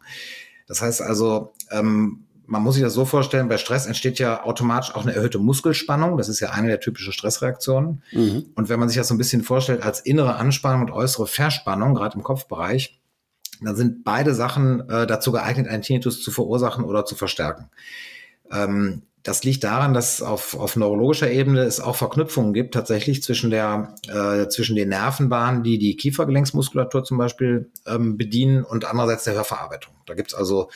Das 0.66 0.82
heißt 0.82 1.00
also, 1.00 1.54
ähm, 1.70 2.24
man 2.44 2.62
muss 2.62 2.74
sich 2.74 2.84
das 2.84 2.92
so 2.92 3.06
vorstellen, 3.06 3.48
bei 3.48 3.56
Stress 3.56 3.86
entsteht 3.86 4.18
ja 4.18 4.44
automatisch 4.44 4.94
auch 4.94 5.04
eine 5.04 5.14
erhöhte 5.14 5.38
Muskelspannung. 5.38 6.18
Das 6.18 6.28
ist 6.28 6.40
ja 6.40 6.50
eine 6.50 6.68
der 6.68 6.80
typischen 6.80 7.14
Stressreaktionen. 7.14 8.02
Mhm. 8.12 8.44
Und 8.54 8.68
wenn 8.68 8.78
man 8.78 8.90
sich 8.90 8.98
das 8.98 9.08
so 9.08 9.14
ein 9.14 9.18
bisschen 9.18 9.44
vorstellt 9.44 9.82
als 9.82 10.00
innere 10.00 10.36
Anspannung 10.36 10.82
und 10.82 10.90
äußere 10.90 11.26
Verspannung, 11.26 11.94
gerade 11.94 12.18
im 12.18 12.22
Kopfbereich, 12.22 13.00
dann 13.62 13.74
sind 13.74 14.04
beide 14.04 14.34
Sachen 14.34 14.86
äh, 14.90 15.06
dazu 15.06 15.32
geeignet, 15.32 15.68
einen 15.68 15.80
Tinnitus 15.80 16.22
zu 16.22 16.30
verursachen 16.30 16.84
oder 16.84 17.06
zu 17.06 17.14
verstärken. 17.14 17.70
Ähm, 18.50 19.00
das 19.22 19.44
liegt 19.44 19.62
daran, 19.62 19.94
dass 19.94 20.20
auf, 20.20 20.58
auf 20.58 20.76
neurologischer 20.76 21.30
Ebene 21.30 21.60
es 21.60 21.80
auch 21.80 21.94
Verknüpfungen 21.96 22.52
gibt 22.52 22.74
tatsächlich 22.74 23.22
zwischen 23.22 23.50
der 23.50 23.94
äh, 24.08 24.48
zwischen 24.48 24.74
den 24.74 24.88
Nervenbahnen, 24.88 25.62
die 25.62 25.78
die 25.78 25.96
Kiefergelenksmuskulatur 25.96 27.04
zum 27.04 27.18
Beispiel 27.18 27.70
ähm, 27.86 28.16
bedienen 28.16 28.64
und 28.64 28.84
andererseits 28.84 29.24
der 29.24 29.34
Hörverarbeitung. 29.34 29.94
Da 30.06 30.14
gibt's 30.14 30.34
also 30.34 30.70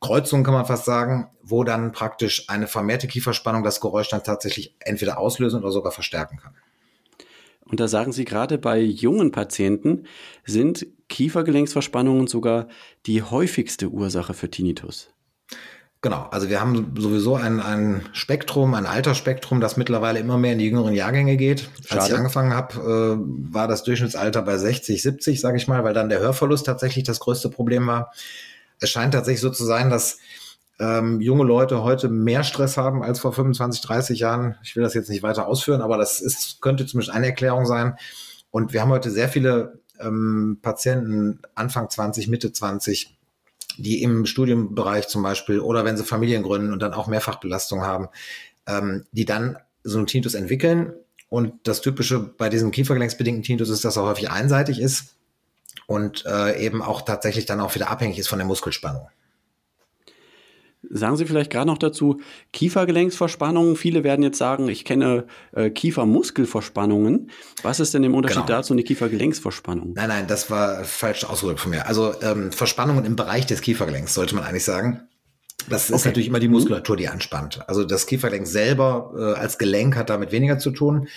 Kreuzungen, 0.00 0.44
kann 0.44 0.54
man 0.54 0.66
fast 0.66 0.84
sagen, 0.84 1.28
wo 1.42 1.64
dann 1.64 1.92
praktisch 1.92 2.48
eine 2.48 2.66
vermehrte 2.66 3.08
Kieferspannung 3.08 3.64
das 3.64 3.80
Geräusch 3.80 4.10
dann 4.10 4.22
tatsächlich 4.22 4.76
entweder 4.80 5.18
auslösen 5.18 5.60
oder 5.60 5.72
sogar 5.72 5.92
verstärken 5.92 6.36
kann. 6.36 6.54
Und 7.64 7.80
da 7.80 7.88
sagen 7.88 8.12
Sie 8.12 8.24
gerade 8.24 8.58
bei 8.58 8.80
jungen 8.80 9.32
Patienten 9.32 10.04
sind 10.44 10.86
Kiefergelenksverspannungen 11.08 12.26
sogar 12.26 12.68
die 13.06 13.22
häufigste 13.22 13.88
Ursache 13.88 14.34
für 14.34 14.50
Tinnitus. 14.50 15.10
Genau, 16.00 16.28
also 16.30 16.48
wir 16.48 16.60
haben 16.60 16.94
sowieso 16.96 17.34
ein, 17.34 17.58
ein 17.58 18.02
Spektrum, 18.12 18.74
ein 18.74 18.86
Altersspektrum, 18.86 19.60
das 19.60 19.76
mittlerweile 19.76 20.20
immer 20.20 20.38
mehr 20.38 20.52
in 20.52 20.60
die 20.60 20.66
jüngeren 20.66 20.94
Jahrgänge 20.94 21.36
geht. 21.36 21.68
Schade. 21.84 22.00
Als 22.00 22.10
ich 22.10 22.16
angefangen 22.16 22.54
habe, 22.54 22.74
äh, 22.76 23.52
war 23.52 23.66
das 23.66 23.82
Durchschnittsalter 23.82 24.42
bei 24.42 24.58
60, 24.58 25.02
70, 25.02 25.40
sage 25.40 25.56
ich 25.56 25.66
mal, 25.66 25.82
weil 25.82 25.94
dann 25.94 26.08
der 26.08 26.20
Hörverlust 26.20 26.66
tatsächlich 26.66 27.02
das 27.02 27.18
größte 27.18 27.50
Problem 27.50 27.88
war. 27.88 28.12
Es 28.78 28.90
scheint 28.90 29.12
tatsächlich 29.12 29.40
so 29.40 29.50
zu 29.50 29.64
sein, 29.64 29.90
dass 29.90 30.18
ähm, 30.78 31.20
junge 31.20 31.42
Leute 31.42 31.82
heute 31.82 32.08
mehr 32.08 32.44
Stress 32.44 32.76
haben 32.76 33.02
als 33.02 33.18
vor 33.18 33.32
25, 33.32 33.82
30 33.82 34.20
Jahren. 34.20 34.54
Ich 34.62 34.76
will 34.76 34.84
das 34.84 34.94
jetzt 34.94 35.10
nicht 35.10 35.24
weiter 35.24 35.48
ausführen, 35.48 35.82
aber 35.82 35.98
das 35.98 36.20
ist, 36.20 36.60
könnte 36.62 36.86
zumindest 36.86 37.12
eine 37.12 37.26
Erklärung 37.26 37.66
sein. 37.66 37.96
Und 38.52 38.72
wir 38.72 38.82
haben 38.82 38.90
heute 38.90 39.10
sehr 39.10 39.28
viele 39.28 39.80
ähm, 39.98 40.60
Patienten 40.62 41.40
Anfang 41.56 41.90
20, 41.90 42.28
Mitte 42.28 42.52
20, 42.52 43.17
die 43.78 44.02
im 44.02 44.26
Studienbereich 44.26 45.08
zum 45.08 45.22
Beispiel 45.22 45.60
oder 45.60 45.84
wenn 45.84 45.96
sie 45.96 46.04
Familien 46.04 46.42
gründen 46.42 46.72
und 46.72 46.80
dann 46.80 46.94
auch 46.94 47.06
Mehrfachbelastung 47.06 47.82
haben, 47.82 48.08
ähm, 48.66 49.06
die 49.12 49.24
dann 49.24 49.58
so 49.84 49.98
einen 49.98 50.06
Tinnitus 50.06 50.34
entwickeln. 50.34 50.92
Und 51.30 51.54
das 51.64 51.80
Typische 51.80 52.18
bei 52.18 52.48
diesem 52.48 52.70
kiefergelenksbedingten 52.70 53.42
Tinnitus 53.42 53.68
ist, 53.68 53.84
dass 53.84 53.96
er 53.96 54.04
häufig 54.04 54.30
einseitig 54.30 54.80
ist 54.80 55.14
und 55.86 56.24
äh, 56.26 56.58
eben 56.64 56.82
auch 56.82 57.02
tatsächlich 57.02 57.46
dann 57.46 57.60
auch 57.60 57.74
wieder 57.74 57.90
abhängig 57.90 58.18
ist 58.18 58.28
von 58.28 58.38
der 58.38 58.46
Muskelspannung. 58.46 59.08
Sagen 60.90 61.16
Sie 61.16 61.26
vielleicht 61.26 61.50
gerade 61.50 61.66
noch 61.66 61.78
dazu 61.78 62.20
Kiefergelenksverspannungen. 62.52 63.76
Viele 63.76 64.04
werden 64.04 64.22
jetzt 64.22 64.38
sagen, 64.38 64.68
ich 64.68 64.84
kenne 64.84 65.26
äh, 65.52 65.70
Kiefermuskelverspannungen. 65.70 67.30
Was 67.62 67.80
ist 67.80 67.94
denn 67.94 68.04
im 68.04 68.14
Unterschied 68.14 68.46
genau. 68.46 68.58
dazu 68.58 68.72
eine 68.72 68.82
Kiefergelenksverspannung? 68.82 69.92
Nein, 69.94 70.08
nein, 70.08 70.26
das 70.26 70.50
war 70.50 70.84
falsch 70.84 71.24
ausgedrückt 71.24 71.60
von 71.60 71.70
mir. 71.70 71.86
Also 71.86 72.14
ähm, 72.22 72.52
Verspannungen 72.52 73.04
im 73.04 73.16
Bereich 73.16 73.46
des 73.46 73.60
Kiefergelenks 73.60 74.14
sollte 74.14 74.34
man 74.34 74.44
eigentlich 74.44 74.64
sagen. 74.64 75.08
Das 75.68 75.90
ist 75.90 75.96
okay. 75.96 76.08
natürlich 76.08 76.28
immer 76.28 76.40
die 76.40 76.48
mhm. 76.48 76.54
Muskulatur, 76.54 76.96
die 76.96 77.08
anspannt. 77.08 77.68
Also 77.68 77.84
das 77.84 78.06
Kiefergelenk 78.06 78.46
selber 78.46 79.12
äh, 79.16 79.38
als 79.38 79.58
Gelenk 79.58 79.96
hat 79.96 80.10
damit 80.10 80.32
weniger 80.32 80.58
zu 80.58 80.70
tun. 80.70 81.08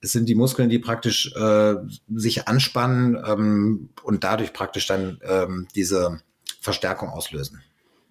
Es 0.00 0.12
sind 0.12 0.28
die 0.28 0.34
Muskeln, 0.34 0.68
die 0.68 0.78
praktisch 0.78 1.32
äh, 1.34 1.76
sich 2.14 2.46
anspannen 2.46 3.16
ähm, 3.26 3.88
und 4.02 4.22
dadurch 4.22 4.52
praktisch 4.52 4.86
dann 4.86 5.18
ähm, 5.22 5.66
diese 5.74 6.20
Verstärkung 6.60 7.08
auslösen. 7.08 7.62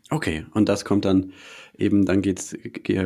Okay, 0.09 0.45
und 0.53 0.69
das 0.69 0.85
kommt 0.85 1.05
dann 1.05 1.33
eben, 1.77 2.05
dann 2.05 2.21
geht's, 2.21 2.55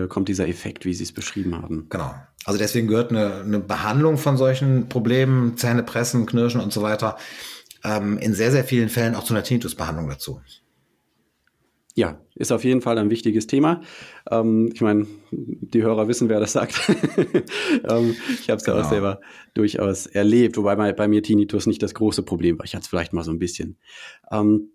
kommt 0.09 0.29
dieser 0.29 0.47
Effekt, 0.47 0.85
wie 0.85 0.93
Sie 0.93 1.03
es 1.03 1.11
beschrieben 1.11 1.55
haben. 1.55 1.87
Genau. 1.89 2.13
Also 2.45 2.57
deswegen 2.59 2.87
gehört 2.87 3.11
eine, 3.11 3.41
eine 3.41 3.59
Behandlung 3.59 4.17
von 4.17 4.37
solchen 4.37 4.89
Problemen, 4.89 5.57
Zähne 5.57 5.83
pressen, 5.83 6.25
Knirschen 6.25 6.61
und 6.61 6.73
so 6.73 6.81
weiter, 6.81 7.17
ähm, 7.83 8.17
in 8.17 8.33
sehr, 8.33 8.51
sehr 8.51 8.63
vielen 8.63 8.89
Fällen 8.89 9.15
auch 9.15 9.23
zu 9.23 9.33
einer 9.33 9.43
Tinnitusbehandlung 9.43 10.09
dazu. 10.09 10.41
Ja, 11.97 12.21
ist 12.35 12.51
auf 12.51 12.63
jeden 12.63 12.81
Fall 12.81 12.99
ein 12.99 13.09
wichtiges 13.09 13.47
Thema. 13.47 13.81
Ähm, 14.29 14.69
ich 14.71 14.81
meine, 14.81 15.07
die 15.31 15.81
Hörer 15.81 16.07
wissen, 16.07 16.29
wer 16.29 16.39
das 16.39 16.53
sagt. 16.53 16.79
ähm, 17.89 18.15
ich 18.39 18.49
habe 18.49 18.57
es 18.57 18.63
genau. 18.63 18.77
ja 18.77 18.83
auch 18.83 18.89
selber 18.89 19.19
durchaus 19.55 20.05
erlebt, 20.05 20.57
wobei 20.57 20.75
bei, 20.75 20.93
bei 20.93 21.07
mir 21.07 21.23
Tinnitus 21.23 21.65
nicht 21.65 21.81
das 21.81 21.95
große 21.95 22.21
Problem 22.21 22.59
war. 22.59 22.65
Ich 22.65 22.75
hatte 22.75 22.83
es 22.83 22.87
vielleicht 22.87 23.13
mal 23.13 23.23
so 23.23 23.31
ein 23.31 23.39
bisschen. 23.39 23.77
Ähm, 24.31 24.69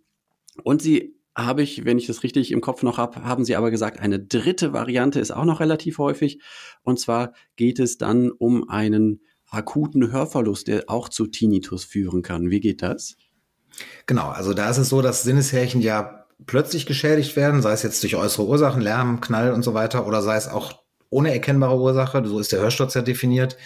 und 0.64 0.82
Sie 0.82 1.14
habe 1.34 1.62
ich, 1.62 1.84
wenn 1.84 1.98
ich 1.98 2.06
das 2.06 2.22
richtig 2.22 2.52
im 2.52 2.60
Kopf 2.60 2.82
noch 2.82 2.98
habe, 2.98 3.24
haben 3.24 3.44
Sie 3.44 3.56
aber 3.56 3.70
gesagt, 3.70 4.00
eine 4.00 4.20
dritte 4.20 4.72
Variante 4.72 5.20
ist 5.20 5.30
auch 5.30 5.44
noch 5.44 5.60
relativ 5.60 5.98
häufig. 5.98 6.40
Und 6.82 7.00
zwar 7.00 7.32
geht 7.56 7.78
es 7.78 7.98
dann 7.98 8.30
um 8.30 8.68
einen 8.68 9.20
akuten 9.50 10.10
Hörverlust, 10.10 10.68
der 10.68 10.84
auch 10.88 11.08
zu 11.08 11.26
Tinnitus 11.26 11.84
führen 11.84 12.22
kann. 12.22 12.50
Wie 12.50 12.60
geht 12.60 12.82
das? 12.82 13.16
Genau, 14.06 14.28
also 14.28 14.54
da 14.54 14.68
ist 14.70 14.78
es 14.78 14.88
so, 14.88 15.00
dass 15.02 15.22
Sinneshärchen 15.22 15.80
ja 15.80 16.26
plötzlich 16.46 16.86
geschädigt 16.86 17.36
werden, 17.36 17.62
sei 17.62 17.72
es 17.72 17.82
jetzt 17.82 18.02
durch 18.02 18.16
äußere 18.16 18.46
Ursachen, 18.46 18.82
Lärm, 18.82 19.20
Knall 19.20 19.52
und 19.52 19.62
so 19.62 19.74
weiter, 19.74 20.06
oder 20.06 20.22
sei 20.22 20.36
es 20.36 20.48
auch 20.48 20.82
ohne 21.08 21.32
erkennbare 21.32 21.78
Ursache, 21.78 22.22
so 22.26 22.38
ist 22.38 22.52
der 22.52 22.60
Hörsturz 22.60 22.94
ja 22.94 23.02
definiert, 23.02 23.56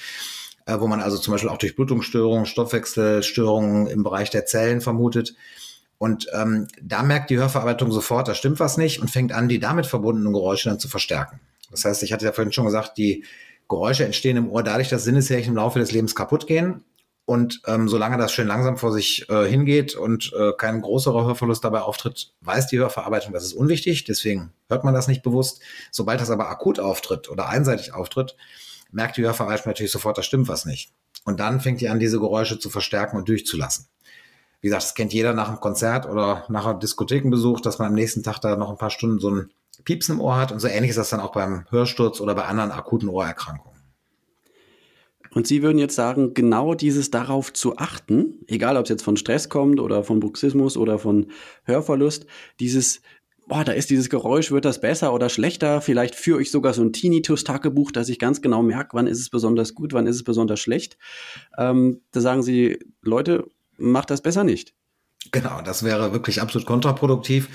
äh, 0.67 0.79
wo 0.79 0.87
man 0.87 1.01
also 1.01 1.17
zum 1.17 1.33
Beispiel 1.33 1.51
auch 1.51 1.59
durch 1.59 1.77
Blutungsstörungen, 1.77 2.47
Stoffwechselstörungen 2.47 3.87
im 3.87 4.03
Bereich 4.03 4.31
der 4.31 4.47
Zellen 4.47 4.81
vermutet. 4.81 5.35
Und 5.99 6.27
ähm, 6.35 6.69
da 6.83 7.03
merkt 7.03 7.31
die 7.31 7.39
Hörverarbeitung 7.39 7.91
sofort, 7.91 8.29
da 8.29 8.35
stimmt 8.35 8.61
was 8.61 8.77
nicht 8.77 9.01
und 9.01 9.11
fängt 9.11 9.33
an, 9.33 9.49
die 9.49 9.59
damit 9.59 9.87
verbundenen 9.87 10.33
Geräusche 10.33 10.69
dann 10.69 10.79
zu 10.79 10.89
verstärken. 10.89 11.41
Das 11.71 11.85
heißt, 11.85 12.03
ich 12.03 12.13
hatte 12.13 12.25
ja 12.25 12.33
vorhin 12.33 12.53
schon 12.53 12.67
gesagt, 12.67 12.99
die 12.99 13.25
Geräusche 13.69 14.05
entstehen 14.05 14.37
im 14.37 14.51
Ohr 14.51 14.63
dadurch, 14.63 14.89
dass 14.89 15.05
Sinneshärchen 15.05 15.53
im 15.53 15.57
Laufe 15.57 15.79
des 15.79 15.93
Lebens 15.93 16.15
kaputt 16.15 16.47
gehen. 16.47 16.85
Und 17.25 17.63
ähm, 17.67 17.89
solange 17.89 18.19
das 18.19 18.31
schön 18.31 18.47
langsam 18.47 18.77
vor 18.77 18.93
sich 18.93 19.29
äh, 19.29 19.47
hingeht 19.47 19.97
und 19.97 20.33
äh, 20.39 20.53
kein 20.57 20.81
größerer 20.81 21.25
Hörverlust 21.25 21.65
dabei 21.65 21.81
auftritt, 21.81 22.33
weiß 22.43 22.69
die 22.69 22.79
Hörverarbeitung, 22.79 23.33
das 23.33 23.43
ist 23.43 23.55
unwichtig. 23.55 24.05
Deswegen 24.05 24.53
hört 24.69 24.85
man 24.85 24.95
das 24.95 25.09
nicht 25.09 25.25
bewusst. 25.25 25.61
Sobald 25.91 26.21
das 26.21 26.31
aber 26.31 26.49
akut 26.49 26.79
auftritt 26.79 27.29
oder 27.29 27.49
einseitig 27.49 27.93
auftritt, 27.93 28.37
merkt 28.93 29.17
die 29.17 29.23
Hörverwaltung 29.23 29.71
natürlich 29.71 29.91
sofort, 29.91 30.17
da 30.19 30.23
stimmt 30.23 30.47
was 30.47 30.67
nicht. 30.67 30.93
Und 31.25 31.41
dann 31.41 31.61
fängt 31.61 31.81
die 31.81 31.89
an, 31.89 31.99
diese 31.99 32.21
Geräusche 32.21 32.61
zu 32.61 32.71
verstärken 32.71 33.17
und 33.17 33.29
durchzulassen. 33.29 33.89
Wie 34.67 34.69
gesagt, 34.69 34.83
das 34.83 34.95
kennt 34.97 35.13
jeder 35.13 35.33
nach 35.33 35.47
einem 35.47 35.61
Konzert 35.61 36.07
oder 36.07 36.45
nach 36.49 36.67
einem 36.67 36.81
Diskothekenbesuch, 36.81 37.61
dass 37.61 37.79
man 37.79 37.87
am 37.87 37.95
nächsten 37.95 38.25
Tag 38.25 38.41
da 38.41 38.57
noch 38.57 38.69
ein 38.69 38.77
paar 38.77 38.91
Stunden 38.91 39.21
so 39.21 39.31
ein 39.31 39.51
Piepsen 39.85 40.17
im 40.17 40.21
Ohr 40.21 40.37
hat. 40.37 40.51
Und 40.51 40.59
so 40.59 40.67
ähnlich 40.67 40.91
ist 40.91 40.99
das 40.99 41.11
dann 41.11 41.21
auch 41.21 41.31
beim 41.31 41.67
Hörsturz 41.71 42.21
oder 42.21 42.35
bei 42.35 42.47
anderen 42.47 42.73
akuten 42.73 43.09
Ohrerkrankungen. 43.09 43.79
Und 45.31 45.47
Sie 45.47 45.63
würden 45.63 45.79
jetzt 45.79 45.95
sagen, 45.95 46.35
genau 46.35 46.75
dieses 46.75 47.13
darauf 47.13 47.53
zu 47.53 47.77
achten, 47.77 48.41
egal 48.49 48.77
ob 48.77 48.87
es 48.87 48.89
jetzt 48.89 49.05
von 49.05 49.17
Stress 49.17 49.49
kommt 49.49 49.79
oder 49.79 50.03
von 50.03 50.19
Bruxismus 50.19 50.77
oder 50.77 50.99
von 50.99 51.29
Hörverlust, 51.63 52.27
dieses 52.59 53.03
boah, 53.47 53.63
da 53.63 53.71
ist 53.71 53.91
dieses 53.91 54.11
Geräusch, 54.11 54.51
wird 54.51 54.65
das 54.65 54.81
besser 54.81 55.15
oder 55.15 55.29
schlechter? 55.29 55.81
Vielleicht 55.81 56.15
führe 56.17 56.43
ich 56.43 56.51
sogar 56.51 56.75
so 56.75 56.83
ein 56.83 56.93
Tinnitus-Tagebuch, 56.93 57.93
dass 57.93 58.09
ich 58.09 58.19
ganz 58.19 58.43
genau 58.43 58.63
merke, 58.63 58.95
wann 58.95 59.07
ist 59.07 59.21
es 59.21 59.31
besonders 59.31 59.75
gut, 59.75 59.93
wann 59.93 60.09
ist 60.09 60.17
es 60.17 60.25
besonders 60.25 60.59
schlecht. 60.59 60.99
Ähm, 61.57 62.01
da 62.11 62.21
sagen 62.21 62.43
Sie, 62.43 62.81
Leute, 63.03 63.45
macht 63.79 64.11
das 64.11 64.21
besser 64.21 64.45
nicht. 64.45 64.75
Genau, 65.33 65.61
das 65.63 65.83
wäre 65.83 66.13
wirklich 66.13 66.41
absolut 66.41 66.67
kontraproduktiv, 66.67 67.49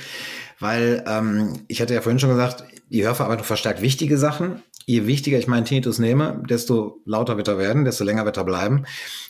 weil 0.60 1.04
ähm, 1.08 1.64
ich 1.68 1.82
hatte 1.82 1.94
ja 1.94 2.02
vorhin 2.02 2.20
schon 2.20 2.30
gesagt, 2.30 2.64
die 2.90 3.04
Hörverarbeitung 3.04 3.46
verstärkt 3.46 3.82
wichtige 3.82 4.18
Sachen. 4.18 4.62
Je 4.86 5.06
wichtiger 5.06 5.38
ich 5.38 5.48
meinen 5.48 5.66
Tinnitus 5.66 6.00
nehme, 6.00 6.44
desto 6.50 7.02
lauter 7.06 7.38
wird 7.38 7.48
er 7.48 7.58
werden, 7.58 7.86
desto 7.86 8.04
länger 8.04 8.26
wird 8.26 8.38
er 8.38 8.44
bleiben. 8.44 8.86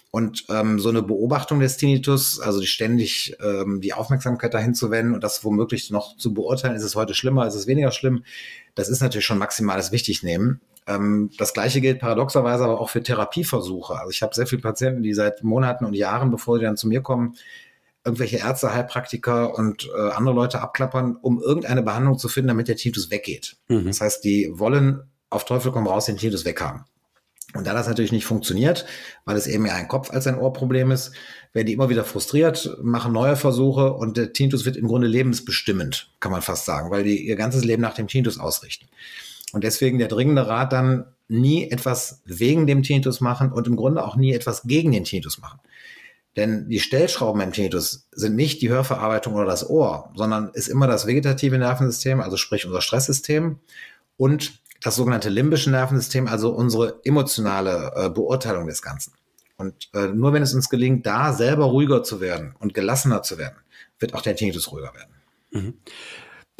Und 0.09 0.45
ähm, 0.49 0.79
so 0.79 0.89
eine 0.89 1.03
Beobachtung 1.03 1.59
des 1.59 1.77
Tinnitus, 1.77 2.39
also 2.39 2.61
ständig 2.63 3.37
ähm, 3.41 3.79
die 3.79 3.93
Aufmerksamkeit 3.93 4.53
dahin 4.53 4.73
zu 4.73 4.91
wenden 4.91 5.13
und 5.13 5.23
das 5.23 5.43
womöglich 5.43 5.89
noch 5.89 6.17
zu 6.17 6.33
beurteilen, 6.33 6.75
ist 6.75 6.83
es 6.83 6.95
heute 6.95 7.13
schlimmer, 7.13 7.47
ist 7.47 7.55
es 7.55 7.67
weniger 7.67 7.91
schlimm, 7.91 8.23
das 8.75 8.89
ist 8.89 9.01
natürlich 9.01 9.25
schon 9.25 9.37
maximales 9.37 9.91
Wichtignehmen. 9.91 10.61
Ähm, 10.87 11.31
das 11.37 11.53
gleiche 11.53 11.81
gilt 11.81 11.99
paradoxerweise 11.99 12.63
aber 12.63 12.79
auch 12.79 12.89
für 12.89 13.03
Therapieversuche. 13.03 13.95
Also 13.95 14.09
ich 14.09 14.21
habe 14.21 14.33
sehr 14.33 14.47
viele 14.47 14.61
Patienten, 14.61 15.03
die 15.03 15.13
seit 15.13 15.43
Monaten 15.43 15.85
und 15.85 15.93
Jahren, 15.93 16.31
bevor 16.31 16.57
sie 16.57 16.65
dann 16.65 16.77
zu 16.77 16.87
mir 16.87 17.01
kommen, 17.01 17.35
irgendwelche 18.03 18.37
Ärzte, 18.37 18.73
Heilpraktiker 18.73 19.55
und 19.57 19.89
äh, 19.95 20.09
andere 20.11 20.33
Leute 20.33 20.61
abklappern, 20.61 21.15
um 21.15 21.41
irgendeine 21.41 21.83
Behandlung 21.83 22.17
zu 22.17 22.29
finden, 22.29 22.49
damit 22.49 22.67
der 22.67 22.75
Tinnitus 22.75 23.11
weggeht. 23.11 23.57
Mhm. 23.67 23.85
Das 23.85 24.01
heißt, 24.01 24.23
die 24.23 24.51
wollen 24.53 25.03
auf 25.29 25.45
Teufel 25.45 25.71
komm 25.71 25.87
raus 25.87 26.05
den 26.05 26.17
Tinnitus 26.17 26.45
weghaben. 26.45 26.85
Und 27.53 27.67
da 27.67 27.73
das 27.73 27.87
natürlich 27.87 28.11
nicht 28.11 28.25
funktioniert, 28.25 28.85
weil 29.25 29.35
es 29.35 29.47
eben 29.47 29.63
mehr 29.63 29.75
ein 29.75 29.87
Kopf 29.87 30.09
als 30.11 30.25
ein 30.27 30.37
Ohrproblem 30.37 30.91
ist, 30.91 31.11
werden 31.53 31.67
die 31.67 31.73
immer 31.73 31.89
wieder 31.89 32.05
frustriert, 32.05 32.77
machen 32.81 33.11
neue 33.11 33.35
Versuche 33.35 33.93
und 33.93 34.15
der 34.15 34.31
Tinnitus 34.31 34.65
wird 34.65 34.77
im 34.77 34.87
Grunde 34.87 35.07
lebensbestimmend, 35.07 36.11
kann 36.19 36.31
man 36.31 36.41
fast 36.41 36.65
sagen, 36.65 36.91
weil 36.91 37.03
die 37.03 37.27
ihr 37.27 37.35
ganzes 37.35 37.65
Leben 37.65 37.81
nach 37.81 37.93
dem 37.93 38.07
Tinnitus 38.07 38.39
ausrichten. 38.39 38.87
Und 39.51 39.63
deswegen 39.65 39.99
der 39.99 40.07
dringende 40.07 40.47
Rat 40.47 40.71
dann 40.71 41.05
nie 41.27 41.69
etwas 41.69 42.21
wegen 42.25 42.67
dem 42.67 42.83
Tinnitus 42.83 43.19
machen 43.19 43.51
und 43.51 43.67
im 43.67 43.75
Grunde 43.75 44.05
auch 44.05 44.15
nie 44.15 44.33
etwas 44.33 44.63
gegen 44.63 44.91
den 44.91 45.03
Tinnitus 45.03 45.39
machen. 45.39 45.59
Denn 46.37 46.69
die 46.69 46.79
Stellschrauben 46.79 47.41
im 47.41 47.51
Tinnitus 47.51 48.07
sind 48.11 48.35
nicht 48.35 48.61
die 48.61 48.69
Hörverarbeitung 48.69 49.33
oder 49.33 49.45
das 49.45 49.69
Ohr, 49.69 50.11
sondern 50.15 50.49
ist 50.53 50.69
immer 50.69 50.87
das 50.87 51.05
vegetative 51.05 51.57
Nervensystem, 51.57 52.21
also 52.21 52.37
sprich 52.37 52.65
unser 52.65 52.81
Stresssystem 52.81 53.59
und 54.15 54.60
das 54.81 54.95
sogenannte 54.95 55.29
limbische 55.29 55.69
Nervensystem, 55.71 56.27
also 56.27 56.49
unsere 56.49 56.99
emotionale 57.03 57.91
äh, 57.95 58.09
Beurteilung 58.09 58.67
des 58.67 58.81
Ganzen. 58.81 59.13
Und 59.57 59.89
äh, 59.93 60.07
nur 60.07 60.33
wenn 60.33 60.41
es 60.41 60.55
uns 60.55 60.69
gelingt, 60.69 61.05
da 61.05 61.33
selber 61.33 61.65
ruhiger 61.65 62.03
zu 62.03 62.19
werden 62.19 62.55
und 62.59 62.73
gelassener 62.73 63.21
zu 63.21 63.37
werden, 63.37 63.57
wird 63.99 64.15
auch 64.15 64.21
der 64.21 64.35
Tinnitus 64.35 64.71
ruhiger 64.71 64.93
werden. 64.95 65.13
Mhm. 65.51 65.73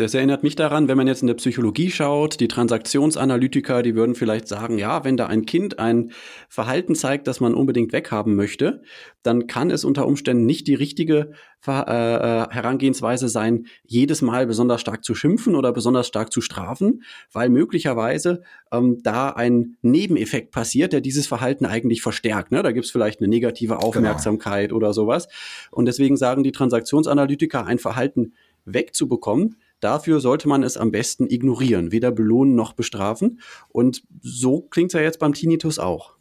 Das 0.01 0.15
erinnert 0.15 0.41
mich 0.41 0.55
daran, 0.55 0.87
wenn 0.87 0.97
man 0.97 1.05
jetzt 1.05 1.21
in 1.21 1.27
der 1.27 1.35
Psychologie 1.35 1.91
schaut, 1.91 2.39
die 2.39 2.47
Transaktionsanalytiker, 2.47 3.83
die 3.83 3.93
würden 3.93 4.15
vielleicht 4.15 4.47
sagen, 4.47 4.79
ja, 4.79 5.03
wenn 5.03 5.15
da 5.15 5.27
ein 5.27 5.45
Kind 5.45 5.77
ein 5.77 6.11
Verhalten 6.49 6.95
zeigt, 6.95 7.27
das 7.27 7.39
man 7.39 7.53
unbedingt 7.53 7.93
weghaben 7.93 8.35
möchte, 8.35 8.81
dann 9.21 9.45
kann 9.45 9.69
es 9.69 9.85
unter 9.85 10.07
Umständen 10.07 10.47
nicht 10.47 10.65
die 10.65 10.73
richtige 10.73 11.33
äh, 11.67 11.71
äh, 11.71 12.47
Herangehensweise 12.49 13.29
sein, 13.29 13.67
jedes 13.83 14.23
Mal 14.23 14.47
besonders 14.47 14.81
stark 14.81 15.03
zu 15.03 15.13
schimpfen 15.13 15.53
oder 15.53 15.71
besonders 15.71 16.07
stark 16.07 16.33
zu 16.33 16.41
strafen, 16.41 17.03
weil 17.31 17.49
möglicherweise 17.49 18.41
ähm, 18.71 18.97
da 19.03 19.29
ein 19.29 19.77
Nebeneffekt 19.83 20.49
passiert, 20.49 20.93
der 20.93 21.01
dieses 21.01 21.27
Verhalten 21.27 21.67
eigentlich 21.67 22.01
verstärkt. 22.01 22.51
Ne? 22.51 22.63
Da 22.63 22.71
gibt 22.71 22.85
es 22.85 22.91
vielleicht 22.91 23.19
eine 23.19 23.27
negative 23.27 23.75
genau. 23.75 23.85
Aufmerksamkeit 23.85 24.69
genau. 24.69 24.77
oder 24.77 24.93
sowas. 24.93 25.27
Und 25.69 25.85
deswegen 25.85 26.17
sagen 26.17 26.41
die 26.41 26.51
Transaktionsanalytiker, 26.51 27.67
ein 27.67 27.77
Verhalten 27.77 28.33
wegzubekommen, 28.65 29.57
Dafür 29.81 30.21
sollte 30.21 30.47
man 30.47 30.63
es 30.63 30.77
am 30.77 30.91
besten 30.91 31.29
ignorieren, 31.29 31.91
weder 31.91 32.11
belohnen 32.11 32.55
noch 32.55 32.73
bestrafen. 32.73 33.41
Und 33.67 34.03
so 34.21 34.61
klingt 34.61 34.91
es 34.91 34.93
ja 34.93 35.01
jetzt 35.01 35.19
beim 35.19 35.33
Tinnitus 35.33 35.77
auch. 35.79 36.15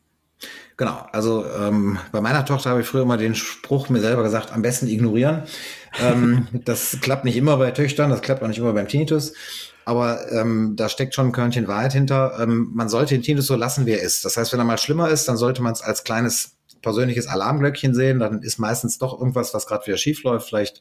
Genau, 0.77 1.07
also 1.13 1.45
ähm, 1.47 1.99
bei 2.11 2.23
meiner 2.23 2.47
Tochter 2.47 2.71
habe 2.71 2.81
ich 2.81 2.87
früher 2.87 3.03
immer 3.03 3.19
den 3.19 3.35
Spruch 3.35 3.91
mir 3.91 4.01
selber 4.01 4.23
gesagt, 4.23 4.53
am 4.53 4.63
besten 4.63 4.89
ignorieren. 4.89 5.43
ähm, 6.03 6.49
das 6.65 6.99
klappt 7.03 7.25
nicht 7.25 7.37
immer 7.37 7.59
bei 7.59 7.71
Töchtern, 7.71 8.11
das 8.11 8.23
klappt 8.23 8.43
auch 8.43 8.49
nicht 8.49 8.59
immer 8.59 8.73
beim 8.73 8.89
Tinnitus. 8.89 9.35
Aber 9.85 10.31
ähm, 10.33 10.75
da 10.77 10.89
steckt 10.89 11.15
schon 11.15 11.27
ein 11.27 11.33
Körnchen 11.33 11.69
Wahrheit 11.69 11.93
hinter. 11.93 12.39
Ähm, 12.41 12.71
man 12.73 12.89
sollte 12.89 13.15
den 13.15 13.23
Tinnitus 13.23 13.47
so 13.47 13.57
lassen, 13.57 13.87
wie 13.87 13.93
er 13.93 14.03
ist. 14.03 14.25
Das 14.25 14.37
heißt, 14.37 14.53
wenn 14.53 14.61
er 14.61 14.65
mal 14.65 14.79
schlimmer 14.79 15.11
ist, 15.11 15.29
dann 15.29 15.37
sollte 15.37 15.63
man 15.63 15.73
es 15.73 15.83
als 15.83 16.05
kleines 16.05 16.57
persönliches 16.81 17.27
Alarmglöckchen 17.27 17.95
sehen. 17.95 18.19
Dann 18.19 18.43
ist 18.43 18.59
meistens 18.59 18.99
doch 18.99 19.19
irgendwas, 19.19 19.53
was 19.53 19.67
gerade 19.67 19.87
wieder 19.87 19.97
schief 19.97 20.23
läuft. 20.23 20.49
Vielleicht 20.49 20.81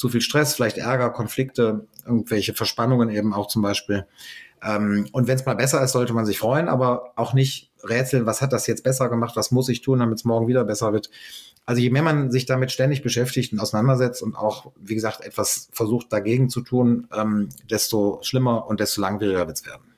zu 0.00 0.08
viel 0.08 0.22
Stress, 0.22 0.54
vielleicht 0.54 0.78
Ärger, 0.78 1.10
Konflikte, 1.10 1.86
irgendwelche 2.06 2.54
Verspannungen 2.54 3.10
eben 3.10 3.34
auch 3.34 3.48
zum 3.48 3.60
Beispiel. 3.60 4.06
Ähm, 4.64 5.06
und 5.12 5.28
wenn 5.28 5.36
es 5.36 5.44
mal 5.44 5.56
besser 5.56 5.84
ist, 5.84 5.92
sollte 5.92 6.14
man 6.14 6.24
sich 6.24 6.38
freuen, 6.38 6.68
aber 6.68 7.12
auch 7.16 7.34
nicht 7.34 7.70
rätseln, 7.84 8.24
was 8.24 8.40
hat 8.40 8.54
das 8.54 8.66
jetzt 8.66 8.82
besser 8.82 9.10
gemacht, 9.10 9.36
was 9.36 9.50
muss 9.50 9.68
ich 9.68 9.82
tun, 9.82 9.98
damit 9.98 10.16
es 10.16 10.24
morgen 10.24 10.48
wieder 10.48 10.64
besser 10.64 10.94
wird. 10.94 11.10
Also 11.66 11.82
je 11.82 11.90
mehr 11.90 12.02
man 12.02 12.30
sich 12.30 12.46
damit 12.46 12.72
ständig 12.72 13.02
beschäftigt 13.02 13.52
und 13.52 13.60
auseinandersetzt 13.60 14.22
und 14.22 14.36
auch, 14.36 14.72
wie 14.80 14.94
gesagt, 14.94 15.20
etwas 15.20 15.68
versucht 15.70 16.10
dagegen 16.10 16.48
zu 16.48 16.62
tun, 16.62 17.06
ähm, 17.14 17.50
desto 17.70 18.20
schlimmer 18.22 18.66
und 18.68 18.80
desto 18.80 19.02
langwieriger 19.02 19.46
wird 19.46 19.58
es 19.58 19.66
werden. 19.66 19.89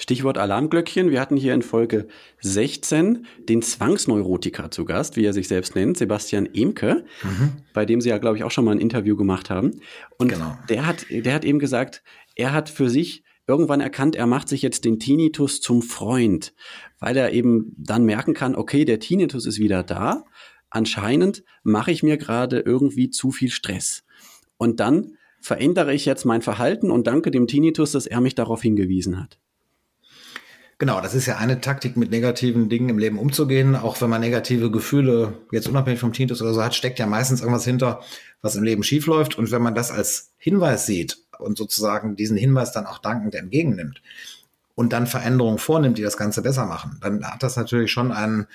Stichwort 0.00 0.38
Alarmglöckchen. 0.38 1.10
Wir 1.10 1.20
hatten 1.20 1.36
hier 1.36 1.52
in 1.52 1.60
Folge 1.60 2.08
16 2.40 3.26
den 3.50 3.60
Zwangsneurotiker 3.60 4.70
zu 4.70 4.86
Gast, 4.86 5.16
wie 5.16 5.26
er 5.26 5.34
sich 5.34 5.46
selbst 5.46 5.74
nennt, 5.74 5.98
Sebastian 5.98 6.48
Emke, 6.54 7.04
mhm. 7.22 7.52
bei 7.74 7.84
dem 7.84 8.00
Sie 8.00 8.08
ja, 8.08 8.16
glaube 8.16 8.38
ich, 8.38 8.44
auch 8.44 8.50
schon 8.50 8.64
mal 8.64 8.72
ein 8.72 8.80
Interview 8.80 9.14
gemacht 9.14 9.50
haben. 9.50 9.82
Und 10.16 10.28
genau. 10.28 10.56
der, 10.70 10.86
hat, 10.86 11.04
der 11.10 11.34
hat 11.34 11.44
eben 11.44 11.58
gesagt, 11.58 12.02
er 12.34 12.54
hat 12.54 12.70
für 12.70 12.88
sich 12.88 13.24
irgendwann 13.46 13.82
erkannt, 13.82 14.16
er 14.16 14.26
macht 14.26 14.48
sich 14.48 14.62
jetzt 14.62 14.86
den 14.86 14.98
Tinnitus 14.98 15.60
zum 15.60 15.82
Freund, 15.82 16.54
weil 16.98 17.18
er 17.18 17.34
eben 17.34 17.74
dann 17.76 18.06
merken 18.06 18.32
kann, 18.32 18.54
okay, 18.54 18.86
der 18.86 19.00
Tinnitus 19.00 19.44
ist 19.44 19.58
wieder 19.58 19.82
da. 19.82 20.24
Anscheinend 20.70 21.44
mache 21.62 21.92
ich 21.92 22.02
mir 22.02 22.16
gerade 22.16 22.60
irgendwie 22.60 23.10
zu 23.10 23.32
viel 23.32 23.50
Stress. 23.50 24.04
Und 24.56 24.80
dann 24.80 25.18
verändere 25.42 25.92
ich 25.92 26.06
jetzt 26.06 26.24
mein 26.24 26.40
Verhalten 26.40 26.90
und 26.90 27.06
danke 27.06 27.30
dem 27.30 27.46
Tinnitus, 27.46 27.92
dass 27.92 28.06
er 28.06 28.22
mich 28.22 28.34
darauf 28.34 28.62
hingewiesen 28.62 29.20
hat. 29.20 29.39
Genau, 30.80 31.02
das 31.02 31.12
ist 31.12 31.26
ja 31.26 31.36
eine 31.36 31.60
Taktik, 31.60 31.98
mit 31.98 32.10
negativen 32.10 32.70
Dingen 32.70 32.88
im 32.88 32.96
Leben 32.96 33.18
umzugehen. 33.18 33.76
Auch 33.76 34.00
wenn 34.00 34.08
man 34.08 34.22
negative 34.22 34.70
Gefühle, 34.70 35.34
jetzt 35.52 35.68
unabhängig 35.68 36.00
vom 36.00 36.14
Tinnitus 36.14 36.40
oder 36.40 36.54
so 36.54 36.64
hat, 36.64 36.74
steckt 36.74 36.98
ja 36.98 37.04
meistens 37.06 37.42
irgendwas 37.42 37.66
hinter, 37.66 38.00
was 38.40 38.56
im 38.56 38.62
Leben 38.62 38.82
schiefläuft. 38.82 39.36
Und 39.36 39.50
wenn 39.50 39.60
man 39.60 39.74
das 39.74 39.90
als 39.90 40.32
Hinweis 40.38 40.86
sieht 40.86 41.18
und 41.38 41.58
sozusagen 41.58 42.16
diesen 42.16 42.38
Hinweis 42.38 42.72
dann 42.72 42.86
auch 42.86 42.96
dankend 42.96 43.34
entgegennimmt 43.34 44.00
und 44.74 44.94
dann 44.94 45.06
Veränderungen 45.06 45.58
vornimmt, 45.58 45.98
die 45.98 46.02
das 46.02 46.16
Ganze 46.16 46.40
besser 46.40 46.64
machen, 46.64 46.96
dann 47.02 47.22
hat 47.26 47.42
das 47.42 47.56
natürlich 47.56 47.92
schon 47.92 48.10
einen, 48.10 48.46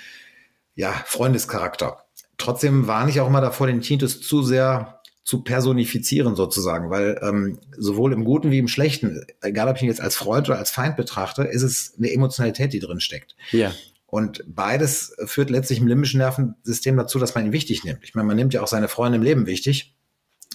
ja, 0.73 0.93
Freundescharakter. 1.05 2.05
Trotzdem 2.39 2.87
warne 2.87 3.11
ich 3.11 3.21
auch 3.21 3.27
immer 3.27 3.41
davor, 3.41 3.67
den 3.67 3.81
Tinnitus 3.81 4.19
zu 4.21 4.41
sehr 4.41 4.94
zu 5.25 5.41
personifizieren 5.41 6.35
sozusagen, 6.35 6.91
weil 6.91 7.19
ähm, 7.23 7.57
sowohl 7.75 8.13
im 8.13 8.23
Guten 8.23 8.51
wie 8.51 8.59
im 8.59 8.67
Schlechten, 8.67 9.25
egal 9.41 9.67
ob 9.67 9.75
ich 9.75 9.81
ihn 9.81 9.89
jetzt 9.89 9.99
als 9.99 10.15
Freund 10.15 10.47
oder 10.47 10.59
als 10.59 10.69
Feind 10.69 10.95
betrachte, 10.95 11.41
ist 11.41 11.63
es 11.63 11.95
eine 11.97 12.13
Emotionalität, 12.13 12.73
die 12.73 12.79
drin 12.79 12.99
steckt. 12.99 13.35
Ja. 13.51 13.73
Und 14.05 14.43
beides 14.47 15.15
führt 15.25 15.49
letztlich 15.49 15.79
im 15.79 15.87
limbischen 15.87 16.19
Nervensystem 16.19 16.95
dazu, 16.95 17.17
dass 17.17 17.33
man 17.33 17.47
ihn 17.47 17.51
wichtig 17.51 17.83
nimmt. 17.83 18.03
Ich 18.03 18.13
meine, 18.13 18.27
man 18.27 18.37
nimmt 18.37 18.53
ja 18.53 18.61
auch 18.61 18.67
seine 18.67 18.87
Freunde 18.87 19.17
im 19.17 19.23
Leben 19.23 19.47
wichtig. 19.47 19.95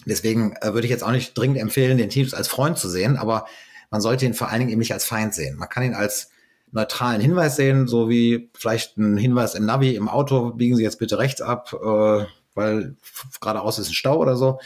Deswegen 0.07 0.55
äh, 0.61 0.73
würde 0.73 0.87
ich 0.87 0.91
jetzt 0.91 1.03
auch 1.03 1.11
nicht 1.11 1.37
dringend 1.37 1.59
empfehlen, 1.59 1.99
den 1.99 2.09
Tinnitus 2.09 2.33
als 2.33 2.47
Freund 2.47 2.79
zu 2.79 2.89
sehen, 2.89 3.17
aber 3.17 3.47
man 3.91 4.01
sollte 4.01 4.25
ihn 4.25 4.35
vor 4.35 4.51
allen 4.51 4.61
Dingen 4.61 4.71
eben 4.71 4.79
nicht 4.79 4.93
als 4.95 5.05
Feind 5.05 5.35
sehen. 5.35 5.57
Man 5.57 5.69
kann 5.69 5.83
ihn 5.83 5.95
als 5.95 6.31
neutralen 6.71 7.21
Hinweis 7.21 7.57
sehen, 7.57 7.89
so 7.89 8.09
wie 8.09 8.51
vielleicht 8.55 8.97
ein 8.99 9.17
Hinweis 9.17 9.57
im 9.57 9.67
Navi, 9.67 9.97
im 9.97 10.09
Auto, 10.09 10.53
biegen 10.53 10.77
Sie 10.77 10.85
jetzt 10.85 11.01
bitte 11.01 11.19
rechts 11.19 11.43
ab, 11.43 11.73
äh, 11.73 12.25
weil 12.55 12.97
geradeaus 13.41 13.79
ist 13.79 13.89
ein 13.89 13.95
Stau 13.95 14.19
oder 14.19 14.37
so. 14.37 14.59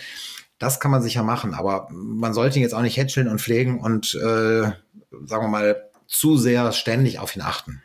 Das 0.59 0.81
kann 0.81 0.91
man 0.91 1.03
sicher 1.03 1.23
machen, 1.23 1.55
aber 1.55 1.89
man 1.91 2.33
sollte 2.33 2.59
ihn 2.59 2.63
jetzt 2.63 2.75
auch 2.75 2.83
nicht 2.83 2.97
hätscheln 2.97 3.29
und 3.29 3.41
pflegen 3.41 3.81
und, 3.81 4.15
äh, 4.15 4.63
sagen 5.27 5.45
wir 5.45 5.49
mal, 5.49 5.91
zu 6.07 6.37
sehr 6.37 6.73
ständig 6.73 7.19
auf 7.19 7.35
ihn 7.35 7.43
achten. 7.43 7.83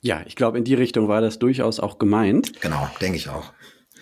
Ja, 0.00 0.22
ich 0.26 0.36
glaube, 0.36 0.58
in 0.58 0.64
die 0.64 0.74
Richtung 0.74 1.08
war 1.08 1.20
das 1.20 1.38
durchaus 1.38 1.80
auch 1.80 1.98
gemeint. 1.98 2.60
Genau, 2.60 2.88
denke 3.00 3.16
ich 3.16 3.28
auch. 3.28 3.52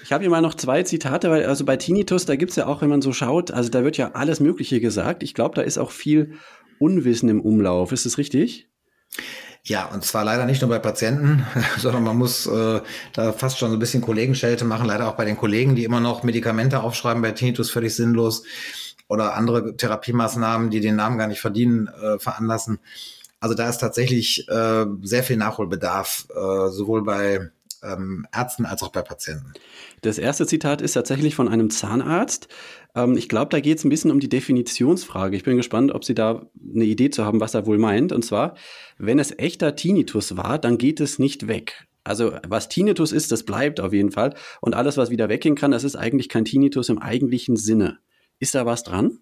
Ich 0.02 0.12
habe 0.12 0.22
hier 0.22 0.30
mal 0.30 0.40
noch 0.40 0.54
zwei 0.54 0.82
Zitate, 0.82 1.30
weil 1.30 1.46
also 1.46 1.64
bei 1.64 1.76
Tinnitus, 1.76 2.26
da 2.26 2.35
gibt 2.35 2.50
es 2.50 2.56
ja 2.56 2.66
auch, 2.66 2.82
wenn 2.82 2.88
man 2.88 3.02
so 3.02 3.12
schaut, 3.12 3.52
also 3.52 3.70
da 3.70 3.85
wird 3.85 3.96
ja 3.96 4.12
alles 4.12 4.40
Mögliche 4.40 4.80
gesagt. 4.80 5.22
Ich 5.22 5.32
glaube, 5.32 5.54
da 5.54 5.62
ist 5.62 5.78
auch 5.78 5.92
viel 5.92 6.38
Unwissen 6.80 7.28
im 7.28 7.40
Umlauf. 7.40 7.92
Ist 7.92 8.04
das 8.04 8.18
richtig? 8.18 8.68
Ja, 9.64 9.87
und 9.87 10.05
zwar 10.05 10.25
leider 10.25 10.44
nicht 10.44 10.61
nur 10.61 10.70
bei 10.70 10.81
Patienten, 10.81 11.46
sondern 11.79 12.03
man 12.03 12.16
muss 12.16 12.46
äh, 12.46 12.81
da 13.12 13.33
fast 13.33 13.59
schon 13.59 13.70
so 13.70 13.77
ein 13.77 13.81
bisschen 13.81 14.03
Kollegenschelte 14.03 14.64
machen, 14.64 14.87
leider 14.87 15.09
auch 15.09 15.14
bei 15.14 15.25
den 15.25 15.37
Kollegen, 15.37 15.77
die 15.77 15.85
immer 15.85 16.01
noch 16.01 16.25
Medikamente 16.25 16.83
aufschreiben 16.83 17.22
bei 17.22 17.31
Tinnitus, 17.31 17.70
völlig 17.70 17.94
sinnlos 17.94 18.44
oder 19.09 19.35
andere 19.35 19.77
Therapiemaßnahmen, 19.77 20.70
die 20.70 20.81
den 20.81 20.96
Namen 20.96 21.18
gar 21.18 21.29
nicht 21.29 21.40
verdienen, 21.40 21.88
äh, 21.88 22.18
veranlassen. 22.18 22.81
Also 23.38 23.55
da 23.55 23.68
ist 23.68 23.79
tatsächlich 23.79 24.48
äh, 24.48 24.87
sehr 25.03 25.22
viel 25.22 25.37
Nachholbedarf, 25.37 26.27
äh, 26.31 26.70
sowohl 26.70 27.03
bei 27.03 27.51
ähm, 27.83 28.27
Ärzten 28.33 28.66
als 28.66 28.83
auch 28.83 28.90
bei 28.90 29.03
Patienten. 29.03 29.53
Das 30.01 30.18
erste 30.18 30.46
Zitat 30.46 30.81
ist 30.81 30.92
tatsächlich 30.92 31.35
von 31.35 31.48
einem 31.48 31.70
Zahnarzt. 31.70 32.48
Ähm, 32.94 33.16
ich 33.16 33.28
glaube, 33.28 33.50
da 33.50 33.61
geht 33.61 33.78
es 33.78 33.85
ein 33.85 33.90
bisschen 33.90 34.11
um 34.11 34.20
die 34.20 34.28
Definitionsfrage. 34.28 35.37
Ich 35.37 35.44
bin 35.44 35.57
gespannt, 35.57 35.92
ob 35.92 36.05
Sie 36.05 36.14
da 36.14 36.46
eine 36.74 36.85
Idee 36.85 37.11
zu 37.11 37.24
haben, 37.24 37.40
was 37.40 37.55
er 37.55 37.66
wohl 37.66 37.78
meint. 37.78 38.12
Und 38.12 38.24
zwar, 38.24 38.55
wenn 38.98 39.18
es 39.18 39.37
echter 39.38 39.76
Tinnitus 39.76 40.37
war, 40.37 40.59
dann 40.59 40.78
geht 40.78 41.00
es 41.00 41.18
nicht 41.18 41.48
weg. 41.48 41.87
Also 42.05 42.33
was 42.46 42.68
Tinnitus 42.68 43.12
ist, 43.12 43.31
das 43.31 43.44
bleibt 43.44 43.81
auf 43.81 43.92
jeden 43.92 44.11
Fall. 44.11 44.35
Und 44.61 44.74
alles, 44.74 44.96
was 44.96 45.11
wieder 45.11 45.28
weggehen 45.28 45.55
kann, 45.55 45.70
das 45.70 45.85
ist 45.85 45.96
eigentlich 45.96 46.28
kein 46.28 46.44
Tinnitus 46.44 46.88
im 46.88 46.98
eigentlichen 46.98 47.57
Sinne. 47.57 47.98
Ist 48.40 48.55
da 48.55 48.66
was 48.66 48.83
dran? 48.83 49.18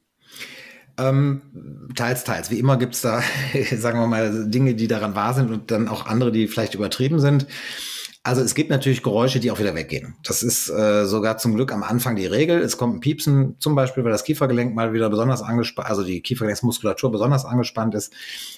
Ähm, 0.98 1.42
teils, 1.94 2.24
teils. 2.24 2.50
Wie 2.50 2.58
immer 2.58 2.78
gibt 2.78 2.94
es 2.94 3.02
da, 3.02 3.22
sagen 3.76 4.00
wir 4.00 4.06
mal, 4.06 4.48
Dinge, 4.48 4.74
die 4.74 4.88
daran 4.88 5.14
wahr 5.14 5.34
sind 5.34 5.50
und 5.50 5.70
dann 5.70 5.88
auch 5.88 6.06
andere, 6.06 6.32
die 6.32 6.48
vielleicht 6.48 6.74
übertrieben 6.74 7.20
sind. 7.20 7.46
Also 8.22 8.42
es 8.42 8.54
gibt 8.54 8.68
natürlich 8.68 9.02
Geräusche, 9.02 9.40
die 9.40 9.50
auch 9.50 9.58
wieder 9.58 9.74
weggehen. 9.74 10.14
Das 10.22 10.42
ist 10.42 10.68
äh, 10.68 11.06
sogar 11.06 11.38
zum 11.38 11.54
Glück 11.54 11.72
am 11.72 11.82
Anfang 11.82 12.16
die 12.16 12.26
Regel. 12.26 12.60
Es 12.60 12.76
kommt 12.76 12.96
ein 12.96 13.00
Piepsen, 13.00 13.56
zum 13.58 13.74
Beispiel, 13.74 14.04
weil 14.04 14.12
das 14.12 14.24
Kiefergelenk 14.24 14.74
mal 14.74 14.92
wieder 14.92 15.08
besonders 15.08 15.40
angespannt, 15.40 15.88
also 15.88 16.04
die 16.04 16.20
Kiefergelenksmuskulatur 16.20 17.10
besonders 17.10 17.46
angespannt 17.46 17.94
ist. 17.94 18.12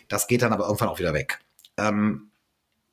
Das 0.08 0.26
geht 0.26 0.42
dann 0.42 0.52
aber 0.52 0.64
irgendwann 0.64 0.88
auch 0.88 0.98
wieder 0.98 1.14
weg. 1.14 1.38
Ähm, 1.76 2.32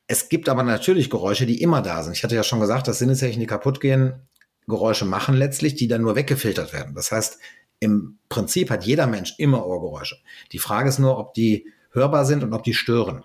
es 0.05 0.29
gibt 0.29 0.47
aber 0.47 0.62
natürlich 0.62 1.10
Geräusche, 1.10 1.47
die 1.47 1.62
immer 1.62 1.82
da 1.82 2.03
sind. 2.03 2.13
Ich 2.13 2.23
hatte 2.23 2.36
ja 2.36 2.43
schon 2.43 2.60
gesagt, 2.60 2.88
dass 2.88 2.99
Sinneszeichen, 2.99 3.39
die 3.39 3.47
kaputt 3.47 3.79
gehen, 3.79 4.27
Geräusche 4.67 5.05
machen 5.05 5.36
letztlich, 5.36 5.75
die 5.75 5.88
dann 5.88 6.03
nur 6.03 6.15
weggefiltert 6.15 6.71
werden. 6.71 6.93
Das 6.93 7.12
heißt, 7.12 7.39
im 7.79 8.19
Prinzip 8.29 8.69
hat 8.69 8.86
jeder 8.86 9.08
Mensch 9.08 9.36
immer 9.38 9.65
Ohrgeräusche. 9.65 10.17
Die 10.51 10.60
Frage 10.60 10.89
ist 10.89 10.99
nur, 10.99 11.17
ob 11.17 11.34
die 11.34 11.67
hörbar 11.91 12.25
sind 12.25 12.43
und 12.43 12.53
ob 12.53 12.63
die 12.63 12.73
stören. 12.73 13.23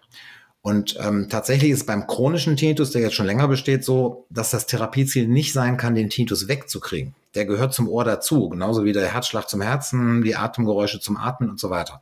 Und 0.65 0.97
ähm, 0.99 1.29
tatsächlich 1.29 1.73
ist 1.73 1.87
beim 1.87 2.07
chronischen 2.07 2.57
Tinnitus, 2.57 2.91
der 2.91 3.03
jetzt 3.03 3.15
schon 3.15 3.27
länger 3.27 3.49
besteht, 3.49 3.85
so, 3.85 4.25
dass 4.31 4.51
das 4.51 4.65
Therapieziel 4.65 5.29
nicht 5.29 5.53
sein 5.53 5.77
kann, 5.77 5.95
den 5.95 6.09
Tinnitus 6.09 6.49
wegzukriegen. 6.49 7.15
Der 7.35 7.45
gehört 7.45 7.75
zum 7.75 7.87
Ohr 7.87 8.03
dazu, 8.03 8.49
genauso 8.49 8.83
wie 8.83 8.95
der 8.95 9.13
Herzschlag 9.13 9.47
zum 9.47 9.61
Herzen, 9.61 10.23
die 10.23 10.37
Atemgeräusche 10.37 11.01
zum 11.01 11.19
Atmen 11.19 11.51
und 11.51 11.61
so 11.61 11.69
weiter. 11.69 12.01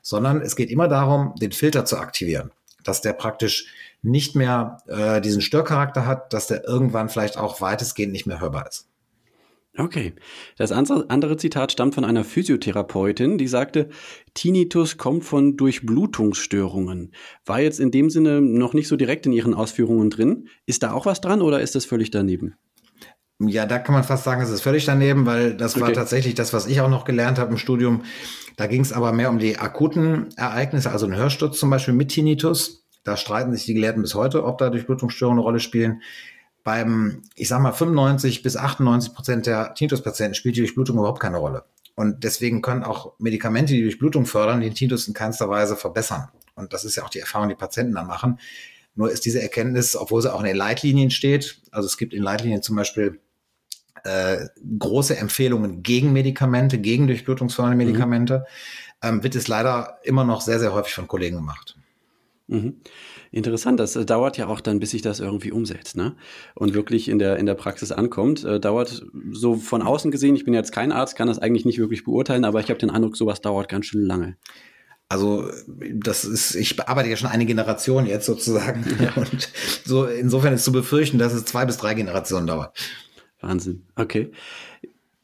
Sondern 0.00 0.40
es 0.40 0.54
geht 0.54 0.70
immer 0.70 0.86
darum, 0.86 1.34
den 1.40 1.50
Filter 1.50 1.84
zu 1.86 1.98
aktivieren, 1.98 2.52
dass 2.84 3.00
der 3.00 3.14
praktisch 3.14 3.66
nicht 4.00 4.36
mehr 4.36 4.80
äh, 4.86 5.20
diesen 5.20 5.42
Störcharakter 5.42 6.06
hat, 6.06 6.32
dass 6.32 6.46
der 6.46 6.62
irgendwann 6.62 7.08
vielleicht 7.08 7.36
auch 7.36 7.60
weitestgehend 7.60 8.12
nicht 8.12 8.26
mehr 8.26 8.38
hörbar 8.38 8.68
ist. 8.68 8.86
Okay. 9.78 10.14
Das 10.56 10.72
andere 10.72 11.36
Zitat 11.36 11.70
stammt 11.70 11.94
von 11.94 12.04
einer 12.04 12.24
Physiotherapeutin, 12.24 13.38
die 13.38 13.46
sagte, 13.46 13.88
Tinnitus 14.34 14.98
kommt 14.98 15.24
von 15.24 15.56
Durchblutungsstörungen. 15.56 17.12
War 17.46 17.60
jetzt 17.60 17.78
in 17.78 17.92
dem 17.92 18.10
Sinne 18.10 18.40
noch 18.40 18.74
nicht 18.74 18.88
so 18.88 18.96
direkt 18.96 19.26
in 19.26 19.32
ihren 19.32 19.54
Ausführungen 19.54 20.10
drin. 20.10 20.48
Ist 20.66 20.82
da 20.82 20.92
auch 20.92 21.06
was 21.06 21.20
dran 21.20 21.42
oder 21.42 21.60
ist 21.60 21.76
das 21.76 21.84
völlig 21.84 22.10
daneben? 22.10 22.56
Ja, 23.40 23.66
da 23.66 23.78
kann 23.78 23.94
man 23.94 24.02
fast 24.02 24.24
sagen, 24.24 24.42
es 24.42 24.50
ist 24.50 24.62
völlig 24.62 24.84
daneben, 24.84 25.24
weil 25.24 25.56
das 25.56 25.76
okay. 25.76 25.82
war 25.82 25.92
tatsächlich 25.92 26.34
das, 26.34 26.52
was 26.52 26.66
ich 26.66 26.80
auch 26.80 26.90
noch 26.90 27.04
gelernt 27.04 27.38
habe 27.38 27.52
im 27.52 27.56
Studium. 27.56 28.02
Da 28.56 28.66
ging 28.66 28.80
es 28.80 28.92
aber 28.92 29.12
mehr 29.12 29.30
um 29.30 29.38
die 29.38 29.58
akuten 29.58 30.26
Ereignisse, 30.36 30.90
also 30.90 31.06
ein 31.06 31.14
Hörsturz 31.14 31.56
zum 31.56 31.70
Beispiel 31.70 31.94
mit 31.94 32.08
Tinnitus. 32.08 32.84
Da 33.04 33.16
streiten 33.16 33.52
sich 33.52 33.64
die 33.64 33.74
Gelehrten 33.74 34.02
bis 34.02 34.16
heute, 34.16 34.44
ob 34.44 34.58
da 34.58 34.70
Durchblutungsstörungen 34.70 35.38
eine 35.38 35.44
Rolle 35.44 35.60
spielen 35.60 36.02
beim, 36.64 37.22
ich 37.34 37.48
sag 37.48 37.60
mal, 37.60 37.72
95 37.72 38.42
bis 38.42 38.56
98 38.56 39.14
Prozent 39.14 39.46
der 39.46 39.74
Tinnitus-Patienten 39.74 40.34
spielt 40.34 40.56
die 40.56 40.60
Durchblutung 40.60 40.98
überhaupt 40.98 41.20
keine 41.20 41.38
Rolle. 41.38 41.64
Und 41.94 42.22
deswegen 42.24 42.62
können 42.62 42.84
auch 42.84 43.14
Medikamente, 43.18 43.72
die 43.72 43.82
Durchblutung 43.82 44.26
fördern, 44.26 44.60
den 44.60 44.74
Tinnitus 44.74 45.08
in 45.08 45.14
keinster 45.14 45.48
Weise 45.48 45.76
verbessern. 45.76 46.28
Und 46.54 46.72
das 46.72 46.84
ist 46.84 46.96
ja 46.96 47.04
auch 47.04 47.10
die 47.10 47.20
Erfahrung, 47.20 47.48
die 47.48 47.54
Patienten 47.54 47.94
dann 47.94 48.06
machen. 48.06 48.38
Nur 48.94 49.10
ist 49.10 49.24
diese 49.24 49.40
Erkenntnis, 49.40 49.96
obwohl 49.96 50.22
sie 50.22 50.32
auch 50.32 50.40
in 50.40 50.46
den 50.46 50.56
Leitlinien 50.56 51.10
steht, 51.10 51.60
also 51.70 51.86
es 51.86 51.96
gibt 51.96 52.12
in 52.12 52.22
Leitlinien 52.22 52.62
zum 52.62 52.76
Beispiel 52.76 53.20
äh, 54.04 54.46
große 54.78 55.16
Empfehlungen 55.16 55.82
gegen 55.82 56.12
Medikamente, 56.12 56.78
gegen 56.78 57.06
durchblutungsfördernde 57.06 57.76
mhm. 57.76 57.86
Medikamente, 57.90 58.44
mhm. 59.02 59.08
ähm, 59.08 59.22
wird 59.22 59.34
es 59.34 59.48
leider 59.48 59.98
immer 60.02 60.24
noch 60.24 60.40
sehr, 60.40 60.58
sehr 60.58 60.72
häufig 60.72 60.94
von 60.94 61.08
Kollegen 61.08 61.36
gemacht. 61.36 61.76
Mhm. 62.48 62.80
Interessant, 63.30 63.78
das 63.78 63.94
äh, 63.94 64.06
dauert 64.06 64.38
ja 64.38 64.48
auch 64.48 64.60
dann, 64.60 64.80
bis 64.80 64.90
sich 64.90 65.02
das 65.02 65.20
irgendwie 65.20 65.52
umsetzt, 65.52 65.96
ne? 65.96 66.16
Und 66.54 66.72
wirklich 66.72 67.08
in 67.08 67.18
der, 67.18 67.36
in 67.36 67.44
der 67.44 67.54
Praxis 67.54 67.92
ankommt. 67.92 68.42
Äh, 68.42 68.58
dauert 68.58 69.06
so 69.32 69.56
von 69.56 69.82
außen 69.82 70.10
gesehen, 70.10 70.34
ich 70.34 70.44
bin 70.44 70.54
jetzt 70.54 70.72
kein 70.72 70.90
Arzt, 70.90 71.14
kann 71.14 71.28
das 71.28 71.38
eigentlich 71.38 71.66
nicht 71.66 71.78
wirklich 71.78 72.04
beurteilen, 72.04 72.46
aber 72.46 72.60
ich 72.60 72.70
habe 72.70 72.78
den 72.78 72.90
Eindruck, 72.90 73.18
sowas 73.18 73.42
dauert 73.42 73.68
ganz 73.68 73.84
schön 73.84 74.02
lange. 74.02 74.36
Also 75.10 75.50
das 75.92 76.24
ist, 76.24 76.54
ich 76.54 76.76
bearbeite 76.76 77.08
ja 77.08 77.16
schon 77.16 77.30
eine 77.30 77.46
Generation 77.46 78.06
jetzt 78.06 78.26
sozusagen. 78.26 78.84
Ja. 78.98 79.12
Und 79.14 79.50
so 79.84 80.06
insofern 80.06 80.54
ist 80.54 80.64
zu 80.64 80.72
befürchten, 80.72 81.18
dass 81.18 81.34
es 81.34 81.44
zwei 81.44 81.66
bis 81.66 81.76
drei 81.76 81.94
Generationen 81.94 82.46
dauert. 82.46 82.76
Wahnsinn. 83.40 83.86
Okay. 83.94 84.32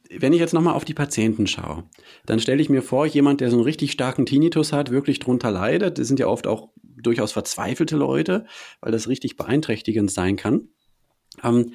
Wenn 0.09 0.33
ich 0.33 0.39
jetzt 0.39 0.53
nochmal 0.53 0.75
auf 0.75 0.85
die 0.85 0.93
Patienten 0.93 1.47
schaue, 1.47 1.83
dann 2.25 2.39
stelle 2.39 2.61
ich 2.61 2.69
mir 2.69 2.81
vor, 2.81 3.05
jemand, 3.05 3.41
der 3.41 3.49
so 3.49 3.57
einen 3.57 3.63
richtig 3.63 3.91
starken 3.91 4.25
Tinnitus 4.25 4.71
hat, 4.71 4.91
wirklich 4.91 5.19
drunter 5.19 5.51
leidet, 5.51 5.97
das 5.97 6.07
sind 6.07 6.19
ja 6.19 6.27
oft 6.27 6.47
auch 6.47 6.69
durchaus 6.81 7.31
verzweifelte 7.31 7.97
Leute, 7.97 8.45
weil 8.81 8.91
das 8.91 9.07
richtig 9.07 9.37
beeinträchtigend 9.37 10.11
sein 10.11 10.35
kann. 10.35 10.69
Ähm, 11.43 11.73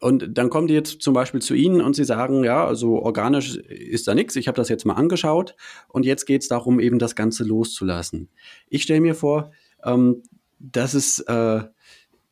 und 0.00 0.38
dann 0.38 0.48
kommen 0.48 0.68
die 0.68 0.74
jetzt 0.74 1.02
zum 1.02 1.12
Beispiel 1.12 1.42
zu 1.42 1.54
Ihnen 1.54 1.80
und 1.80 1.96
Sie 1.96 2.04
sagen, 2.04 2.44
ja, 2.44 2.64
also 2.64 3.00
organisch 3.00 3.56
ist 3.56 4.06
da 4.06 4.14
nichts, 4.14 4.36
ich 4.36 4.46
habe 4.46 4.56
das 4.56 4.68
jetzt 4.68 4.84
mal 4.84 4.94
angeschaut 4.94 5.56
und 5.88 6.06
jetzt 6.06 6.24
geht 6.24 6.42
es 6.42 6.48
darum, 6.48 6.78
eben 6.78 7.00
das 7.00 7.16
Ganze 7.16 7.42
loszulassen. 7.42 8.28
Ich 8.68 8.84
stelle 8.84 9.00
mir 9.00 9.16
vor, 9.16 9.50
ähm, 9.84 10.22
dass 10.60 10.94
es, 10.94 11.18
äh, 11.20 11.62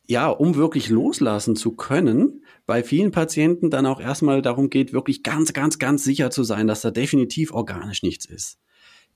ja, 0.07 0.29
um 0.29 0.55
wirklich 0.55 0.89
loslassen 0.89 1.57
zu 1.57 1.75
können, 1.75 2.45
bei 2.67 2.83
vielen 2.83 3.11
Patienten 3.11 3.71
dann 3.71 3.85
auch 3.85 3.99
erstmal 3.99 4.41
darum 4.43 4.69
geht, 4.69 4.93
wirklich 4.93 5.23
ganz, 5.23 5.53
ganz, 5.53 5.79
ganz 5.79 6.03
sicher 6.03 6.29
zu 6.29 6.43
sein, 6.43 6.67
dass 6.67 6.81
da 6.81 6.91
definitiv 6.91 7.53
organisch 7.53 8.03
nichts 8.03 8.25
ist. 8.25 8.59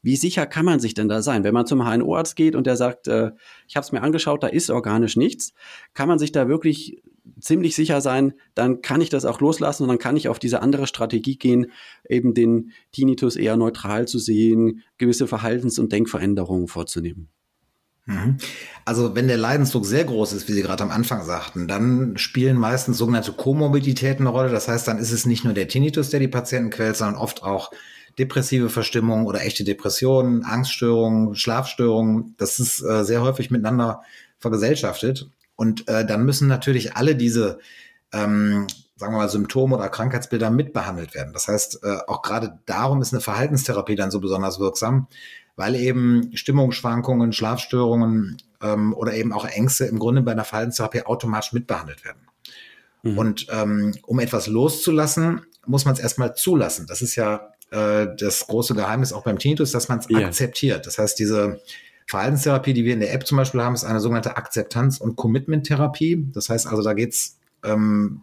Wie 0.01 0.15
sicher 0.15 0.47
kann 0.47 0.65
man 0.65 0.79
sich 0.79 0.95
denn 0.95 1.09
da 1.09 1.21
sein? 1.21 1.43
Wenn 1.43 1.53
man 1.53 1.67
zum 1.67 1.85
HNO-Arzt 1.85 2.35
geht 2.35 2.55
und 2.55 2.65
der 2.65 2.75
sagt, 2.75 3.07
äh, 3.07 3.31
ich 3.67 3.75
habe 3.75 3.83
es 3.83 3.91
mir 3.91 4.01
angeschaut, 4.01 4.41
da 4.41 4.47
ist 4.47 4.71
organisch 4.71 5.15
nichts, 5.15 5.53
kann 5.93 6.07
man 6.07 6.17
sich 6.17 6.31
da 6.31 6.47
wirklich 6.47 7.03
ziemlich 7.39 7.75
sicher 7.75 8.01
sein, 8.01 8.33
dann 8.55 8.81
kann 8.81 9.01
ich 9.01 9.09
das 9.09 9.25
auch 9.25 9.41
loslassen 9.41 9.83
und 9.83 9.89
dann 9.89 9.99
kann 9.99 10.17
ich 10.17 10.27
auf 10.27 10.39
diese 10.39 10.61
andere 10.61 10.87
Strategie 10.87 11.37
gehen, 11.37 11.67
eben 12.09 12.33
den 12.33 12.71
Tinnitus 12.91 13.35
eher 13.35 13.57
neutral 13.57 14.07
zu 14.07 14.17
sehen, 14.17 14.81
gewisse 14.97 15.27
Verhaltens- 15.27 15.77
und 15.77 15.91
Denkveränderungen 15.91 16.67
vorzunehmen. 16.67 17.29
Mhm. 18.11 18.37
Also 18.85 19.15
wenn 19.15 19.27
der 19.27 19.37
Leidensdruck 19.37 19.85
sehr 19.85 20.03
groß 20.03 20.33
ist, 20.33 20.47
wie 20.47 20.53
Sie 20.53 20.61
gerade 20.61 20.83
am 20.83 20.91
Anfang 20.91 21.23
sagten, 21.23 21.67
dann 21.67 22.17
spielen 22.17 22.57
meistens 22.57 22.97
sogenannte 22.97 23.31
Komorbiditäten 23.31 24.25
eine 24.27 24.35
Rolle. 24.35 24.49
Das 24.49 24.67
heißt, 24.67 24.87
dann 24.87 24.97
ist 24.97 25.11
es 25.11 25.25
nicht 25.25 25.43
nur 25.43 25.53
der 25.53 25.67
Tinnitus, 25.67 26.09
der 26.09 26.19
die 26.19 26.27
Patienten 26.27 26.71
quält, 26.71 26.97
sondern 26.97 27.15
oft 27.15 27.43
auch 27.43 27.71
depressive 28.19 28.69
Verstimmung 28.69 29.25
oder 29.25 29.41
echte 29.41 29.63
Depressionen, 29.63 30.43
Angststörungen, 30.43 31.35
Schlafstörungen. 31.35 32.35
Das 32.37 32.59
ist 32.59 32.81
äh, 32.81 33.03
sehr 33.03 33.21
häufig 33.21 33.51
miteinander 33.51 34.01
vergesellschaftet. 34.39 35.29
Und 35.55 35.87
äh, 35.87 36.05
dann 36.05 36.25
müssen 36.25 36.47
natürlich 36.47 36.95
alle 36.95 37.15
diese, 37.15 37.59
ähm, 38.11 38.67
sagen 38.95 39.13
wir 39.13 39.19
mal, 39.19 39.29
Symptome 39.29 39.77
oder 39.77 39.89
Krankheitsbilder 39.89 40.49
mitbehandelt 40.49 41.13
werden. 41.13 41.33
Das 41.33 41.47
heißt, 41.47 41.83
äh, 41.83 41.97
auch 42.07 42.21
gerade 42.21 42.59
darum 42.65 43.01
ist 43.01 43.13
eine 43.13 43.21
Verhaltenstherapie 43.21 43.95
dann 43.95 44.11
so 44.11 44.19
besonders 44.19 44.59
wirksam, 44.59 45.07
weil 45.55 45.75
eben 45.75 46.31
Stimmungsschwankungen, 46.33 47.33
Schlafstörungen 47.33 48.37
ähm, 48.61 48.93
oder 48.93 49.13
eben 49.13 49.33
auch 49.33 49.45
Ängste 49.45 49.85
im 49.85 49.99
Grunde 49.99 50.21
bei 50.21 50.31
einer 50.31 50.43
Verhaltenstherapie 50.43 51.03
automatisch 51.03 51.53
mitbehandelt 51.53 52.03
werden. 52.05 52.27
Mhm. 53.03 53.17
Und 53.17 53.47
ähm, 53.51 53.93
um 54.03 54.19
etwas 54.19 54.47
loszulassen, 54.47 55.41
muss 55.65 55.85
man 55.85 55.93
es 55.93 55.99
erstmal 55.99 56.35
zulassen. 56.35 56.87
Das 56.87 57.01
ist 57.01 57.15
ja 57.15 57.51
äh, 57.71 58.07
das 58.17 58.47
große 58.47 58.75
Geheimnis 58.75 59.13
auch 59.13 59.23
beim 59.23 59.39
Tinnitus, 59.39 59.71
dass 59.71 59.89
man 59.89 59.99
es 59.99 60.09
yeah. 60.09 60.27
akzeptiert. 60.27 60.85
Das 60.85 60.97
heißt, 60.97 61.17
diese 61.19 61.61
Verhaltenstherapie, 62.07 62.73
die 62.73 62.83
wir 62.83 62.93
in 62.93 62.99
der 62.99 63.13
App 63.13 63.25
zum 63.25 63.37
Beispiel 63.37 63.61
haben, 63.61 63.73
ist 63.73 63.83
eine 63.83 63.99
sogenannte 63.99 64.35
Akzeptanz- 64.35 64.99
und 64.99 65.15
Commitment-Therapie. 65.15 66.27
Das 66.33 66.49
heißt 66.49 66.67
also, 66.67 66.83
da 66.83 66.93
geht's 66.93 67.37
ähm, 67.63 68.21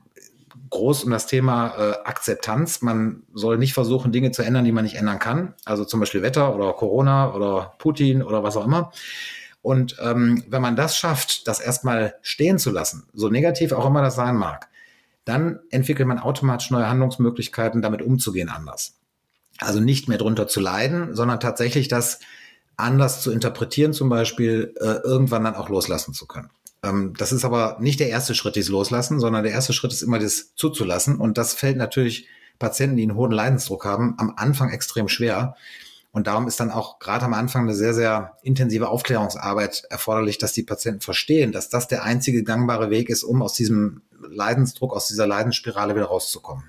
groß 0.71 1.05
um 1.05 1.11
das 1.11 1.27
Thema 1.27 1.75
äh, 1.79 1.93
Akzeptanz. 2.05 2.83
Man 2.83 3.23
soll 3.33 3.59
nicht 3.59 3.75
versuchen, 3.75 4.13
Dinge 4.13 4.31
zu 4.31 4.43
ändern, 4.43 4.65
die 4.65 4.73
man 4.73 4.85
nicht 4.85 4.97
ändern 4.97 5.19
kann. 5.19 5.55
Also 5.65 5.85
zum 5.85 6.01
Beispiel 6.01 6.23
Wetter 6.23 6.55
oder 6.55 6.73
Corona 6.73 7.35
oder 7.35 7.75
Putin 7.79 8.23
oder 8.23 8.43
was 8.43 8.57
auch 8.57 8.65
immer. 8.65 8.93
Und 9.63 9.97
ähm, 10.01 10.45
wenn 10.49 10.63
man 10.63 10.77
das 10.77 10.97
schafft, 10.97 11.49
das 11.49 11.61
erstmal 11.61 12.15
stehen 12.23 12.59
zu 12.59 12.71
lassen, 12.71 13.09
so 13.13 13.29
negativ 13.29 13.73
auch 13.73 13.87
immer 13.87 14.03
das 14.03 14.15
sein 14.15 14.37
mag, 14.37 14.69
dann 15.25 15.61
entwickelt 15.71 16.09
man 16.09 16.19
automatisch 16.19 16.71
neue 16.71 16.89
Handlungsmöglichkeiten, 16.89 17.83
damit 17.83 18.01
umzugehen 18.01 18.49
anders. 18.49 18.95
Also 19.59 19.81
nicht 19.81 20.09
mehr 20.09 20.19
drunter 20.19 20.49
zu 20.49 20.61
leiden, 20.61 21.15
sondern 21.15 21.41
tatsächlich 21.41 21.89
das 21.89 22.21
anders 22.77 23.21
zu 23.21 23.33
interpretieren, 23.33 23.93
zum 23.93 24.09
Beispiel 24.09 24.73
äh, 24.81 25.03
irgendwann 25.05 25.45
dann 25.45 25.57
auch 25.57 25.69
loslassen 25.69 26.15
zu 26.15 26.27
können. 26.27 26.49
Ähm, 26.83 27.15
das 27.17 27.33
ist 27.33 27.45
aber 27.45 27.77
nicht 27.81 28.01
der 28.01 28.09
erste 28.09 28.35
Schritt, 28.35 28.57
dieses 28.57 28.71
Loslassen, 28.71 29.21
sondern 29.21 29.45
der 29.45 29.53
erste 29.53 29.73
Schritt 29.73 29.93
ist 29.93 30.03
immer 30.03 30.19
das 30.19 30.55
zuzulassen. 30.55 31.17
Und 31.17 31.39
das 31.39 31.55
fällt 31.55 31.77
natürlich 31.77 32.29
Patienten, 32.59 32.97
die 32.97 33.03
einen 33.03 33.15
hohen 33.15 33.33
Leidensdruck 33.33 33.85
haben, 33.85 34.15
am 34.19 34.35
Anfang 34.37 34.71
extrem 34.71 35.09
schwer. 35.09 35.55
Und 36.11 36.27
darum 36.27 36.49
ist 36.49 36.59
dann 36.59 36.71
auch 36.71 36.99
gerade 36.99 37.25
am 37.27 37.35
Anfang 37.35 37.63
eine 37.63 37.75
sehr, 37.75 37.95
sehr 37.95 38.37
intensive 38.43 38.89
Aufklärungsarbeit 38.89 39.85
erforderlich, 39.91 40.39
dass 40.39 40.53
die 40.53 40.63
Patienten 40.63 41.01
verstehen, 41.01 41.53
dass 41.53 41.69
das 41.69 41.87
der 41.87 42.03
einzige 42.03 42.43
gangbare 42.43 42.91
Weg 42.91 43.09
ist, 43.11 43.23
um 43.23 43.43
aus 43.43 43.53
diesem 43.53 44.03
Leidensdruck, 44.29 44.95
aus 44.95 45.09
dieser 45.09 45.27
Leidensspirale 45.27 45.95
wieder 45.95 46.07
rauszukommen. 46.07 46.65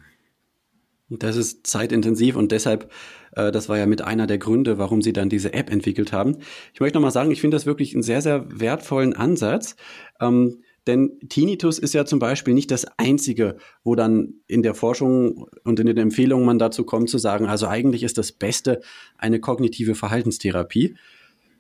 Das 1.10 1.36
ist 1.36 1.66
zeitintensiv 1.66 2.36
und 2.36 2.52
deshalb, 2.52 2.92
das 3.34 3.70
war 3.70 3.78
ja 3.78 3.86
mit 3.86 4.02
einer 4.02 4.28
der 4.28 4.38
Gründe, 4.38 4.78
warum 4.78 5.02
sie 5.02 5.14
dann 5.14 5.30
diese 5.30 5.54
App 5.54 5.72
entwickelt 5.72 6.12
haben. 6.12 6.38
Ich 6.74 6.80
möchte 6.80 6.98
nochmal 6.98 7.12
sagen, 7.12 7.32
ich 7.32 7.42
finde 7.42 7.56
das 7.56 7.66
wirklich 7.66 7.94
einen 7.94 8.04
sehr, 8.04 8.22
sehr 8.22 8.46
wertvollen 8.50 9.14
Ansatz. 9.14 9.76
Ähm, 10.20 10.64
denn 10.88 11.20
Tinnitus 11.30 11.78
ist 11.78 11.94
ja 11.94 12.06
zum 12.06 12.18
Beispiel 12.20 12.54
nicht 12.54 12.72
das 12.72 12.86
einzige, 12.98 13.58
wo 13.84 13.96
dann 13.96 14.36
in 14.48 14.64
der 14.64 14.74
Forschung 14.74 15.48
und 15.64 15.80
in 15.80 15.86
den 15.86 15.98
Empfehlungen 15.98 16.46
man 16.46 16.58
dazu 16.58 16.84
kommt 16.84 17.10
zu 17.10 17.20
sagen, 17.20 17.46
also 17.46 17.68
eigentlich 17.68 18.02
ist 18.04 18.18
das 18.18 18.32
Beste 18.32 18.82
eine 19.18 19.40
kognitive 19.40 19.94
Verhaltenstherapie. 19.94 20.96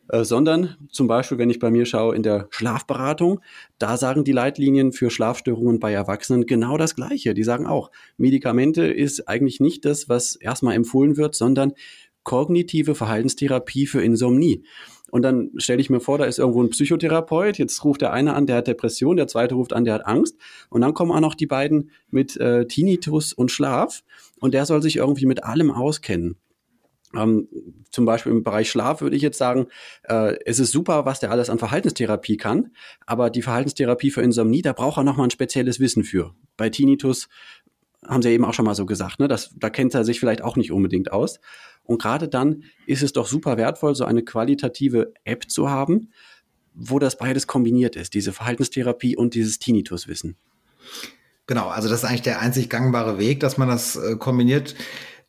Äh, 0.10 0.24
sondern 0.24 0.76
zum 0.92 1.08
Beispiel, 1.08 1.38
wenn 1.38 1.50
ich 1.50 1.60
bei 1.60 1.70
mir 1.70 1.86
schaue 1.86 2.16
in 2.16 2.24
der 2.24 2.48
Schlafberatung, 2.50 3.42
da 3.78 3.96
sagen 3.96 4.24
die 4.24 4.32
Leitlinien 4.32 4.92
für 4.92 5.10
Schlafstörungen 5.10 5.80
bei 5.80 5.94
Erwachsenen 5.94 6.46
genau 6.46 6.78
das 6.78 6.96
Gleiche. 6.96 7.34
Die 7.34 7.44
sagen 7.44 7.68
auch, 7.68 7.92
Medikamente 8.18 8.86
ist 8.86 9.28
eigentlich 9.28 9.60
nicht 9.60 9.86
das, 9.86 10.10
was 10.10 10.36
erstmal 10.36 10.76
empfohlen 10.76 11.16
wird, 11.16 11.36
sondern 11.36 11.74
kognitive 12.24 12.96
Verhaltenstherapie 12.96 13.86
für 13.86 14.02
Insomnie. 14.02 14.64
Und 15.12 15.24
dann 15.24 15.52
stelle 15.58 15.82
ich 15.82 15.90
mir 15.90 16.00
vor, 16.00 16.18
da 16.18 16.26
ist 16.26 16.38
irgendwo 16.38 16.62
ein 16.62 16.70
Psychotherapeut, 16.70 17.58
jetzt 17.58 17.84
ruft 17.84 18.02
der 18.02 18.14
eine 18.14 18.36
an, 18.36 18.46
der 18.46 18.58
hat 18.58 18.68
Depression, 18.68 19.18
der 19.18 19.28
zweite 19.28 19.56
ruft 19.56 19.74
an, 19.74 19.86
der 19.86 19.96
hat 19.96 20.06
Angst. 20.06 20.38
Und 20.70 20.82
dann 20.82 20.94
kommen 20.94 21.12
auch 21.12 21.20
noch 21.20 21.34
die 21.36 21.48
beiden 21.48 21.92
mit 22.12 22.38
äh, 22.38 22.66
Tinnitus 22.68 23.34
und 23.34 23.52
Schlaf. 23.52 24.04
Und 24.40 24.54
der 24.54 24.66
soll 24.66 24.82
sich 24.82 24.98
irgendwie 24.98 25.26
mit 25.26 25.44
allem 25.44 25.72
auskennen. 25.72 26.38
Ähm, 27.16 27.48
zum 27.90 28.06
Beispiel 28.06 28.32
im 28.32 28.44
Bereich 28.44 28.70
Schlaf 28.70 29.02
würde 29.02 29.16
ich 29.16 29.22
jetzt 29.22 29.38
sagen, 29.38 29.68
äh, 30.04 30.36
es 30.46 30.60
ist 30.60 30.72
super, 30.72 31.06
was 31.06 31.20
der 31.20 31.32
alles 31.32 31.50
an 31.50 31.58
Verhaltenstherapie 31.58 32.38
kann, 32.38 32.72
aber 33.06 33.30
die 33.30 33.42
Verhaltenstherapie 33.42 34.12
für 34.12 34.22
Insomnie, 34.22 34.62
da 34.62 34.74
braucht 34.74 34.98
er 34.98 35.04
nochmal 35.04 35.28
ein 35.28 35.32
spezielles 35.32 35.80
Wissen 35.80 36.04
für. 36.04 36.36
Bei 36.56 36.70
Tinnitus 36.70 37.28
haben 38.06 38.22
Sie 38.22 38.30
ja 38.30 38.36
eben 38.36 38.46
auch 38.46 38.54
schon 38.54 38.66
mal 38.66 38.76
so 38.76 38.86
gesagt, 38.86 39.20
ne? 39.20 39.28
Das, 39.28 39.54
da 39.58 39.70
kennt 39.70 39.94
er 39.94 40.06
sich 40.06 40.20
vielleicht 40.20 40.42
auch 40.42 40.56
nicht 40.56 40.72
unbedingt 40.72 41.12
aus. 41.12 41.40
Und 41.84 42.02
gerade 42.02 42.28
dann 42.28 42.64
ist 42.86 43.02
es 43.02 43.14
doch 43.14 43.28
super 43.28 43.58
wertvoll, 43.58 43.96
so 43.96 44.06
eine 44.06 44.24
qualitative 44.24 45.14
App 45.24 45.50
zu 45.50 45.70
haben, 45.70 46.12
wo 46.74 47.00
das 47.00 47.18
beides 47.18 47.48
kombiniert 47.48 47.96
ist, 47.96 48.14
diese 48.14 48.32
Verhaltenstherapie 48.32 49.18
und 49.18 49.34
dieses 49.34 49.60
Tinnituswissen. 49.60 50.38
Genau, 51.48 51.68
also 51.68 51.90
das 51.90 52.04
ist 52.04 52.06
eigentlich 52.10 52.22
der 52.22 52.42
einzig 52.42 52.70
gangbare 52.70 53.18
Weg, 53.18 53.40
dass 53.40 53.58
man 53.58 53.68
das 53.68 53.96
äh, 53.96 54.16
kombiniert. 54.18 54.76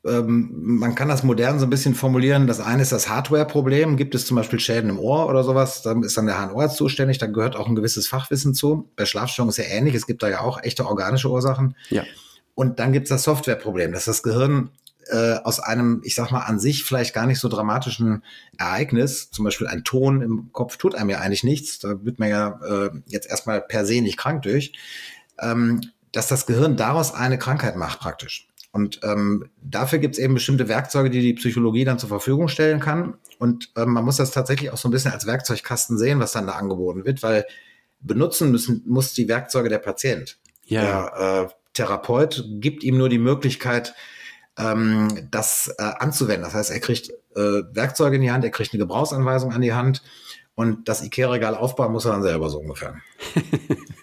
Ähm, 0.04 0.50
man 0.52 0.94
kann 0.94 1.08
das 1.08 1.22
modern 1.22 1.58
so 1.58 1.66
ein 1.66 1.70
bisschen 1.70 1.94
formulieren. 1.94 2.46
Das 2.46 2.60
eine 2.60 2.82
ist 2.82 2.92
das 2.92 3.08
Hardware-Problem. 3.08 3.96
Gibt 3.96 4.14
es 4.14 4.26
zum 4.26 4.36
Beispiel 4.36 4.58
Schäden 4.58 4.90
im 4.90 4.98
Ohr 4.98 5.28
oder 5.28 5.44
sowas, 5.44 5.82
dann 5.82 6.02
ist 6.02 6.16
dann 6.16 6.26
der 6.26 6.40
HNO 6.40 6.68
zuständig. 6.68 7.18
Da 7.18 7.26
gehört 7.26 7.56
auch 7.56 7.68
ein 7.68 7.74
gewisses 7.74 8.08
Fachwissen 8.08 8.54
zu. 8.54 8.90
Bei 8.96 9.04
Schlafstörungen 9.04 9.50
ist 9.50 9.58
ja 9.58 9.64
ähnlich. 9.64 9.94
Es 9.94 10.06
gibt 10.06 10.22
da 10.22 10.28
ja 10.28 10.40
auch 10.40 10.62
echte 10.62 10.86
organische 10.86 11.30
Ursachen. 11.30 11.76
Ja. 11.90 12.04
Und 12.54 12.78
dann 12.78 12.92
gibt 12.92 13.04
es 13.04 13.10
das 13.10 13.22
Software-Problem, 13.24 13.92
dass 13.92 14.06
das 14.06 14.22
Gehirn 14.22 14.70
äh, 15.10 15.36
aus 15.44 15.60
einem, 15.60 16.02
ich 16.04 16.14
sag 16.14 16.30
mal, 16.30 16.40
an 16.40 16.60
sich 16.60 16.84
vielleicht 16.84 17.14
gar 17.14 17.26
nicht 17.26 17.40
so 17.40 17.48
dramatischen 17.48 18.22
Ereignis, 18.58 19.30
zum 19.30 19.44
Beispiel 19.44 19.66
ein 19.66 19.84
Ton 19.84 20.22
im 20.22 20.50
Kopf 20.52 20.76
tut 20.76 20.94
einem 20.94 21.10
ja 21.10 21.20
eigentlich 21.20 21.44
nichts, 21.44 21.78
da 21.78 22.04
wird 22.04 22.18
man 22.18 22.28
ja 22.28 22.60
äh, 22.64 22.90
jetzt 23.06 23.28
erstmal 23.28 23.60
per 23.60 23.84
se 23.84 24.00
nicht 24.00 24.16
krank 24.16 24.42
durch, 24.42 24.72
ähm, 25.40 25.80
dass 26.12 26.28
das 26.28 26.46
Gehirn 26.46 26.76
daraus 26.76 27.14
eine 27.14 27.38
Krankheit 27.38 27.76
macht 27.76 28.00
praktisch. 28.00 28.49
Und 28.72 29.00
ähm, 29.02 29.50
dafür 29.60 29.98
gibt 29.98 30.14
es 30.14 30.20
eben 30.20 30.34
bestimmte 30.34 30.68
Werkzeuge, 30.68 31.10
die 31.10 31.20
die 31.20 31.34
Psychologie 31.34 31.84
dann 31.84 31.98
zur 31.98 32.08
Verfügung 32.08 32.48
stellen 32.48 32.78
kann. 32.78 33.14
Und 33.38 33.72
ähm, 33.76 33.92
man 33.92 34.04
muss 34.04 34.16
das 34.16 34.30
tatsächlich 34.30 34.70
auch 34.70 34.76
so 34.76 34.88
ein 34.88 34.92
bisschen 34.92 35.12
als 35.12 35.26
Werkzeugkasten 35.26 35.98
sehen, 35.98 36.20
was 36.20 36.32
dann 36.32 36.46
da 36.46 36.52
angeboten 36.52 37.04
wird, 37.04 37.22
weil 37.22 37.46
benutzen 38.00 38.50
müssen 38.50 38.82
muss 38.86 39.12
die 39.12 39.28
Werkzeuge 39.28 39.68
der 39.68 39.78
Patient. 39.78 40.38
Ja. 40.64 40.82
Der 40.82 41.48
äh, 41.50 41.54
Therapeut 41.74 42.44
gibt 42.60 42.84
ihm 42.84 42.96
nur 42.96 43.08
die 43.08 43.18
Möglichkeit, 43.18 43.94
ähm, 44.56 45.28
das 45.30 45.74
äh, 45.78 45.82
anzuwenden. 45.82 46.44
Das 46.44 46.54
heißt, 46.54 46.70
er 46.70 46.80
kriegt 46.80 47.10
äh, 47.34 47.62
Werkzeuge 47.72 48.16
in 48.16 48.22
die 48.22 48.30
Hand, 48.30 48.44
er 48.44 48.50
kriegt 48.50 48.72
eine 48.72 48.78
Gebrauchsanweisung 48.78 49.52
an 49.52 49.60
die 49.60 49.72
Hand 49.72 50.02
und 50.54 50.88
das 50.88 51.02
IKEA-Regal 51.02 51.54
aufbauen 51.54 51.92
muss 51.92 52.04
er 52.04 52.12
dann 52.12 52.22
selber 52.22 52.50
so 52.50 52.58
ungefähr. 52.58 52.96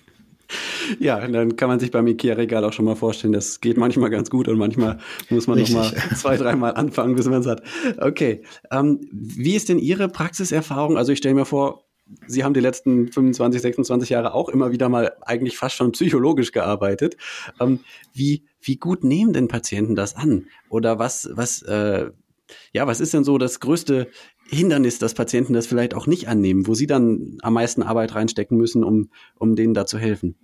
Ja, 1.00 1.26
dann 1.28 1.56
kann 1.56 1.70
man 1.70 1.80
sich 1.80 1.92
beim 1.92 2.08
Ikea-Regal 2.08 2.64
auch 2.64 2.74
schon 2.74 2.86
mal 2.86 2.96
vorstellen, 2.96 3.34
das 3.34 3.60
geht 3.60 3.78
manchmal 3.78 4.10
ganz 4.10 4.30
gut 4.30 4.48
und 4.48 4.58
manchmal 4.58 5.00
muss 5.30 5.48
man 5.48 5.58
Richtig. 5.58 5.76
noch 5.76 5.92
mal 5.92 6.02
zwei, 6.16 6.38
dreimal 6.38 6.76
anfangen, 6.76 7.16
bis 7.16 7.28
man 7.28 7.42
es 7.42 7.48
hat. 7.48 7.62
Okay, 7.98 8.44
ähm, 8.72 9.00
wie 9.12 9.56
ist 9.56 9.70
denn 9.70 9.80
Ihre 9.80 10.08
Praxiserfahrung? 10.08 10.98
Also 10.98 11.12
ich 11.12 11.18
stelle 11.18 11.36
mir 11.36 11.46
vor, 11.46 11.84
Sie 12.26 12.44
haben 12.44 12.54
die 12.54 12.62
letzten 12.62 13.12
25, 13.12 13.62
26 13.62 14.10
Jahre 14.10 14.34
auch 14.34 14.48
immer 14.48 14.72
wieder 14.72 14.88
mal 14.88 15.14
eigentlich 15.22 15.58
fast 15.58 15.76
schon 15.76 15.92
psychologisch 15.92 16.54
gearbeitet. 16.54 17.18
Ähm, 17.60 17.82
wie, 18.14 18.46
wie 18.62 18.78
gut 18.78 19.04
nehmen 19.04 19.34
denn 19.34 19.50
Patienten 19.50 19.96
das 19.96 20.16
an? 20.16 20.48
Oder 20.70 21.00
was, 21.00 21.30
was, 21.34 21.62
äh, 21.64 22.10
ja, 22.72 22.88
was 22.88 23.02
ist 23.02 23.14
denn 23.14 23.24
so 23.26 23.38
das 23.38 23.60
größte 23.60 24.08
Hindernis, 24.50 25.00
dass 25.00 25.14
Patienten 25.14 25.54
das 25.54 25.68
vielleicht 25.68 25.94
auch 25.94 26.08
nicht 26.08 26.28
annehmen, 26.28 26.68
wo 26.68 26.74
Sie 26.74 26.88
dann 26.88 27.38
am 27.42 27.54
meisten 27.54 27.84
Arbeit 27.84 28.16
reinstecken 28.16 28.58
müssen, 28.58 28.84
um, 28.84 29.10
um 29.36 29.56
denen 29.56 29.74
da 29.74 29.86
zu 29.86 29.98
helfen? 29.98 30.36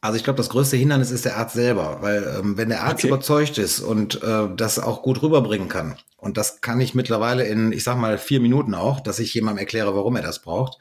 Also 0.00 0.16
ich 0.16 0.24
glaube, 0.24 0.36
das 0.36 0.48
größte 0.48 0.76
Hindernis 0.76 1.10
ist 1.10 1.24
der 1.24 1.36
Arzt 1.36 1.54
selber, 1.54 1.98
weil 2.02 2.36
ähm, 2.38 2.56
wenn 2.56 2.68
der 2.68 2.84
Arzt 2.84 3.04
okay. 3.04 3.08
überzeugt 3.08 3.58
ist 3.58 3.80
und 3.80 4.22
äh, 4.22 4.48
das 4.56 4.78
auch 4.78 5.02
gut 5.02 5.22
rüberbringen 5.22 5.68
kann, 5.68 5.96
und 6.16 6.36
das 6.36 6.60
kann 6.60 6.80
ich 6.80 6.94
mittlerweile 6.94 7.46
in, 7.46 7.72
ich 7.72 7.84
sag 7.84 7.96
mal, 7.96 8.18
vier 8.18 8.40
Minuten 8.40 8.74
auch, 8.74 9.00
dass 9.00 9.18
ich 9.18 9.34
jemandem 9.34 9.58
erkläre, 9.58 9.94
warum 9.94 10.16
er 10.16 10.22
das 10.22 10.42
braucht, 10.42 10.78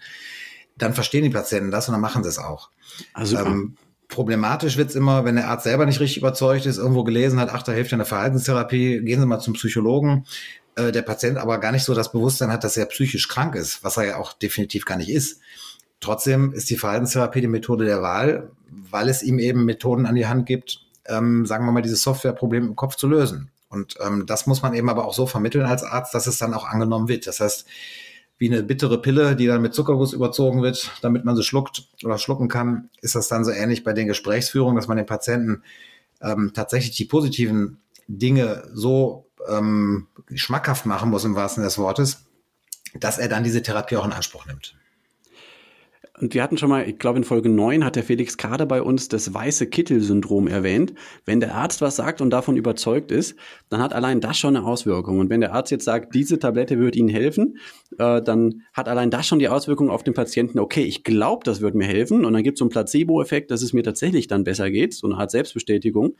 dann 0.78 0.94
verstehen 0.94 1.24
die 1.24 1.30
Patienten 1.30 1.72
das 1.72 1.88
und 1.88 1.94
dann 1.94 2.02
machen 2.02 2.24
sie 2.24 2.30
es 2.30 2.38
auch. 2.38 2.70
Also 3.14 3.38
ähm, 3.38 3.76
problematisch 4.08 4.78
wird's 4.78 4.96
immer, 4.96 5.26
wenn 5.26 5.36
der 5.36 5.50
Arzt 5.50 5.64
selber 5.64 5.86
nicht 5.86 6.00
richtig 6.00 6.18
überzeugt 6.18 6.66
ist, 6.66 6.78
irgendwo 6.78 7.04
gelesen 7.04 7.40
hat, 7.40 7.50
ach, 7.52 7.64
da 7.64 7.72
hilft 7.72 7.92
ja 7.92 7.98
eine 7.98 8.06
Verhaltenstherapie, 8.06 9.02
gehen 9.02 9.20
Sie 9.20 9.26
mal 9.26 9.40
zum 9.40 9.54
Psychologen. 9.54 10.26
Äh, 10.78 10.92
der 10.92 11.02
Patient 11.02 11.38
aber 11.38 11.58
gar 11.60 11.72
nicht 11.72 11.84
so 11.84 11.94
das 11.94 12.12
Bewusstsein 12.12 12.52
hat, 12.52 12.64
dass 12.64 12.78
er 12.78 12.86
psychisch 12.86 13.28
krank 13.28 13.56
ist, 13.56 13.84
was 13.84 13.98
er 13.98 14.06
ja 14.06 14.18
auch 14.18 14.34
definitiv 14.34 14.86
gar 14.86 14.98
nicht 14.98 15.10
ist. 15.10 15.42
Trotzdem 16.00 16.54
ist 16.54 16.70
die 16.70 16.78
Verhaltenstherapie 16.78 17.42
die 17.42 17.48
Methode 17.48 17.86
der 17.86 18.04
Wahl, 18.04 18.52
weil 18.70 19.10
es 19.10 19.24
ihm 19.24 19.40
eben 19.40 19.66
Methoden 19.66 20.06
an 20.06 20.14
die 20.14 20.28
Hand 20.28 20.46
gibt, 20.46 20.82
ähm, 21.08 21.48
sagen 21.48 21.66
wir 21.66 21.72
mal, 21.72 21.82
dieses 21.82 22.04
Softwareproblem 22.04 22.68
im 22.68 22.76
Kopf 22.76 22.96
zu 22.96 23.08
lösen. 23.08 23.50
Und 23.70 23.96
ähm, 24.06 24.26
das 24.28 24.46
muss 24.46 24.62
man 24.62 24.76
eben 24.76 24.90
aber 24.90 25.06
auch 25.06 25.16
so 25.16 25.26
vermitteln 25.26 25.66
als 25.66 25.84
Arzt, 25.84 26.14
dass 26.14 26.28
es 26.28 26.38
dann 26.38 26.54
auch 26.54 26.68
angenommen 26.68 27.08
wird. 27.08 27.26
Das 27.26 27.40
heißt, 27.40 27.66
wie 28.38 28.48
eine 28.48 28.62
bittere 28.62 29.02
Pille, 29.02 29.36
die 29.36 29.48
dann 29.48 29.64
mit 29.64 29.74
Zuckerguss 29.74 30.14
überzogen 30.14 30.62
wird, 30.62 30.92
damit 31.02 31.26
man 31.26 31.36
sie 31.36 31.44
schluckt 31.44 31.88
oder 32.04 32.20
schlucken 32.20 32.50
kann, 32.50 32.90
ist 33.02 33.16
das 33.16 33.28
dann 33.28 33.44
so 33.44 33.50
ähnlich 33.50 33.84
bei 33.84 33.94
den 33.94 34.08
Gesprächsführungen, 34.08 34.76
dass 34.76 34.88
man 34.88 34.98
den 34.98 35.08
Patienten 35.08 35.64
ähm, 36.22 36.52
tatsächlich 36.54 36.96
die 36.96 37.06
positiven 37.06 37.80
Dinge 38.08 38.70
so 38.74 39.27
ähm, 39.50 40.08
schmackhaft 40.34 40.86
machen 40.86 41.10
muss 41.10 41.26
im 41.26 41.36
wahrsten 41.36 41.64
des 41.64 41.78
Wortes, 41.78 42.26
dass 42.96 43.18
er 43.18 43.28
dann 43.28 43.44
diese 43.44 43.62
Therapie 43.62 43.98
auch 43.98 44.06
in 44.06 44.14
Anspruch 44.14 44.46
nimmt. 44.46 44.76
Und 46.20 46.34
wir 46.34 46.42
hatten 46.42 46.58
schon 46.58 46.70
mal, 46.70 46.90
ich 46.90 46.98
glaube 46.98 47.20
in 47.20 47.24
Folge 47.24 47.48
9 47.48 47.86
hat 47.86 47.96
der 47.96 48.04
Felix 48.04 48.38
Kader 48.38 48.66
bei 48.66 48.82
uns 48.82 49.08
das 49.08 49.36
weiße 49.36 49.68
Kittel-Syndrom 49.68 50.48
erwähnt. 50.48 50.94
Wenn 51.26 51.40
der 51.40 51.54
Arzt 51.54 51.80
was 51.82 51.96
sagt 51.96 52.22
und 52.22 52.32
davon 52.32 52.58
überzeugt 52.58 53.12
ist, 53.12 53.36
dann 53.70 53.82
hat 53.82 53.94
allein 53.94 54.20
das 54.20 54.36
schon 54.36 54.56
eine 54.56 54.66
Auswirkung. 54.66 55.20
Und 55.20 55.30
wenn 55.30 55.42
der 55.42 55.54
Arzt 55.54 55.70
jetzt 55.70 55.86
sagt, 55.86 56.16
diese 56.16 56.40
Tablette 56.40 56.80
wird 56.80 56.96
Ihnen 56.96 57.10
helfen, 57.10 57.60
äh, 58.00 58.20
dann 58.24 58.64
hat 58.74 58.90
allein 58.90 59.12
das 59.12 59.28
schon 59.28 59.38
die 59.38 59.48
Auswirkung 59.48 59.92
auf 59.92 60.02
den 60.02 60.16
Patienten, 60.16 60.58
okay, 60.58 60.84
ich 60.84 61.04
glaube, 61.04 61.44
das 61.44 61.62
wird 61.62 61.76
mir 61.76 61.86
helfen. 61.86 62.26
Und 62.26 62.34
dann 62.34 62.42
gibt 62.42 62.56
es 62.56 62.60
so 62.60 62.66
einen 62.66 62.72
Placebo-Effekt, 62.72 63.52
dass 63.52 63.62
es 63.62 63.74
mir 63.74 63.84
tatsächlich 63.84 64.28
dann 64.28 64.44
besser 64.44 64.72
geht, 64.72 64.96
so 64.96 65.06
eine 65.06 65.18
Art 65.18 65.30
Selbstbestätigung. 65.30 66.16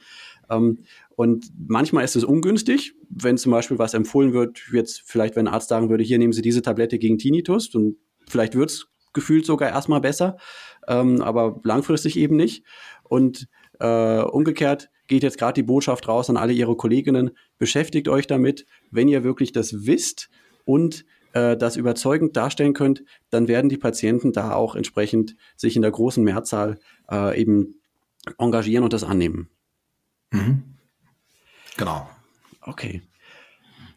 Ähm, 0.50 0.80
und 1.16 1.48
manchmal 1.68 2.04
ist 2.04 2.16
es 2.16 2.24
ungünstig, 2.24 2.94
wenn 3.10 3.38
zum 3.38 3.52
Beispiel 3.52 3.80
was 3.80 3.94
empfohlen 3.94 4.34
wird, 4.34 4.62
jetzt 4.72 5.04
vielleicht, 5.06 5.36
wenn 5.36 5.48
ein 5.48 5.54
Arzt 5.54 5.70
sagen 5.70 5.90
würde, 5.90 6.04
hier 6.04 6.18
nehmen 6.18 6.34
Sie 6.34 6.42
diese 6.42 6.62
Tablette 6.62 7.00
gegen 7.00 7.18
Tinnitus, 7.18 7.74
und 7.74 7.98
vielleicht 8.28 8.56
wird 8.56 8.70
es 8.70 8.88
gefühlt 9.14 9.46
sogar 9.46 9.70
erstmal 9.70 10.02
besser, 10.02 10.38
ähm, 10.88 11.22
aber 11.22 11.60
langfristig 11.64 12.18
eben 12.18 12.36
nicht. 12.36 12.64
Und 13.04 13.48
äh, 13.80 14.22
umgekehrt 14.22 14.90
geht 15.08 15.24
jetzt 15.24 15.38
gerade 15.38 15.54
die 15.54 15.64
Botschaft 15.64 16.08
raus 16.08 16.30
an 16.30 16.38
alle 16.38 16.54
Ihre 16.54 16.76
Kolleginnen, 16.76 17.32
beschäftigt 17.58 18.10
euch 18.10 18.28
damit, 18.28 18.66
wenn 18.92 19.08
ihr 19.08 19.24
wirklich 19.24 19.52
das 19.52 19.86
wisst 19.86 20.30
und 20.66 21.06
äh, 21.34 21.58
das 21.58 21.78
überzeugend 21.78 22.36
darstellen 22.36 22.74
könnt, 22.74 23.04
dann 23.30 23.48
werden 23.48 23.70
die 23.70 23.78
Patienten 23.78 24.34
da 24.34 24.54
auch 24.54 24.76
entsprechend 24.76 25.36
sich 25.56 25.76
in 25.76 25.82
der 25.82 25.92
großen 25.92 26.24
Mehrzahl 26.24 26.78
äh, 27.10 27.40
eben 27.40 27.82
engagieren 28.38 28.84
und 28.84 28.94
das 28.94 29.04
annehmen. 29.04 29.50
Mhm. 30.32 30.64
Genau. 31.78 32.10
Okay. 32.62 33.02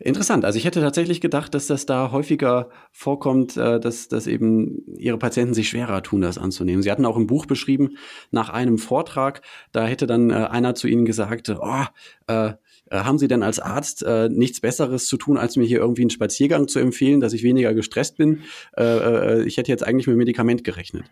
Interessant. 0.03 0.47
Also 0.47 0.57
ich 0.57 0.65
hätte 0.65 0.81
tatsächlich 0.81 1.21
gedacht, 1.21 1.53
dass 1.53 1.67
das 1.67 1.85
da 1.85 2.11
häufiger 2.11 2.71
vorkommt, 2.91 3.59
äh, 3.59 3.79
dass, 3.79 4.09
dass 4.09 4.27
eben 4.27 4.83
Ihre 4.97 5.19
Patienten 5.19 5.53
sich 5.53 5.69
schwerer 5.69 6.03
tun, 6.03 6.23
das 6.23 6.39
anzunehmen. 6.39 6.83
Sie 6.83 6.91
hatten 6.91 7.05
auch 7.05 7.19
im 7.19 7.27
Buch 7.27 7.45
beschrieben, 7.45 7.99
nach 8.31 8.49
einem 8.49 8.79
Vortrag, 8.79 9.43
da 9.73 9.87
hätte 9.87 10.07
dann 10.07 10.31
äh, 10.31 10.35
einer 10.35 10.75
zu 10.75 10.89
Ihnen 10.89 11.05
gesagt, 11.05 11.51
oh, 11.51 11.85
äh, 12.29 12.53
haben 12.91 13.19
Sie 13.19 13.29
denn 13.29 13.43
als 13.43 13.61
Arzt 13.61 14.03
äh, 14.03 14.31
nichts 14.31 14.61
Besseres 14.61 15.07
zu 15.07 15.19
tun, 15.19 15.37
als 15.37 15.57
mir 15.57 15.67
hier 15.67 15.81
irgendwie 15.81 16.03
einen 16.03 16.11
Spaziergang 16.11 16.67
zu 16.67 16.79
empfehlen, 16.79 17.21
dass 17.21 17.35
ich 17.35 17.43
weniger 17.43 17.75
gestresst 17.75 18.17
bin? 18.17 18.41
Äh, 18.77 18.83
äh, 18.83 19.43
ich 19.45 19.59
hätte 19.59 19.71
jetzt 19.71 19.87
eigentlich 19.87 20.07
mit 20.07 20.17
Medikament 20.17 20.65
gerechnet. 20.65 21.05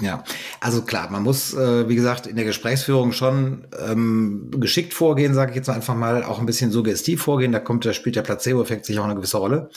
Ja, 0.00 0.24
also 0.60 0.82
klar, 0.82 1.10
man 1.10 1.22
muss, 1.22 1.52
äh, 1.54 1.88
wie 1.88 1.94
gesagt, 1.94 2.26
in 2.26 2.36
der 2.36 2.44
Gesprächsführung 2.44 3.12
schon 3.12 3.66
ähm, 3.78 4.50
geschickt 4.56 4.94
vorgehen, 4.94 5.34
sage 5.34 5.50
ich 5.50 5.56
jetzt 5.56 5.68
einfach 5.68 5.94
mal, 5.94 6.24
auch 6.24 6.38
ein 6.38 6.46
bisschen 6.46 6.70
suggestiv 6.70 7.22
vorgehen. 7.22 7.52
Da 7.52 7.60
kommt, 7.60 7.84
da 7.84 7.92
spielt 7.92 8.16
der 8.16 8.22
Placebo-Effekt 8.22 8.86
sicher 8.86 9.00
auch 9.00 9.04
eine 9.04 9.14
gewisse 9.14 9.36
Rolle. 9.36 9.68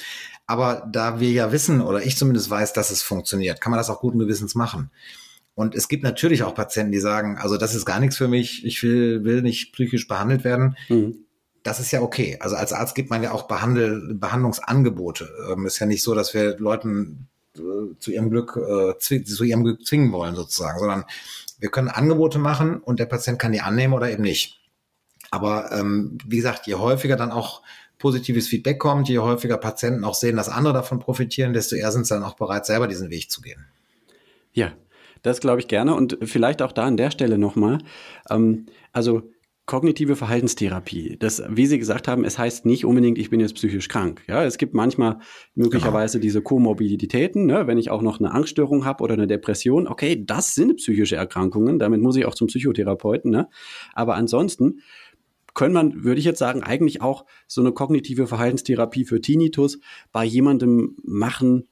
Aber 0.46 0.88
da 0.92 1.20
wir 1.20 1.32
ja 1.32 1.52
wissen, 1.52 1.82
oder 1.82 2.06
ich 2.06 2.18
zumindest 2.18 2.50
weiß, 2.50 2.74
dass 2.74 2.92
es 2.92 3.02
funktioniert, 3.02 3.62
kann 3.62 3.72
man 3.72 3.78
das 3.78 3.90
auch 3.90 4.00
guten 4.00 4.20
Gewissens 4.20 4.56
machen. 4.56 4.92
Und 5.56 5.76
es 5.76 5.88
gibt 5.88 6.04
natürlich 6.04 6.44
auch 6.44 6.56
Patienten, 6.56 6.92
die 6.92 7.00
sagen, 7.00 7.38
also 7.38 7.58
das 7.58 7.76
ist 7.76 7.86
gar 7.86 8.00
nichts 8.00 8.18
für 8.18 8.28
mich, 8.28 8.66
ich 8.66 8.82
will, 8.82 9.24
will 9.24 9.42
nicht 9.42 9.74
psychisch 9.74 10.08
behandelt 10.08 10.44
werden. 10.44 10.76
Mhm. 10.90 11.26
Das 11.62 11.80
ist 11.80 11.92
ja 11.92 12.02
okay. 12.02 12.38
Also 12.42 12.56
als 12.56 12.74
Arzt 12.74 12.96
gibt 12.96 13.10
man 13.10 13.24
ja 13.24 13.32
auch 13.32 13.44
Behandel, 13.44 14.16
Behandlungsangebote. 14.16 15.30
Ähm, 15.52 15.66
ist 15.66 15.80
ja 15.80 15.86
nicht 15.86 16.04
so, 16.04 16.16
dass 16.16 16.34
wir 16.34 16.58
Leuten 16.58 17.30
zu 17.54 18.12
ihrem 18.12 18.30
Glück 18.30 18.58
äh, 18.58 18.98
zu 18.98 19.44
ihrem 19.44 19.64
Glück 19.64 19.86
zwingen 19.86 20.12
wollen 20.12 20.36
sozusagen, 20.36 20.80
sondern 20.80 21.06
wir 21.60 21.70
können 21.70 21.90
Angebote 21.90 22.40
machen 22.40 22.78
und 22.82 23.00
der 23.00 23.06
Patient 23.06 23.40
kann 23.40 23.52
die 23.52 23.62
annehmen 23.62 23.94
oder 23.94 24.12
eben 24.12 24.24
nicht. 24.24 24.60
Aber 25.32 25.72
ähm, 25.72 26.18
wie 26.28 26.38
gesagt, 26.38 26.68
je 26.68 26.76
häufiger 26.76 27.16
dann 27.16 27.32
auch 27.32 27.62
positives 27.98 28.48
Feedback 28.48 28.80
kommt, 28.80 29.08
je 29.08 29.20
häufiger 29.20 29.58
Patienten 29.58 30.04
auch 30.04 30.16
sehen, 30.16 30.36
dass 30.36 30.50
andere 30.50 30.74
davon 30.74 31.00
profitieren, 31.00 31.54
desto 31.54 31.76
eher 31.76 31.92
sind 31.92 32.06
sie 32.06 32.14
dann 32.14 32.24
auch 32.24 32.36
bereit, 32.36 32.66
selber 32.66 32.88
diesen 32.88 33.10
Weg 33.10 33.32
zu 33.32 33.42
gehen. 33.42 33.66
Ja, 34.52 34.74
das 35.22 35.40
glaube 35.40 35.62
ich 35.62 35.68
gerne 35.68 35.96
und 35.96 36.18
vielleicht 36.22 36.62
auch 36.62 36.72
da 36.72 36.84
an 36.84 36.98
der 36.98 37.12
Stelle 37.12 37.38
nochmal. 37.38 37.80
Ähm, 38.30 38.66
also 38.92 39.33
Kognitive 39.66 40.18
Verhaltenstherapie. 40.18 41.16
Das, 41.18 41.42
wie 41.48 41.68
Sie 41.68 41.80
gesagt 41.80 42.10
haben, 42.10 42.26
es 42.26 42.38
heißt 42.38 42.66
nicht 42.66 42.84
unbedingt, 42.84 43.18
ich 43.18 43.30
bin 43.30 43.40
jetzt 43.40 43.56
psychisch 43.56 43.88
krank. 43.88 44.22
Ja, 44.28 44.44
es 44.44 44.58
gibt 44.58 44.74
manchmal 44.74 45.20
möglicherweise 45.56 46.18
genau. 46.18 46.24
diese 46.24 46.42
Komorbiditäten, 46.42 47.46
ne? 47.46 47.66
wenn 47.66 47.78
ich 47.78 47.90
auch 47.90 48.02
noch 48.02 48.20
eine 48.20 48.32
Angststörung 48.32 48.84
habe 48.84 49.02
oder 49.02 49.14
eine 49.14 49.26
Depression. 49.26 49.88
Okay, 49.88 50.22
das 50.26 50.54
sind 50.54 50.76
psychische 50.76 51.16
Erkrankungen. 51.16 51.80
Damit 51.80 52.02
muss 52.02 52.18
ich 52.18 52.26
auch 52.26 52.36
zum 52.36 52.48
Psychotherapeuten. 52.48 53.32
Ne? 53.32 53.48
Aber 53.94 54.16
ansonsten 54.16 54.82
können 55.54 55.74
man, 55.74 56.04
würde 56.04 56.20
ich 56.20 56.26
jetzt 56.26 56.40
sagen, 56.40 56.62
eigentlich 56.64 57.02
auch 57.02 57.26
so 57.48 57.62
eine 57.62 57.72
kognitive 57.72 58.28
Verhaltenstherapie 58.28 59.06
für 59.06 59.22
Tinnitus 59.22 59.80
bei 60.12 60.26
jemandem 60.26 60.98
machen, 61.04 61.70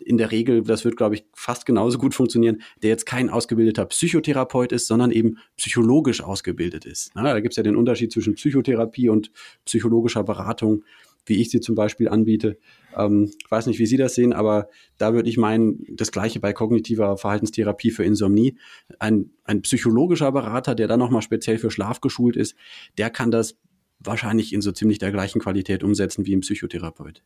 in 0.00 0.18
der 0.18 0.30
Regel, 0.30 0.62
das 0.62 0.84
wird, 0.84 0.96
glaube 0.96 1.14
ich, 1.14 1.24
fast 1.34 1.66
genauso 1.66 1.98
gut 1.98 2.14
funktionieren, 2.14 2.62
der 2.82 2.90
jetzt 2.90 3.06
kein 3.06 3.30
ausgebildeter 3.30 3.84
Psychotherapeut 3.86 4.72
ist, 4.72 4.86
sondern 4.86 5.10
eben 5.10 5.38
psychologisch 5.56 6.22
ausgebildet 6.22 6.84
ist. 6.84 7.10
Na, 7.14 7.22
da 7.22 7.40
gibt 7.40 7.52
es 7.52 7.56
ja 7.56 7.62
den 7.62 7.76
Unterschied 7.76 8.12
zwischen 8.12 8.34
Psychotherapie 8.34 9.08
und 9.08 9.30
psychologischer 9.64 10.24
Beratung, 10.24 10.82
wie 11.26 11.40
ich 11.40 11.50
sie 11.50 11.60
zum 11.60 11.74
Beispiel 11.74 12.08
anbiete. 12.08 12.58
Ähm, 12.96 13.30
ich 13.38 13.50
weiß 13.50 13.66
nicht, 13.66 13.78
wie 13.78 13.86
Sie 13.86 13.96
das 13.96 14.14
sehen, 14.14 14.32
aber 14.32 14.68
da 14.98 15.14
würde 15.14 15.28
ich 15.28 15.36
meinen, 15.36 15.84
das 15.90 16.12
gleiche 16.12 16.40
bei 16.40 16.52
kognitiver 16.52 17.16
Verhaltenstherapie 17.16 17.90
für 17.90 18.04
Insomnie. 18.04 18.56
Ein, 18.98 19.30
ein 19.44 19.62
psychologischer 19.62 20.32
Berater, 20.32 20.74
der 20.74 20.88
dann 20.88 20.98
nochmal 20.98 21.22
speziell 21.22 21.58
für 21.58 21.70
Schlaf 21.70 22.00
geschult 22.00 22.36
ist, 22.36 22.56
der 22.98 23.10
kann 23.10 23.30
das 23.30 23.58
wahrscheinlich 24.00 24.52
in 24.52 24.62
so 24.62 24.72
ziemlich 24.72 24.98
der 24.98 25.12
gleichen 25.12 25.40
Qualität 25.40 25.84
umsetzen 25.84 26.26
wie 26.26 26.34
ein 26.34 26.40
Psychotherapeut. 26.40 27.22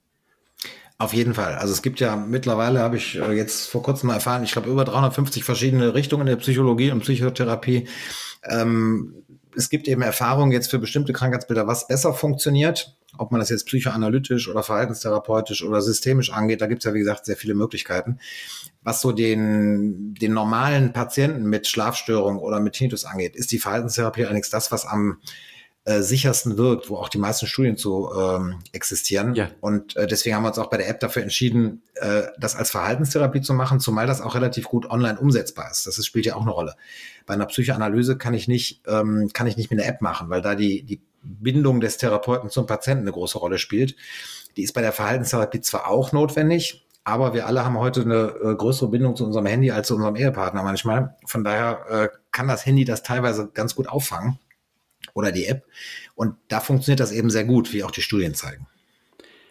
Auf 0.96 1.12
jeden 1.12 1.34
Fall. 1.34 1.56
Also 1.56 1.72
es 1.72 1.82
gibt 1.82 1.98
ja 1.98 2.14
mittlerweile, 2.14 2.80
habe 2.80 2.96
ich 2.96 3.16
äh, 3.16 3.32
jetzt 3.32 3.68
vor 3.68 3.82
kurzem 3.82 4.06
mal 4.06 4.14
erfahren, 4.14 4.44
ich 4.44 4.52
glaube 4.52 4.70
über 4.70 4.84
350 4.84 5.42
verschiedene 5.42 5.92
Richtungen 5.94 6.26
der 6.26 6.36
Psychologie 6.36 6.92
und 6.92 7.00
Psychotherapie. 7.00 7.88
Ähm, 8.48 9.14
es 9.56 9.68
gibt 9.70 9.88
eben 9.88 10.02
Erfahrungen 10.02 10.52
jetzt 10.52 10.70
für 10.70 10.78
bestimmte 10.78 11.12
Krankheitsbilder, 11.12 11.66
was 11.66 11.88
besser 11.88 12.14
funktioniert. 12.14 12.96
Ob 13.16 13.30
man 13.30 13.38
das 13.38 13.48
jetzt 13.48 13.66
psychoanalytisch 13.66 14.48
oder 14.48 14.64
verhaltenstherapeutisch 14.64 15.62
oder 15.62 15.80
systemisch 15.80 16.32
angeht, 16.32 16.60
da 16.60 16.66
gibt 16.66 16.82
es 16.82 16.84
ja, 16.84 16.94
wie 16.94 16.98
gesagt, 16.98 17.26
sehr 17.26 17.36
viele 17.36 17.54
Möglichkeiten. 17.54 18.18
Was 18.82 19.00
so 19.00 19.12
den, 19.12 20.14
den 20.14 20.32
normalen 20.32 20.92
Patienten 20.92 21.44
mit 21.44 21.68
Schlafstörungen 21.68 22.40
oder 22.40 22.58
mit 22.58 22.74
Tinnitus 22.74 23.04
angeht, 23.04 23.36
ist 23.36 23.52
die 23.52 23.58
Verhaltenstherapie 23.58 24.24
allerdings 24.24 24.50
das, 24.50 24.72
was 24.72 24.84
am 24.84 25.18
äh, 25.86 26.00
sichersten 26.00 26.56
wirkt, 26.56 26.88
wo 26.88 26.96
auch 26.96 27.10
die 27.10 27.18
meisten 27.18 27.46
Studien 27.46 27.76
zu 27.76 28.10
ähm, 28.18 28.60
existieren. 28.72 29.34
Ja. 29.34 29.50
Und 29.60 29.96
äh, 29.96 30.06
deswegen 30.06 30.34
haben 30.34 30.42
wir 30.42 30.48
uns 30.48 30.58
auch 30.58 30.70
bei 30.70 30.78
der 30.78 30.88
App 30.88 30.98
dafür 31.00 31.22
entschieden, 31.22 31.82
äh, 31.96 32.22
das 32.38 32.56
als 32.56 32.70
Verhaltenstherapie 32.70 33.42
zu 33.42 33.52
machen, 33.52 33.80
zumal 33.80 34.06
das 34.06 34.22
auch 34.22 34.34
relativ 34.34 34.64
gut 34.64 34.88
online 34.90 35.18
umsetzbar 35.18 35.70
ist. 35.70 35.86
Das 35.86 35.98
ist, 35.98 36.06
spielt 36.06 36.24
ja 36.24 36.36
auch 36.36 36.42
eine 36.42 36.52
Rolle. 36.52 36.74
Bei 37.26 37.34
einer 37.34 37.44
Psychoanalyse 37.44 38.16
kann 38.16 38.32
ich 38.32 38.48
nicht, 38.48 38.80
ähm, 38.86 39.28
kann 39.34 39.46
ich 39.46 39.58
nicht 39.58 39.70
mit 39.70 39.78
einer 39.78 39.88
App 39.88 40.00
machen, 40.00 40.30
weil 40.30 40.40
da 40.40 40.54
die, 40.54 40.84
die 40.84 41.02
Bindung 41.22 41.80
des 41.80 41.98
Therapeuten 41.98 42.48
zum 42.48 42.66
Patienten 42.66 43.02
eine 43.02 43.12
große 43.12 43.36
Rolle 43.38 43.58
spielt. 43.58 43.94
Die 44.56 44.62
ist 44.62 44.72
bei 44.72 44.80
der 44.80 44.92
Verhaltenstherapie 44.92 45.60
zwar 45.60 45.88
auch 45.88 46.12
notwendig, 46.12 46.86
aber 47.04 47.34
wir 47.34 47.46
alle 47.46 47.62
haben 47.62 47.78
heute 47.78 48.00
eine 48.00 48.34
äh, 48.42 48.54
größere 48.54 48.88
Bindung 48.88 49.16
zu 49.16 49.26
unserem 49.26 49.44
Handy 49.44 49.70
als 49.70 49.88
zu 49.88 49.96
unserem 49.96 50.16
Ehepartner 50.16 50.62
manchmal. 50.62 51.16
Von 51.26 51.44
daher 51.44 51.84
äh, 51.90 52.08
kann 52.32 52.48
das 52.48 52.64
Handy 52.64 52.86
das 52.86 53.02
teilweise 53.02 53.50
ganz 53.52 53.74
gut 53.74 53.86
auffangen 53.86 54.38
oder 55.12 55.32
die 55.32 55.46
App. 55.46 55.64
Und 56.14 56.36
da 56.48 56.60
funktioniert 56.60 57.00
das 57.00 57.12
eben 57.12 57.30
sehr 57.30 57.44
gut, 57.44 57.72
wie 57.72 57.84
auch 57.84 57.90
die 57.90 58.02
Studien 58.02 58.34
zeigen. 58.34 58.66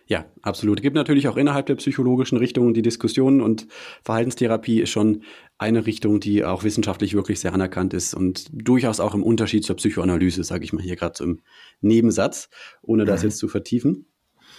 Ja, 0.06 0.26
absolut. 0.42 0.80
Es 0.80 0.84
gibt 0.84 0.96
natürlich 0.96 1.30
auch 1.30 1.38
innerhalb 1.38 1.66
der 1.68 1.76
psychologischen 1.76 2.38
Richtungen 2.38 2.74
die 2.74 2.82
Diskussionen 2.82 3.40
und 3.40 3.68
Verhaltenstherapie 4.04 4.82
ist 4.82 4.90
schon 4.90 5.24
eine 5.58 5.86
Richtung, 5.86 6.20
die 6.20 6.44
auch 6.44 6.64
wissenschaftlich 6.64 7.14
wirklich 7.14 7.40
sehr 7.40 7.54
anerkannt 7.54 7.94
ist 7.94 8.14
und 8.14 8.48
durchaus 8.52 9.00
auch 9.00 9.16
im 9.16 9.24
Unterschied 9.24 9.64
zur 9.64 9.78
Psychoanalyse, 9.78 10.44
sage 10.44 10.66
ich 10.66 10.74
mal 10.74 10.84
hier 10.84 10.98
gerade 10.98 11.18
so 11.18 11.24
im 11.24 11.40
Nebensatz, 11.80 12.50
ohne 12.82 13.06
das 13.06 13.22
mhm. 13.22 13.30
jetzt 13.30 13.38
zu 13.38 13.48
vertiefen. 13.48 14.06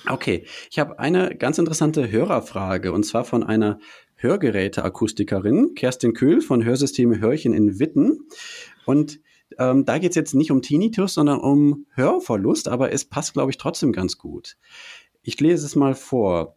Okay, 0.09 0.47
ich 0.71 0.79
habe 0.79 0.99
eine 0.99 1.37
ganz 1.37 1.59
interessante 1.59 2.11
Hörerfrage 2.11 2.93
und 2.93 3.05
zwar 3.05 3.25
von 3.25 3.43
einer 3.43 3.79
Hörgeräteakustikerin, 4.17 5.75
Kerstin 5.75 6.15
Köhl 6.15 6.41
von 6.41 6.65
Hörsysteme 6.65 7.21
Hörchen 7.21 7.53
in 7.53 7.79
Witten. 7.79 8.21
Und 8.87 9.21
ähm, 9.59 9.85
da 9.85 9.99
geht 9.99 10.11
es 10.11 10.17
jetzt 10.17 10.35
nicht 10.35 10.51
um 10.51 10.63
Tinnitus, 10.63 11.15
sondern 11.15 11.41
um 11.41 11.87
Hörverlust, 11.95 12.69
aber 12.69 12.93
es 12.93 13.05
passt, 13.05 13.35
glaube 13.35 13.51
ich, 13.51 13.59
trotzdem 13.59 13.93
ganz 13.93 14.19
gut. 14.19 14.57
Ich 15.23 15.41
lese 15.41 15.67
es 15.67 15.77
mal 15.77 15.95
vor. 15.95 16.57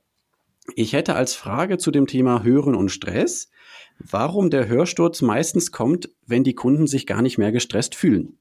Ich 0.75 0.93
hätte 0.93 1.15
als 1.15 1.33
Frage 1.33 1.77
zu 1.77 1.91
dem 1.91 2.07
Thema 2.07 2.43
Hören 2.43 2.75
und 2.75 2.89
Stress, 2.89 3.49
warum 3.99 4.49
der 4.49 4.67
Hörsturz 4.67 5.21
meistens 5.21 5.71
kommt, 5.71 6.09
wenn 6.25 6.43
die 6.43 6.55
Kunden 6.55 6.87
sich 6.87 7.07
gar 7.07 7.21
nicht 7.21 7.37
mehr 7.37 7.51
gestresst 7.51 7.95
fühlen. 7.95 8.37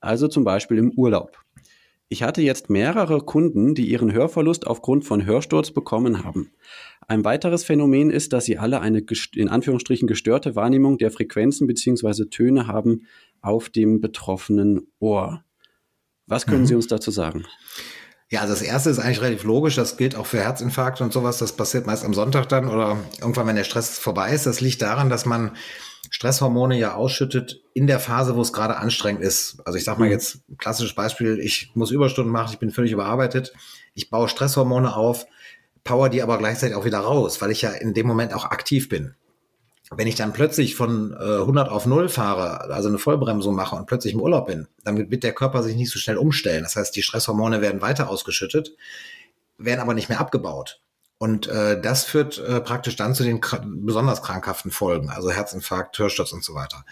Also 0.00 0.28
zum 0.28 0.44
Beispiel 0.44 0.78
im 0.78 0.92
Urlaub. 0.92 1.38
Ich 2.08 2.22
hatte 2.22 2.42
jetzt 2.42 2.70
mehrere 2.70 3.20
Kunden, 3.20 3.74
die 3.74 3.88
ihren 3.88 4.12
Hörverlust 4.12 4.66
aufgrund 4.66 5.04
von 5.04 5.24
Hörsturz 5.24 5.70
bekommen 5.70 6.24
haben. 6.24 6.50
Ein 7.10 7.24
weiteres 7.24 7.64
Phänomen 7.64 8.08
ist, 8.08 8.32
dass 8.32 8.44
sie 8.44 8.56
alle 8.56 8.80
eine 8.80 9.02
in 9.34 9.48
Anführungsstrichen 9.48 10.06
gestörte 10.06 10.54
Wahrnehmung 10.54 10.96
der 10.96 11.10
Frequenzen 11.10 11.66
bzw. 11.66 12.26
Töne 12.26 12.68
haben 12.68 13.08
auf 13.40 13.68
dem 13.68 14.00
betroffenen 14.00 14.86
Ohr. 15.00 15.42
Was 16.28 16.46
können 16.46 16.60
mhm. 16.60 16.66
Sie 16.66 16.76
uns 16.76 16.86
dazu 16.86 17.10
sagen? 17.10 17.46
Ja, 18.30 18.42
also 18.42 18.52
das 18.52 18.62
erste 18.62 18.90
ist 18.90 19.00
eigentlich 19.00 19.22
relativ 19.22 19.42
logisch. 19.42 19.74
Das 19.74 19.96
gilt 19.96 20.14
auch 20.14 20.26
für 20.26 20.38
Herzinfarkte 20.38 21.02
und 21.02 21.12
sowas. 21.12 21.38
Das 21.38 21.56
passiert 21.56 21.84
meist 21.84 22.04
am 22.04 22.14
Sonntag 22.14 22.48
dann 22.48 22.68
oder 22.68 22.96
irgendwann, 23.20 23.48
wenn 23.48 23.56
der 23.56 23.64
Stress 23.64 23.98
vorbei 23.98 24.32
ist. 24.32 24.46
Das 24.46 24.60
liegt 24.60 24.80
daran, 24.80 25.10
dass 25.10 25.26
man 25.26 25.56
Stresshormone 26.10 26.78
ja 26.78 26.94
ausschüttet 26.94 27.60
in 27.74 27.88
der 27.88 27.98
Phase, 27.98 28.36
wo 28.36 28.40
es 28.40 28.52
gerade 28.52 28.76
anstrengend 28.76 29.24
ist. 29.24 29.60
Also 29.64 29.76
ich 29.76 29.84
sage 29.84 29.98
mal 29.98 30.06
mhm. 30.06 30.12
jetzt 30.12 30.48
ein 30.48 30.58
klassisches 30.58 30.94
Beispiel, 30.94 31.40
ich 31.40 31.72
muss 31.74 31.90
Überstunden 31.90 32.32
machen, 32.32 32.52
ich 32.52 32.60
bin 32.60 32.70
völlig 32.70 32.92
überarbeitet, 32.92 33.52
ich 33.94 34.10
baue 34.10 34.28
Stresshormone 34.28 34.94
auf, 34.94 35.26
power 35.84 36.08
die 36.08 36.22
aber 36.22 36.38
gleichzeitig 36.38 36.76
auch 36.76 36.84
wieder 36.84 37.00
raus, 37.00 37.40
weil 37.40 37.50
ich 37.50 37.62
ja 37.62 37.70
in 37.70 37.94
dem 37.94 38.06
Moment 38.06 38.34
auch 38.34 38.44
aktiv 38.44 38.88
bin. 38.88 39.14
Wenn 39.92 40.06
ich 40.06 40.14
dann 40.14 40.32
plötzlich 40.32 40.76
von 40.76 41.12
äh, 41.14 41.40
100 41.40 41.68
auf 41.68 41.84
0 41.84 42.08
fahre, 42.08 42.72
also 42.72 42.88
eine 42.88 42.98
Vollbremsung 42.98 43.56
mache 43.56 43.74
und 43.74 43.86
plötzlich 43.86 44.14
im 44.14 44.20
Urlaub 44.20 44.46
bin, 44.46 44.68
dann 44.84 45.10
wird 45.10 45.24
der 45.24 45.32
Körper 45.32 45.64
sich 45.64 45.74
nicht 45.74 45.90
so 45.90 45.98
schnell 45.98 46.16
umstellen. 46.16 46.62
Das 46.62 46.76
heißt, 46.76 46.94
die 46.94 47.02
Stresshormone 47.02 47.60
werden 47.60 47.80
weiter 47.80 48.08
ausgeschüttet, 48.08 48.76
werden 49.58 49.80
aber 49.80 49.94
nicht 49.94 50.08
mehr 50.08 50.20
abgebaut. 50.20 50.80
Und 51.18 51.48
äh, 51.48 51.80
das 51.80 52.04
führt 52.04 52.38
äh, 52.38 52.60
praktisch 52.60 52.96
dann 52.96 53.14
zu 53.14 53.24
den 53.24 53.40
besonders 53.84 54.22
krankhaften 54.22 54.70
Folgen, 54.70 55.10
also 55.10 55.30
Herzinfarkt, 55.30 55.98
Hörsturz 55.98 56.32
und 56.32 56.44
so 56.44 56.54
weiter. 56.54 56.84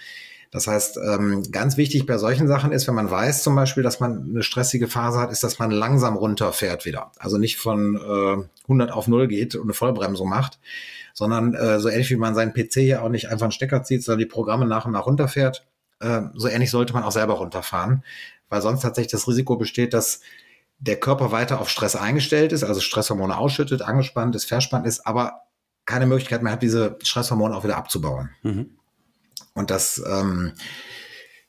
Das 0.51 0.66
heißt, 0.66 0.99
ähm, 0.99 1.42
ganz 1.51 1.76
wichtig 1.76 2.07
bei 2.07 2.16
solchen 2.16 2.49
Sachen 2.49 2.72
ist, 2.72 2.88
wenn 2.88 2.94
man 2.94 3.11
weiß 3.11 3.42
zum 3.42 3.55
Beispiel, 3.55 3.82
dass 3.82 4.01
man 4.01 4.30
eine 4.30 4.42
stressige 4.42 4.88
Phase 4.88 5.18
hat, 5.18 5.30
ist, 5.30 5.44
dass 5.44 5.59
man 5.59 5.70
langsam 5.70 6.16
runterfährt 6.16 6.86
wieder. 6.86 7.12
Also 7.18 7.36
nicht 7.36 7.59
von 7.59 7.96
äh, 7.96 8.44
100 8.62 8.90
auf 8.90 9.09
0 9.09 9.28
geht 9.28 9.55
und 9.55 9.64
eine 9.64 9.74
Vollbremsung 9.74 10.28
macht, 10.28 10.59
sondern 11.12 11.55
äh, 11.55 11.80
so 11.80 11.88
ähnlich 11.88 12.11
wie 12.11 12.16
man 12.16 12.34
seinen 12.34 12.55
PC 12.55 12.76
ja 12.78 13.03
auch 13.03 13.11
nicht 13.11 13.28
einfach 13.28 13.44
einen 13.44 13.53
Stecker 13.53 13.82
zieht, 13.82 14.03
sondern 14.03 14.20
die 14.20 14.26
Programme 14.26 14.66
nach 14.66 14.86
und 14.86 14.92
nach 14.92 15.05
runterfährt, 15.05 15.66
äh, 16.01 16.22
so 16.34 16.49
ähnlich 16.49 16.70
sollte 16.70 16.94
man 16.94 17.03
auch 17.03 17.12
selber 17.12 17.34
runterfahren, 17.34 18.03
weil 18.49 18.62
sonst 18.62 18.80
tatsächlich 18.80 19.12
das 19.12 19.28
Risiko 19.28 19.57
besteht, 19.57 19.92
dass 19.92 20.20
der 20.78 20.99
Körper 20.99 21.32
weiter 21.32 21.61
auf 21.61 21.68
Stress 21.68 21.96
eingestellt 21.96 22.53
ist, 22.53 22.64
also 22.64 22.80
Stresshormone 22.80 23.36
ausschüttet, 23.36 23.82
angespannt 23.82 24.36
ist, 24.36 24.44
verspannt 24.44 24.86
ist, 24.86 25.07
aber 25.07 25.42
keine 25.84 26.07
Möglichkeit 26.07 26.42
mehr 26.42 26.53
hat, 26.53 26.62
diese 26.62 26.96
Stresshormone 27.03 27.55
auch 27.57 27.64
wieder 27.64 27.76
abzubauen. 27.76 28.30
Mhm. 28.42 28.77
Und 29.59 29.70
das 29.70 30.02
ähm, 30.09 30.52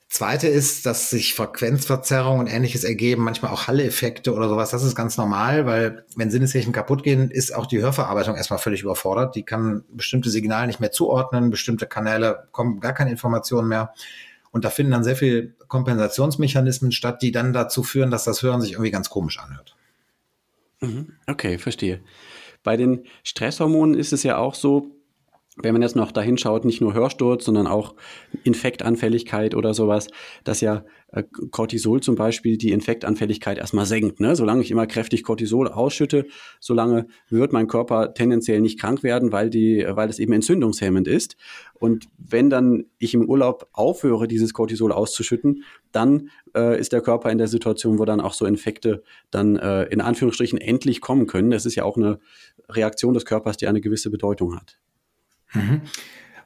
Zweite 0.08 0.48
ist, 0.48 0.86
dass 0.86 1.08
sich 1.08 1.34
Frequenzverzerrungen 1.34 2.40
und 2.40 2.52
ähnliches 2.52 2.82
ergeben, 2.82 3.22
manchmal 3.22 3.52
auch 3.52 3.68
Halle-Effekte 3.68 4.34
oder 4.34 4.48
sowas. 4.48 4.70
Das 4.70 4.82
ist 4.82 4.96
ganz 4.96 5.16
normal, 5.16 5.66
weil 5.66 6.04
wenn 6.16 6.32
Sinneshilfen 6.32 6.72
kaputt 6.72 7.04
gehen, 7.04 7.30
ist 7.30 7.54
auch 7.54 7.66
die 7.66 7.80
Hörverarbeitung 7.80 8.34
erstmal 8.34 8.58
völlig 8.58 8.82
überfordert. 8.82 9.36
Die 9.36 9.44
kann 9.44 9.84
bestimmte 9.92 10.28
Signale 10.28 10.66
nicht 10.66 10.80
mehr 10.80 10.90
zuordnen, 10.90 11.50
bestimmte 11.50 11.86
Kanäle 11.86 12.48
kommen 12.50 12.80
gar 12.80 12.92
keine 12.92 13.12
Informationen 13.12 13.68
mehr. 13.68 13.94
Und 14.50 14.64
da 14.64 14.70
finden 14.70 14.90
dann 14.90 15.04
sehr 15.04 15.14
viele 15.14 15.52
Kompensationsmechanismen 15.68 16.90
statt, 16.90 17.22
die 17.22 17.30
dann 17.30 17.52
dazu 17.52 17.84
führen, 17.84 18.10
dass 18.10 18.24
das 18.24 18.42
Hören 18.42 18.60
sich 18.60 18.72
irgendwie 18.72 18.90
ganz 18.90 19.08
komisch 19.10 19.38
anhört. 19.38 19.76
Mhm. 20.80 21.12
Okay, 21.28 21.58
verstehe. 21.58 22.00
Bei 22.64 22.76
den 22.76 23.04
Stresshormonen 23.22 23.96
ist 23.96 24.12
es 24.12 24.24
ja 24.24 24.38
auch 24.38 24.56
so, 24.56 24.90
wenn 25.62 25.72
man 25.72 25.82
jetzt 25.82 25.96
noch 25.96 26.12
dahin 26.12 26.38
schaut, 26.38 26.64
nicht 26.64 26.80
nur 26.80 26.94
Hörsturz, 26.94 27.44
sondern 27.44 27.66
auch 27.66 27.94
Infektanfälligkeit 28.44 29.54
oder 29.54 29.74
sowas, 29.74 30.08
dass 30.44 30.60
ja 30.60 30.84
äh, 31.12 31.24
Cortisol 31.50 32.00
zum 32.00 32.14
Beispiel 32.14 32.56
die 32.56 32.70
Infektanfälligkeit 32.72 33.58
erstmal 33.58 33.86
senkt. 33.86 34.20
Ne? 34.20 34.36
Solange 34.36 34.62
ich 34.62 34.70
immer 34.70 34.86
kräftig 34.86 35.24
Cortisol 35.24 35.68
ausschütte, 35.68 36.26
solange 36.60 37.06
wird 37.28 37.52
mein 37.52 37.66
Körper 37.66 38.14
tendenziell 38.14 38.60
nicht 38.60 38.78
krank 38.78 39.02
werden, 39.02 39.32
weil, 39.32 39.50
die, 39.50 39.84
weil 39.88 40.08
es 40.08 40.18
eben 40.18 40.32
entzündungshemmend 40.32 41.08
ist. 41.08 41.36
Und 41.74 42.06
wenn 42.18 42.50
dann 42.50 42.84
ich 42.98 43.14
im 43.14 43.28
Urlaub 43.28 43.68
aufhöre, 43.72 44.28
dieses 44.28 44.52
Cortisol 44.52 44.92
auszuschütten, 44.92 45.64
dann 45.92 46.30
äh, 46.54 46.78
ist 46.78 46.92
der 46.92 47.00
Körper 47.00 47.30
in 47.30 47.38
der 47.38 47.48
Situation, 47.48 47.98
wo 47.98 48.04
dann 48.04 48.20
auch 48.20 48.34
so 48.34 48.46
Infekte 48.46 49.02
dann 49.30 49.56
äh, 49.56 49.84
in 49.84 50.00
Anführungsstrichen 50.00 50.58
endlich 50.60 51.00
kommen 51.00 51.26
können. 51.26 51.50
Das 51.50 51.66
ist 51.66 51.74
ja 51.74 51.84
auch 51.84 51.96
eine 51.96 52.20
Reaktion 52.68 53.14
des 53.14 53.24
Körpers, 53.24 53.56
die 53.56 53.66
eine 53.66 53.80
gewisse 53.80 54.10
Bedeutung 54.10 54.54
hat. 54.54 54.78
Mhm. 55.52 55.82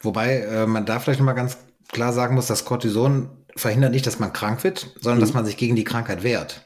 Wobei 0.01 0.41
äh, 0.41 0.67
man 0.67 0.87
da 0.87 1.01
vielleicht 1.01 1.21
nochmal 1.21 1.35
ganz 1.35 1.59
klar 1.93 2.13
sagen 2.13 2.35
muss, 2.35 2.47
dass 2.47 2.65
Cortison 2.65 3.31
verhindert 3.57 3.93
nicht, 3.93 4.07
dass 4.07 4.19
man 4.19 4.33
krank 4.33 4.65
wird, 4.65 4.95
sondern 5.01 5.19
mhm. 5.19 5.23
dass 5.23 5.35
man 5.35 5.47
sich 5.47 5.57
gegen 5.57 5.77
die 5.77 5.85
Krankheit 5.85 6.23
wehrt. 6.23 6.65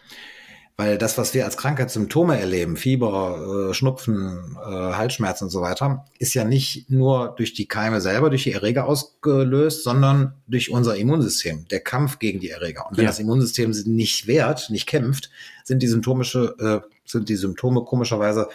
Weil 0.81 0.97
das, 0.97 1.19
was 1.19 1.35
wir 1.35 1.45
als 1.45 1.57
Krankheitssymptome 1.57 2.39
erleben, 2.39 2.77
Fieber, 2.77 3.71
äh, 3.71 3.75
Schnupfen, 3.75 4.57
äh, 4.65 4.71
Halsschmerzen 4.71 5.45
und 5.45 5.51
so 5.51 5.61
weiter, 5.61 6.05
ist 6.21 6.35
ja 6.35 6.45
nicht 6.45 6.89
nur 6.89 7.35
durch 7.37 7.53
die 7.53 7.67
Keime 7.67 8.01
selber, 8.01 8.31
durch 8.31 8.45
die 8.45 8.53
Erreger 8.53 8.87
ausgelöst, 8.87 9.83
sondern 9.83 10.35
durch 10.47 10.71
unser 10.71 10.95
Immunsystem, 10.95 11.67
der 11.67 11.81
Kampf 11.81 12.21
gegen 12.21 12.39
die 12.39 12.51
Erreger. 12.51 12.87
Und 12.89 12.97
wenn 12.97 13.05
ja. 13.05 13.11
das 13.11 13.19
Immunsystem 13.19 13.71
nicht 13.87 14.29
wehrt, 14.29 14.71
nicht 14.71 14.87
kämpft, 14.87 15.31
sind 15.65 15.83
die 15.83 15.89
symptomische, 15.89 16.55
äh, 16.61 16.89
sind 17.05 17.29
die 17.29 17.37
Symptome 17.37 17.83
komischerweise 17.83 18.49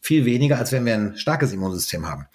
viel 0.00 0.24
weniger, 0.24 0.58
als 0.58 0.72
wenn 0.72 0.84
wir 0.84 0.94
ein 0.94 1.16
starkes 1.16 1.52
Immunsystem 1.52 2.08
haben. 2.08 2.26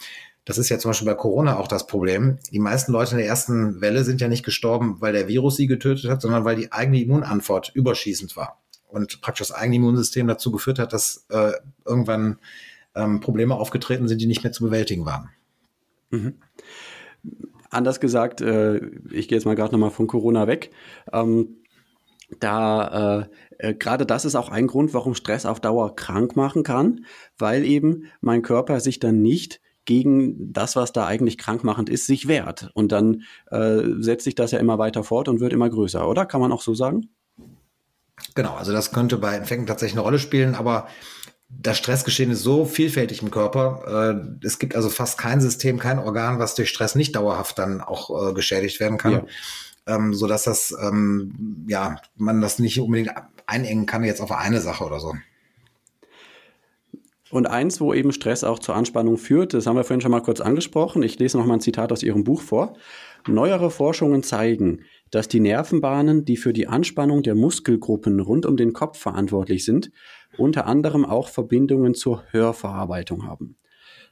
Das 0.46 0.58
ist 0.58 0.70
ja 0.70 0.78
zum 0.78 0.89
Beispiel 0.89 1.08
bei 1.08 1.14
Corona 1.14 1.58
auch 1.58 1.68
das 1.68 1.88
Problem. 1.88 2.38
Die 2.52 2.60
meisten 2.60 2.91
Leute 2.91 3.12
in 3.12 3.18
der 3.18 3.28
ersten 3.28 3.80
Welle 3.80 4.04
sind 4.04 4.20
ja 4.20 4.28
nicht 4.28 4.44
gestorben, 4.44 4.98
weil 5.00 5.14
der 5.14 5.28
Virus 5.28 5.56
sie 5.56 5.68
getötet 5.68 6.10
hat, 6.10 6.22
sondern 6.22 6.44
weil 6.44 6.58
die 6.58 6.72
eigene 6.72 7.02
Immunantwort 7.02 7.72
überschießend 7.74 8.36
war 8.36 8.62
und 8.89 9.22
praktisch 9.22 9.48
das 9.48 9.56
eigene 9.56 9.78
Immunsystem 9.78 10.28
dazu 10.28 10.52
geführt 10.52 10.80
hat, 10.80 10.94
dass 10.94 11.26
äh, 11.30 11.54
irgendwann 11.86 12.39
ähm, 12.96 13.22
Probleme 13.22 13.56
aufgetreten 13.56 14.08
sind, 14.08 14.22
die 14.22 14.28
nicht 14.28 14.44
mehr 14.44 14.52
zu 14.52 14.64
bewältigen 14.64 15.06
waren. 15.06 15.30
Mhm. 16.12 16.36
Anders 17.70 18.00
gesagt, 18.00 18.41
äh, 18.41 18.78
ich 19.12 19.28
gehe 19.28 19.38
jetzt 19.38 19.46
mal 19.46 19.56
gerade 19.56 19.72
nochmal 19.72 19.89
von 19.89 20.08
Corona 20.08 20.46
weg. 20.46 20.72
Ähm, 21.12 21.58
da 22.39 23.22
äh, 23.22 23.70
äh, 23.70 23.74
gerade 23.74 24.06
das 24.06 24.26
ist 24.26 24.36
auch 24.36 24.50
ein 24.50 24.68
Grund, 24.68 24.94
warum 24.94 25.16
Stress 25.16 25.46
auf 25.46 25.60
Dauer 25.60 25.96
krank 25.96 26.36
machen 26.36 26.64
kann, 26.64 27.06
weil 27.38 27.66
eben 27.66 28.06
mein 28.22 28.41
Körper 28.41 28.80
sich 28.80 29.00
dann 29.00 29.22
nicht 29.22 29.62
gegen 29.86 30.53
das, 30.53 30.75
was 30.75 30.93
da 30.93 31.05
eigentlich 31.05 31.38
krankmachend 31.38 31.89
ist, 31.89 32.05
sich 32.05 32.27
wehrt. 32.27 32.69
Und 32.73 32.91
dann 32.91 33.23
äh, 33.51 33.81
setzt 33.99 34.23
sich 34.23 34.36
das 34.36 34.51
ja 34.51 34.59
immer 34.59 34.77
weiter 34.77 35.03
fort 35.03 35.27
und 35.27 35.39
wird 35.39 35.53
immer 35.53 35.69
größer, 35.69 36.07
oder? 36.07 36.25
Kann 36.25 36.41
man 36.41 36.51
auch 36.51 36.61
so 36.61 36.73
sagen? 36.73 37.09
Genau, 38.36 38.53
also 38.55 38.71
das 38.71 38.91
könnte 38.91 39.17
bei 39.17 39.36
Infekten 39.38 39.67
tatsächlich 39.67 39.95
eine 39.95 40.03
Rolle 40.03 40.19
spielen, 40.19 40.55
aber 40.55 40.88
das 41.49 41.77
Stressgeschehen 41.77 42.31
ist 42.31 42.41
so 42.41 42.65
vielfältig 42.65 43.21
im 43.21 43.31
Körper. 43.31 44.31
Äh, 44.41 44.45
es 44.45 44.59
gibt 44.59 44.75
also 44.75 44.89
fast 44.89 45.17
kein 45.17 45.41
System, 45.41 45.79
kein 45.79 45.99
Organ, 45.99 46.39
was 46.39 46.55
durch 46.55 46.69
Stress 46.69 46.95
nicht 46.95 47.15
dauerhaft 47.15 47.59
dann 47.59 47.81
auch 47.81 48.29
äh, 48.29 48.34
geschädigt 48.34 48.79
werden 48.79 48.97
kann. 48.97 49.11
Ja. 49.11 49.25
Ähm, 49.86 50.13
so 50.13 50.27
dass 50.27 50.43
das, 50.43 50.73
ähm, 50.81 51.65
ja, 51.67 51.97
man 52.15 52.41
das 52.41 52.59
nicht 52.59 52.79
unbedingt 52.79 53.11
einengen 53.45 53.86
kann 53.86 54.03
jetzt 54.03 54.21
auf 54.21 54.31
eine 54.31 54.61
Sache 54.61 54.84
oder 54.86 54.99
so. 54.99 55.13
Und 57.34 57.47
eins, 57.47 57.81
wo 57.81 57.95
eben 57.95 58.11
Stress 58.11 58.43
auch 58.43 58.59
zur 58.59 58.75
Anspannung 58.75 59.17
führt, 59.17 59.55
das 59.55 59.65
haben 59.65 59.75
wir 59.75 59.84
vorhin 59.84 60.01
schon 60.01 60.11
mal 60.11 60.21
kurz 60.21 60.39
angesprochen. 60.39 61.01
Ich 61.01 61.17
lese 61.17 61.39
noch 61.39 61.47
mal 61.47 61.55
ein 61.55 61.61
Zitat 61.61 61.91
aus 61.91 62.03
Ihrem 62.03 62.23
Buch 62.23 62.43
vor. 62.43 62.75
Neuere 63.27 63.71
Forschungen 63.71 64.21
zeigen, 64.21 64.81
dass 65.09 65.29
die 65.29 65.39
Nervenbahnen, 65.39 66.25
die 66.25 66.38
für 66.38 66.53
die 66.53 66.67
Anspannung 66.67 67.23
der 67.23 67.34
Muskelgruppen 67.34 68.19
rund 68.19 68.45
um 68.45 68.55
den 68.55 68.71
Kopf 68.71 68.99
verantwortlich 68.99 69.65
sind, 69.65 69.89
unter 70.38 70.67
anderem 70.67 71.05
auch 71.05 71.27
Verbindungen 71.27 71.95
zur 71.95 72.21
Hörverarbeitung 72.29 73.25
haben. 73.25 73.55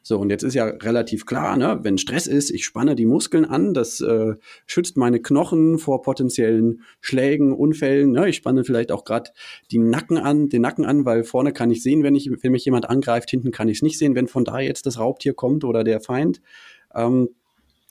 So, 0.04 0.18
und 0.18 0.32
jetzt 0.32 0.44
ist 0.44 0.56
ja 0.56 0.66
relativ 0.66 1.26
klar, 1.26 1.58
ne, 1.58 1.80
wenn 1.84 2.00
Stress 2.00 2.26
ist, 2.26 2.50
ich 2.50 2.66
spanne 2.66 2.96
die 2.96 3.06
Muskeln 3.06 3.46
an, 3.46 3.74
das 3.74 4.02
äh, 4.02 4.34
schützt 4.66 4.98
meine 4.98 5.22
Knochen 5.22 5.78
vor 5.78 6.02
potenziellen 6.02 6.82
Schlägen, 7.02 7.54
Unfällen. 7.54 8.12
Ne? 8.12 8.30
Ich 8.30 8.38
spanne 8.38 8.64
vielleicht 8.64 8.92
auch 8.92 9.04
gerade 9.04 9.32
die 9.70 9.78
Nacken 9.78 10.18
an, 10.18 10.50
den 10.50 10.64
Nacken 10.64 10.86
an, 10.86 11.06
weil 11.06 11.24
vorne 11.24 11.54
kann 11.54 11.70
ich 11.70 11.84
sehen, 11.84 12.02
wenn 12.02 12.16
ich, 12.16 12.32
wenn 12.42 12.52
mich 12.52 12.66
jemand 12.66 12.90
angreift, 12.90 13.30
hinten 13.30 13.52
kann 13.52 13.70
ich 13.70 13.78
es 13.78 13.84
nicht 13.84 14.00
sehen, 14.00 14.16
wenn 14.16 14.28
von 14.28 14.44
da 14.44 14.60
jetzt 14.60 14.88
das 14.88 14.98
Raubtier 14.98 15.34
kommt 15.34 15.64
oder 15.64 15.84
der 15.84 16.02
Feind. 16.02 16.42
Ähm, 16.96 17.30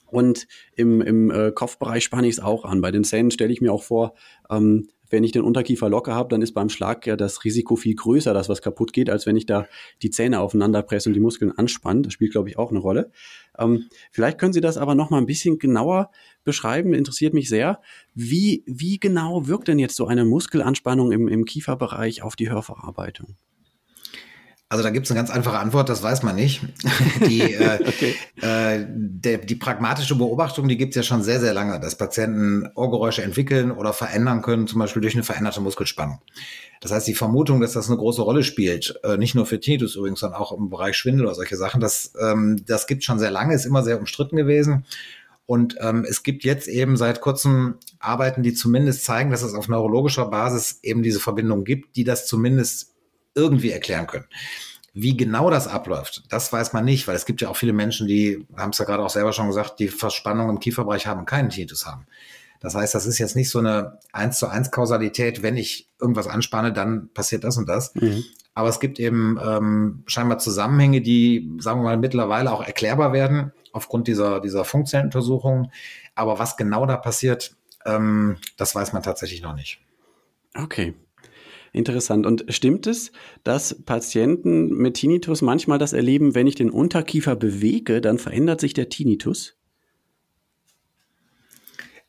und 0.07 0.49
im, 0.75 1.01
im 1.01 1.31
äh, 1.31 1.53
Kopfbereich 1.53 2.03
spanne 2.03 2.27
ich 2.27 2.35
es 2.35 2.41
auch 2.41 2.65
an. 2.65 2.81
Bei 2.81 2.91
den 2.91 3.05
Zähnen 3.05 3.31
stelle 3.31 3.53
ich 3.53 3.61
mir 3.61 3.73
auch 3.73 3.85
vor, 3.85 4.15
ähm, 4.51 4.89
wenn 5.11 5.25
ich 5.25 5.33
den 5.33 5.43
Unterkiefer 5.43 5.89
locker 5.89 6.15
habe, 6.15 6.29
dann 6.29 6.43
ist 6.43 6.53
beim 6.53 6.69
Schlag 6.69 7.07
ja 7.07 7.17
das 7.17 7.45
Risiko 7.45 7.77
viel 7.77 7.95
größer, 7.95 8.33
dass 8.33 8.49
was 8.49 8.63
kaputt 8.63 8.93
geht, 8.93 9.11
als 9.11 9.27
wenn 9.27 9.37
ich 9.37 9.47
da 9.47 9.67
die 10.03 10.11
Zähne 10.11 10.41
aufeinander 10.41 10.83
presse 10.83 11.09
und 11.09 11.15
die 11.15 11.21
Muskeln 11.21 11.53
anspanne. 11.53 12.03
Das 12.03 12.13
spielt, 12.13 12.33
glaube 12.33 12.49
ich, 12.49 12.59
auch 12.59 12.71
eine 12.71 12.79
Rolle. 12.79 13.11
Ähm, 13.59 13.89
vielleicht 14.11 14.39
können 14.39 14.53
Sie 14.53 14.61
das 14.61 14.77
aber 14.77 14.95
noch 14.95 15.11
mal 15.11 15.19
ein 15.19 15.27
bisschen 15.27 15.59
genauer 15.59 16.11
beschreiben. 16.45 16.95
Interessiert 16.95 17.35
mich 17.35 17.49
sehr. 17.49 17.81
Wie, 18.15 18.63
wie 18.67 18.99
genau 18.99 19.47
wirkt 19.47 19.69
denn 19.69 19.79
jetzt 19.79 19.97
so 19.97 20.07
eine 20.07 20.25
Muskelanspannung 20.25 21.13
im, 21.13 21.29
im 21.29 21.45
Kieferbereich 21.45 22.23
auf 22.23 22.37
die 22.37 22.51
Hörverarbeitung? 22.51 23.37
Also 24.73 24.85
da 24.85 24.91
gibt 24.91 25.07
es 25.07 25.11
eine 25.11 25.19
ganz 25.19 25.31
einfache 25.31 25.59
Antwort, 25.59 25.89
das 25.89 26.01
weiß 26.01 26.23
man 26.23 26.37
nicht. 26.37 26.63
Die, 27.27 27.41
äh, 27.41 27.81
okay. 27.87 28.15
äh, 28.41 28.87
der, 28.89 29.39
die 29.39 29.57
pragmatische 29.57 30.15
Beobachtung, 30.15 30.69
die 30.69 30.77
gibt 30.77 30.91
es 30.91 30.97
ja 30.97 31.03
schon 31.03 31.25
sehr, 31.25 31.41
sehr 31.41 31.53
lange, 31.53 31.81
dass 31.81 31.99
Patienten 31.99 32.71
Ohrgeräusche 32.77 33.23
entwickeln 33.23 33.73
oder 33.73 33.93
verändern 33.93 34.43
können, 34.43 34.69
zum 34.69 34.79
Beispiel 34.79 35.03
durch 35.03 35.15
eine 35.15 35.25
veränderte 35.25 35.61
Muskelspannung. 35.61 36.21
Das 36.81 36.93
heißt, 36.93 37.09
die 37.09 37.15
Vermutung, 37.15 37.61
dass 37.61 37.73
das 37.73 37.89
eine 37.89 37.97
große 37.97 38.23
Rolle 38.23 38.45
spielt, 38.45 38.95
äh, 39.03 39.17
nicht 39.17 39.35
nur 39.35 39.45
für 39.45 39.59
Tinnitus 39.59 39.97
übrigens, 39.97 40.21
sondern 40.21 40.41
auch 40.41 40.57
im 40.57 40.71
Bereich 40.71 40.97
Schwindel 40.97 41.27
oder 41.27 41.35
solche 41.35 41.57
Sachen, 41.57 41.81
das, 41.81 42.13
ähm, 42.21 42.63
das 42.65 42.87
gibt 42.87 43.03
schon 43.03 43.19
sehr 43.19 43.33
lange, 43.33 43.55
ist 43.55 43.67
immer 43.67 43.83
sehr 43.83 43.99
umstritten 43.99 44.37
gewesen. 44.37 44.85
Und 45.47 45.79
ähm, 45.81 46.07
es 46.09 46.23
gibt 46.23 46.45
jetzt 46.45 46.69
eben 46.69 46.97
seit 46.97 47.21
kurzem 47.21 47.75
Arbeiten, 47.99 48.45
die 48.45 48.55
zumindest 48.55 49.05
zeigen, 49.05 49.33
dass 49.33 49.43
es 49.43 49.55
auf 49.55 49.67
neurologischer 49.67 50.27
Basis 50.27 50.79
eben 50.85 51.03
diese 51.03 51.19
Verbindung 51.19 51.65
gibt, 51.65 51.97
die 51.97 52.05
das 52.05 52.29
zumindest 52.29 52.95
irgendwie 53.35 53.71
erklären 53.71 54.07
können. 54.07 54.27
Wie 54.93 55.17
genau 55.17 55.51
das 55.51 55.69
abläuft, 55.69 56.25
das 56.31 56.53
weiß 56.53 56.73
man 56.73 56.85
nicht, 56.85 57.07
weil 57.07 57.15
es 57.15 57.25
gibt 57.25 57.41
ja 57.41 57.49
auch 57.49 57.57
viele 57.57 57.73
Menschen, 57.73 58.09
die, 58.09 58.47
haben 58.57 58.71
es 58.71 58.79
ja 58.79 58.85
gerade 58.85 59.03
auch 59.03 59.11
selber 59.11 59.33
schon 59.33 59.47
gesagt, 59.47 59.79
die 59.79 59.89
Verspannung 59.89 60.51
im 60.51 60.59
Kieferbereich 60.59 61.07
haben, 61.07 61.27
keinen 61.27 61.51
Tinnitus 61.51 61.87
haben. 61.87 62.07
Das 62.61 62.75
heißt, 62.75 62.95
das 62.95 63.07
ist 63.07 63.19
jetzt 63.19 63.37
nicht 63.37 63.51
so 63.51 63.59
eine 63.59 63.99
eins 64.13 64.39
zu 64.39 64.47
eins 64.49 64.71
Kausalität, 64.71 65.43
wenn 65.43 65.57
ich 65.57 65.89
irgendwas 66.01 66.27
anspanne, 66.27 66.73
dann 66.73 67.09
passiert 67.15 67.45
das 67.45 67.57
und 67.57 67.69
das. 67.69 67.95
Mhm. 67.95 68.25
Aber 68.55 68.69
es 68.69 68.81
gibt 68.81 68.99
eben 68.99 69.39
ähm, 69.43 70.03
scheinbar 70.07 70.39
Zusammenhänge, 70.39 71.01
die, 71.01 71.51
sagen 71.59 71.81
wir 71.81 71.85
mal, 71.85 71.97
mittlerweile 71.97 72.53
auch 72.53 72.63
erklärbar 72.63 73.13
werden 73.13 73.53
aufgrund 73.73 74.09
dieser, 74.09 74.41
dieser 74.41 74.65
Funkzellenuntersuchungen. 74.65 75.73
Aber 76.15 76.39
was 76.39 76.57
genau 76.57 76.85
da 76.85 76.97
passiert, 76.97 77.57
ähm, 77.87 78.37
das 78.57 78.75
weiß 78.75 78.93
man 78.93 79.03
tatsächlich 79.03 79.41
noch 79.41 79.55
nicht. 79.55 79.81
Okay. 80.55 80.95
Interessant. 81.73 82.27
Und 82.27 82.45
stimmt 82.49 82.87
es, 82.87 83.13
dass 83.45 83.83
Patienten 83.85 84.77
mit 84.77 84.95
Tinnitus 84.95 85.41
manchmal 85.43 85.79
das 85.79 85.93
erleben, 85.93 86.35
wenn 86.35 86.47
ich 86.47 86.57
den 86.57 86.71
Unterkiefer 86.71 87.37
bewege, 87.37 88.01
dann 88.01 88.19
verändert 88.19 88.61
sich 88.61 88.75
der 88.75 88.89
Tinnitus? 88.89 89.57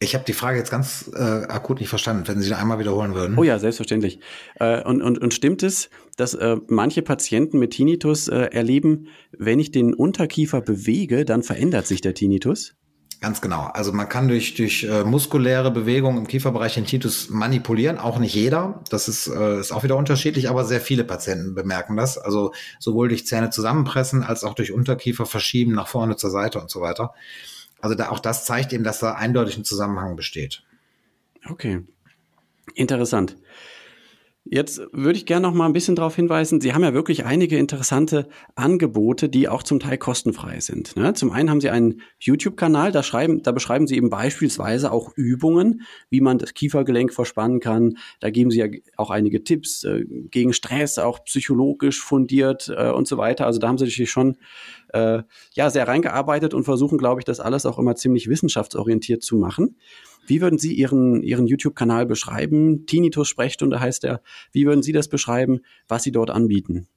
Ich 0.04 0.16
habe 0.16 0.26
die 0.26 0.34
Frage 0.34 0.58
jetzt 0.58 0.72
ganz 0.72 1.12
äh, 1.14 1.20
akut 1.20 1.80
nicht 1.80 1.90
verstanden, 1.90 2.28
wenn 2.28 2.40
Sie 2.40 2.48
sie 2.48 2.58
einmal 2.58 2.80
wiederholen 2.80 3.14
würden. 3.14 3.38
Oh 3.38 3.44
ja, 3.44 3.60
selbstverständlich. 3.60 4.20
Äh, 4.56 4.84
und, 4.84 5.04
und, 5.04 5.20
und 5.20 5.32
stimmt 5.32 5.62
es, 5.62 5.92
dass 6.18 6.34
äh, 6.34 6.58
manche 6.68 7.04
Patienten 7.04 7.60
mit 7.60 7.72
Tinnitus 7.72 8.28
äh, 8.28 8.48
erleben, 8.52 9.06
wenn 9.38 9.60
ich 9.60 9.70
den 9.70 9.94
Unterkiefer 9.94 10.60
bewege, 10.60 11.24
dann 11.24 11.44
verändert 11.44 11.86
sich 11.86 12.02
der 12.02 12.16
Tinnitus? 12.16 12.76
Ganz 13.22 13.40
genau. 13.40 13.66
Also 13.66 13.92
man 13.94 14.10
kann 14.10 14.28
durch, 14.28 14.56
durch 14.56 14.84
äh, 14.84 15.04
muskuläre 15.04 15.70
Bewegung 15.70 16.18
im 16.18 16.26
Kieferbereich 16.26 16.74
den 16.74 16.86
Tinnitus 16.86 17.30
manipulieren, 17.30 18.00
auch 18.00 18.18
nicht 18.18 18.34
jeder. 18.34 18.82
Das 18.90 19.08
ist, 19.08 19.28
äh, 19.28 19.60
ist 19.60 19.72
auch 19.72 19.84
wieder 19.84 19.96
unterschiedlich, 19.96 20.50
aber 20.50 20.66
sehr 20.66 20.82
viele 20.82 21.04
Patienten 21.04 21.54
bemerken 21.54 21.96
das. 21.96 22.18
Also 22.18 22.52
sowohl 22.80 23.10
durch 23.10 23.28
Zähne 23.28 23.52
zusammenpressen 23.52 24.24
als 24.24 24.44
auch 24.44 24.56
durch 24.56 24.72
Unterkiefer 24.72 25.28
verschieben, 25.28 25.74
nach 25.74 25.88
vorne 25.88 26.16
zur 26.16 26.32
Seite 26.32 26.60
und 26.60 26.72
so 26.72 26.82
weiter. 26.82 27.14
Also 27.80 27.96
da, 27.96 28.10
auch 28.10 28.20
das 28.20 28.44
zeigt 28.44 28.74
eben, 28.74 28.84
dass 28.84 28.98
da 28.98 29.14
eindeutig 29.14 29.56
ein 29.56 29.66
Zusammenhang 29.66 30.16
besteht. 30.16 30.64
Okay. 31.48 31.84
Interessant. 32.74 33.38
Jetzt 34.44 34.82
würde 34.92 35.18
ich 35.18 35.28
gerne 35.28 35.48
noch 35.48 35.54
mal 35.54 35.68
ein 35.68 35.74
bisschen 35.74 35.96
darauf 35.96 36.16
hinweisen, 36.16 36.62
Sie 36.62 36.74
haben 36.74 36.84
ja 36.84 36.96
wirklich 36.96 37.26
einige 37.26 37.58
interessante 37.60 38.28
Angebote, 38.56 39.30
die 39.30 39.48
auch 39.48 39.62
zum 39.62 39.80
Teil 39.80 40.00
kostenfrei 40.00 40.60
sind. 40.60 40.96
Ne? 40.96 41.14
Zum 41.14 41.32
einen 41.32 41.52
haben 41.52 41.62
Sie 41.62 41.70
einen 41.70 42.02
YouTube-Kanal, 42.20 42.92
da, 42.92 43.04
schreiben, 43.04 43.44
da 43.44 43.52
beschreiben 43.52 43.86
Sie 43.86 43.96
eben 43.96 44.10
beispielsweise 44.10 44.92
auch 44.92 45.16
Übungen, 45.16 45.84
wie 46.10 46.22
man 46.22 46.40
das 46.40 46.56
Kiefergelenk 46.56 47.14
verspannen 47.14 47.60
kann. 47.60 47.98
Da 48.20 48.32
geben 48.32 48.50
Sie 48.50 48.58
ja 48.58 48.68
auch 48.98 49.12
einige 49.12 49.44
Tipps 49.44 49.84
äh, 49.84 50.06
gegen 50.08 50.54
Stress, 50.54 50.98
auch 50.98 51.24
psychologisch 51.26 52.02
fundiert 52.02 52.74
äh, 52.76 52.90
und 52.90 53.08
so 53.08 53.18
weiter. 53.18 53.46
Also 53.46 53.60
da 53.60 53.68
haben 53.68 53.78
Sie 53.78 53.86
sich 53.86 54.10
schon 54.10 54.38
äh, 54.94 55.24
ja, 55.54 55.70
sehr 55.70 55.88
reingearbeitet 55.88 56.54
und 56.54 56.64
versuchen, 56.64 56.98
glaube 56.98 57.22
ich, 57.22 57.26
das 57.26 57.40
alles 57.40 57.66
auch 57.66 57.80
immer 57.80 57.96
ziemlich 57.96 58.28
wissenschaftsorientiert 58.30 59.24
zu 59.24 59.38
machen. 59.38 59.78
Wie 60.28 60.42
würden 60.42 60.60
Sie 60.60 60.74
Ihren, 60.74 61.24
Ihren 61.24 61.48
YouTube-Kanal 61.48 62.06
beschreiben? 62.06 62.86
Tinnitus-Sprechstunde 62.86 63.80
heißt 63.80 64.04
er. 64.04 64.22
Wie 64.52 64.66
würden 64.66 64.84
Sie 64.84 64.92
das 64.92 65.08
beschreiben, 65.08 65.62
was 65.88 66.04
Sie 66.04 66.12
dort 66.12 66.30
anbieten? 66.30 66.88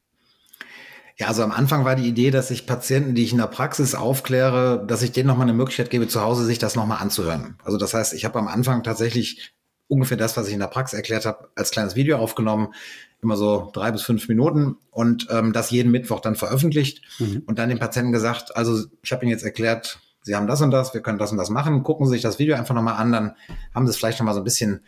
Ja, 1.16 1.28
also 1.28 1.42
am 1.42 1.52
Anfang 1.52 1.84
war 1.84 1.94
die 1.94 2.08
Idee, 2.08 2.32
dass 2.32 2.50
ich 2.50 2.66
Patienten, 2.66 3.14
die 3.14 3.22
ich 3.22 3.32
in 3.32 3.38
der 3.38 3.46
Praxis 3.46 3.94
aufkläre, 3.94 4.84
dass 4.86 5.02
ich 5.02 5.12
denen 5.12 5.28
nochmal 5.28 5.46
eine 5.46 5.56
Möglichkeit 5.56 5.90
gebe, 5.90 6.08
zu 6.08 6.20
Hause 6.20 6.44
sich 6.44 6.58
das 6.58 6.74
nochmal 6.74 7.00
anzuhören. 7.00 7.56
Also 7.62 7.78
das 7.78 7.94
heißt, 7.94 8.14
ich 8.14 8.24
habe 8.24 8.38
am 8.38 8.48
Anfang 8.48 8.82
tatsächlich 8.82 9.54
ungefähr 9.88 10.16
das, 10.16 10.36
was 10.36 10.48
ich 10.48 10.54
in 10.54 10.60
der 10.60 10.66
Praxis 10.66 10.96
erklärt 10.96 11.26
habe, 11.26 11.48
als 11.54 11.70
kleines 11.70 11.94
Video 11.94 12.18
aufgenommen, 12.18 12.74
immer 13.22 13.36
so 13.36 13.70
drei 13.72 13.90
bis 13.90 14.02
fünf 14.02 14.28
Minuten 14.28 14.76
und 14.90 15.28
ähm, 15.30 15.52
das 15.52 15.70
jeden 15.70 15.90
Mittwoch 15.90 16.20
dann 16.20 16.36
veröffentlicht 16.36 17.02
mhm. 17.18 17.42
und 17.46 17.58
dann 17.58 17.68
dem 17.68 17.78
Patienten 17.78 18.12
gesagt, 18.12 18.56
also 18.56 18.84
ich 19.02 19.12
habe 19.12 19.24
Ihnen 19.24 19.32
jetzt 19.32 19.44
erklärt, 19.44 20.00
Sie 20.22 20.34
haben 20.34 20.46
das 20.46 20.62
und 20.62 20.70
das, 20.70 20.94
wir 20.94 21.02
können 21.02 21.18
das 21.18 21.32
und 21.32 21.38
das 21.38 21.50
machen, 21.50 21.82
gucken 21.82 22.06
Sie 22.06 22.12
sich 22.12 22.22
das 22.22 22.38
Video 22.38 22.56
einfach 22.56 22.74
nochmal 22.74 22.96
an, 22.96 23.12
dann 23.12 23.36
haben 23.74 23.86
Sie 23.86 23.90
es 23.90 23.96
vielleicht 23.96 24.18
nochmal 24.18 24.34
so 24.34 24.40
ein 24.40 24.44
bisschen 24.44 24.80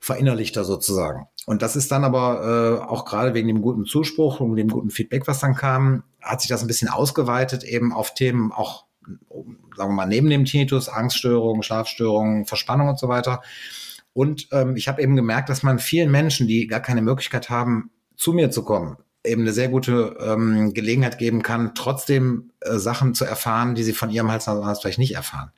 verinnerlichter 0.00 0.64
sozusagen. 0.64 1.26
Und 1.46 1.62
das 1.62 1.76
ist 1.76 1.90
dann 1.90 2.04
aber 2.04 2.80
äh, 2.80 2.84
auch 2.84 3.04
gerade 3.04 3.34
wegen 3.34 3.48
dem 3.48 3.62
guten 3.62 3.84
Zuspruch 3.84 4.40
und 4.40 4.56
dem 4.56 4.68
guten 4.68 4.90
Feedback, 4.90 5.26
was 5.26 5.40
dann 5.40 5.54
kam, 5.54 6.04
hat 6.22 6.40
sich 6.40 6.48
das 6.48 6.62
ein 6.62 6.68
bisschen 6.68 6.88
ausgeweitet 6.88 7.64
eben 7.64 7.92
auf 7.92 8.14
Themen 8.14 8.52
auch, 8.52 8.84
sagen 9.76 9.90
wir 9.90 9.94
mal, 9.94 10.06
neben 10.06 10.28
dem 10.30 10.44
Tinnitus, 10.44 10.88
Angststörungen, 10.88 11.62
Schlafstörungen, 11.62 12.46
Verspannung 12.46 12.88
und 12.88 12.98
so 12.98 13.08
weiter. 13.08 13.42
Und 14.18 14.48
ähm, 14.50 14.74
ich 14.74 14.88
habe 14.88 15.00
eben 15.00 15.14
gemerkt, 15.14 15.48
dass 15.48 15.62
man 15.62 15.78
vielen 15.78 16.10
Menschen, 16.10 16.48
die 16.48 16.66
gar 16.66 16.80
keine 16.80 17.02
Möglichkeit 17.02 17.50
haben, 17.50 17.92
zu 18.16 18.32
mir 18.32 18.50
zu 18.50 18.64
kommen, 18.64 18.96
eben 19.22 19.42
eine 19.42 19.52
sehr 19.52 19.68
gute 19.68 20.16
ähm, 20.18 20.74
Gelegenheit 20.74 21.18
geben 21.18 21.44
kann, 21.44 21.76
trotzdem 21.76 22.50
äh, 22.58 22.78
Sachen 22.78 23.14
zu 23.14 23.24
erfahren, 23.24 23.76
die 23.76 23.84
sie 23.84 23.92
von 23.92 24.10
ihrem 24.10 24.28
Hals 24.32 24.50
vielleicht 24.80 24.98
nicht 24.98 25.14
erfahren. 25.14 25.52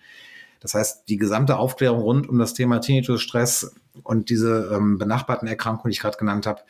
Das 0.61 0.75
heißt, 0.75 1.09
die 1.09 1.17
gesamte 1.17 1.57
Aufklärung 1.57 2.03
rund 2.03 2.29
um 2.29 2.39
das 2.39 2.53
Thema 2.53 2.83
Tinnitus, 2.83 3.23
Stress 3.23 3.75
und 4.03 4.29
diese 4.29 4.71
ähm, 4.75 4.99
benachbarten 4.99 5.49
Erkrankungen, 5.49 5.91
die 5.91 5.95
ich 5.95 6.03
gerade 6.03 6.19
genannt 6.19 6.47
habe, 6.47 6.61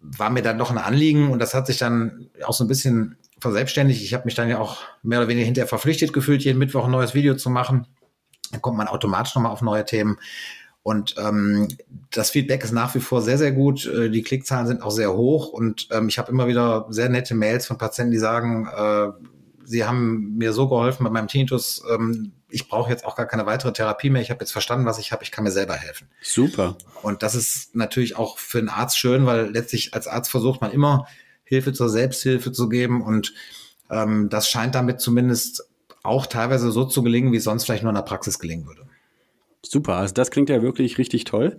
war 0.00 0.30
mir 0.30 0.40
dann 0.40 0.56
doch 0.56 0.70
ein 0.70 0.78
Anliegen 0.78 1.30
und 1.30 1.38
das 1.38 1.52
hat 1.52 1.66
sich 1.66 1.76
dann 1.76 2.30
auch 2.46 2.54
so 2.54 2.64
ein 2.64 2.68
bisschen 2.68 3.18
verselbstständigt. 3.40 4.02
Ich 4.02 4.14
habe 4.14 4.24
mich 4.24 4.36
dann 4.36 4.48
ja 4.48 4.58
auch 4.58 4.78
mehr 5.02 5.18
oder 5.18 5.28
weniger 5.28 5.44
hinterher 5.44 5.68
verpflichtet 5.68 6.14
gefühlt, 6.14 6.44
jeden 6.44 6.58
Mittwoch 6.58 6.86
ein 6.86 6.90
neues 6.90 7.12
Video 7.12 7.34
zu 7.34 7.50
machen. 7.50 7.86
Dann 8.52 8.62
kommt 8.62 8.78
man 8.78 8.88
automatisch 8.88 9.34
nochmal 9.34 9.52
auf 9.52 9.60
neue 9.60 9.84
Themen. 9.84 10.16
Und 10.82 11.14
ähm, 11.18 11.68
das 12.10 12.30
Feedback 12.30 12.64
ist 12.64 12.72
nach 12.72 12.94
wie 12.94 13.00
vor 13.00 13.20
sehr, 13.20 13.38
sehr 13.38 13.52
gut. 13.52 13.86
Äh, 13.86 14.10
die 14.10 14.22
Klickzahlen 14.22 14.66
sind 14.66 14.82
auch 14.82 14.90
sehr 14.90 15.12
hoch 15.12 15.48
und 15.48 15.88
ähm, 15.90 16.08
ich 16.08 16.18
habe 16.18 16.32
immer 16.32 16.46
wieder 16.46 16.86
sehr 16.88 17.08
nette 17.08 17.34
Mails 17.34 17.66
von 17.66 17.76
Patienten, 17.76 18.12
die 18.12 18.18
sagen, 18.18 18.66
äh, 18.66 19.08
sie 19.64 19.84
haben 19.84 20.36
mir 20.36 20.52
so 20.52 20.68
geholfen 20.68 21.04
bei 21.04 21.10
meinem 21.10 21.28
Tinnitus, 21.28 21.82
ähm, 21.92 22.32
ich 22.48 22.68
brauche 22.68 22.90
jetzt 22.90 23.04
auch 23.04 23.14
gar 23.14 23.26
keine 23.26 23.46
weitere 23.46 23.72
Therapie 23.72 24.10
mehr. 24.10 24.22
Ich 24.22 24.30
habe 24.30 24.40
jetzt 24.40 24.50
verstanden, 24.50 24.86
was 24.86 24.98
ich 24.98 25.12
habe. 25.12 25.22
Ich 25.22 25.30
kann 25.30 25.44
mir 25.44 25.52
selber 25.52 25.74
helfen. 25.74 26.08
Super. 26.20 26.76
Und 27.02 27.22
das 27.22 27.36
ist 27.36 27.76
natürlich 27.76 28.16
auch 28.16 28.38
für 28.38 28.58
einen 28.58 28.68
Arzt 28.68 28.98
schön, 28.98 29.26
weil 29.26 29.50
letztlich 29.50 29.94
als 29.94 30.08
Arzt 30.08 30.30
versucht 30.30 30.60
man 30.60 30.72
immer 30.72 31.06
Hilfe 31.44 31.72
zur 31.72 31.88
Selbsthilfe 31.88 32.52
zu 32.52 32.68
geben 32.68 33.02
und 33.02 33.34
ähm, 33.90 34.28
das 34.28 34.48
scheint 34.48 34.74
damit 34.74 35.00
zumindest 35.00 35.64
auch 36.02 36.26
teilweise 36.26 36.70
so 36.70 36.84
zu 36.84 37.02
gelingen, 37.02 37.32
wie 37.32 37.36
es 37.36 37.44
sonst 37.44 37.64
vielleicht 37.64 37.82
nur 37.82 37.90
in 37.90 37.96
der 37.96 38.02
Praxis 38.02 38.38
gelingen 38.38 38.66
würde. 38.66 38.86
Super, 39.64 39.96
also 39.96 40.14
das 40.14 40.30
klingt 40.30 40.48
ja 40.48 40.62
wirklich 40.62 40.96
richtig 40.96 41.24
toll. 41.24 41.56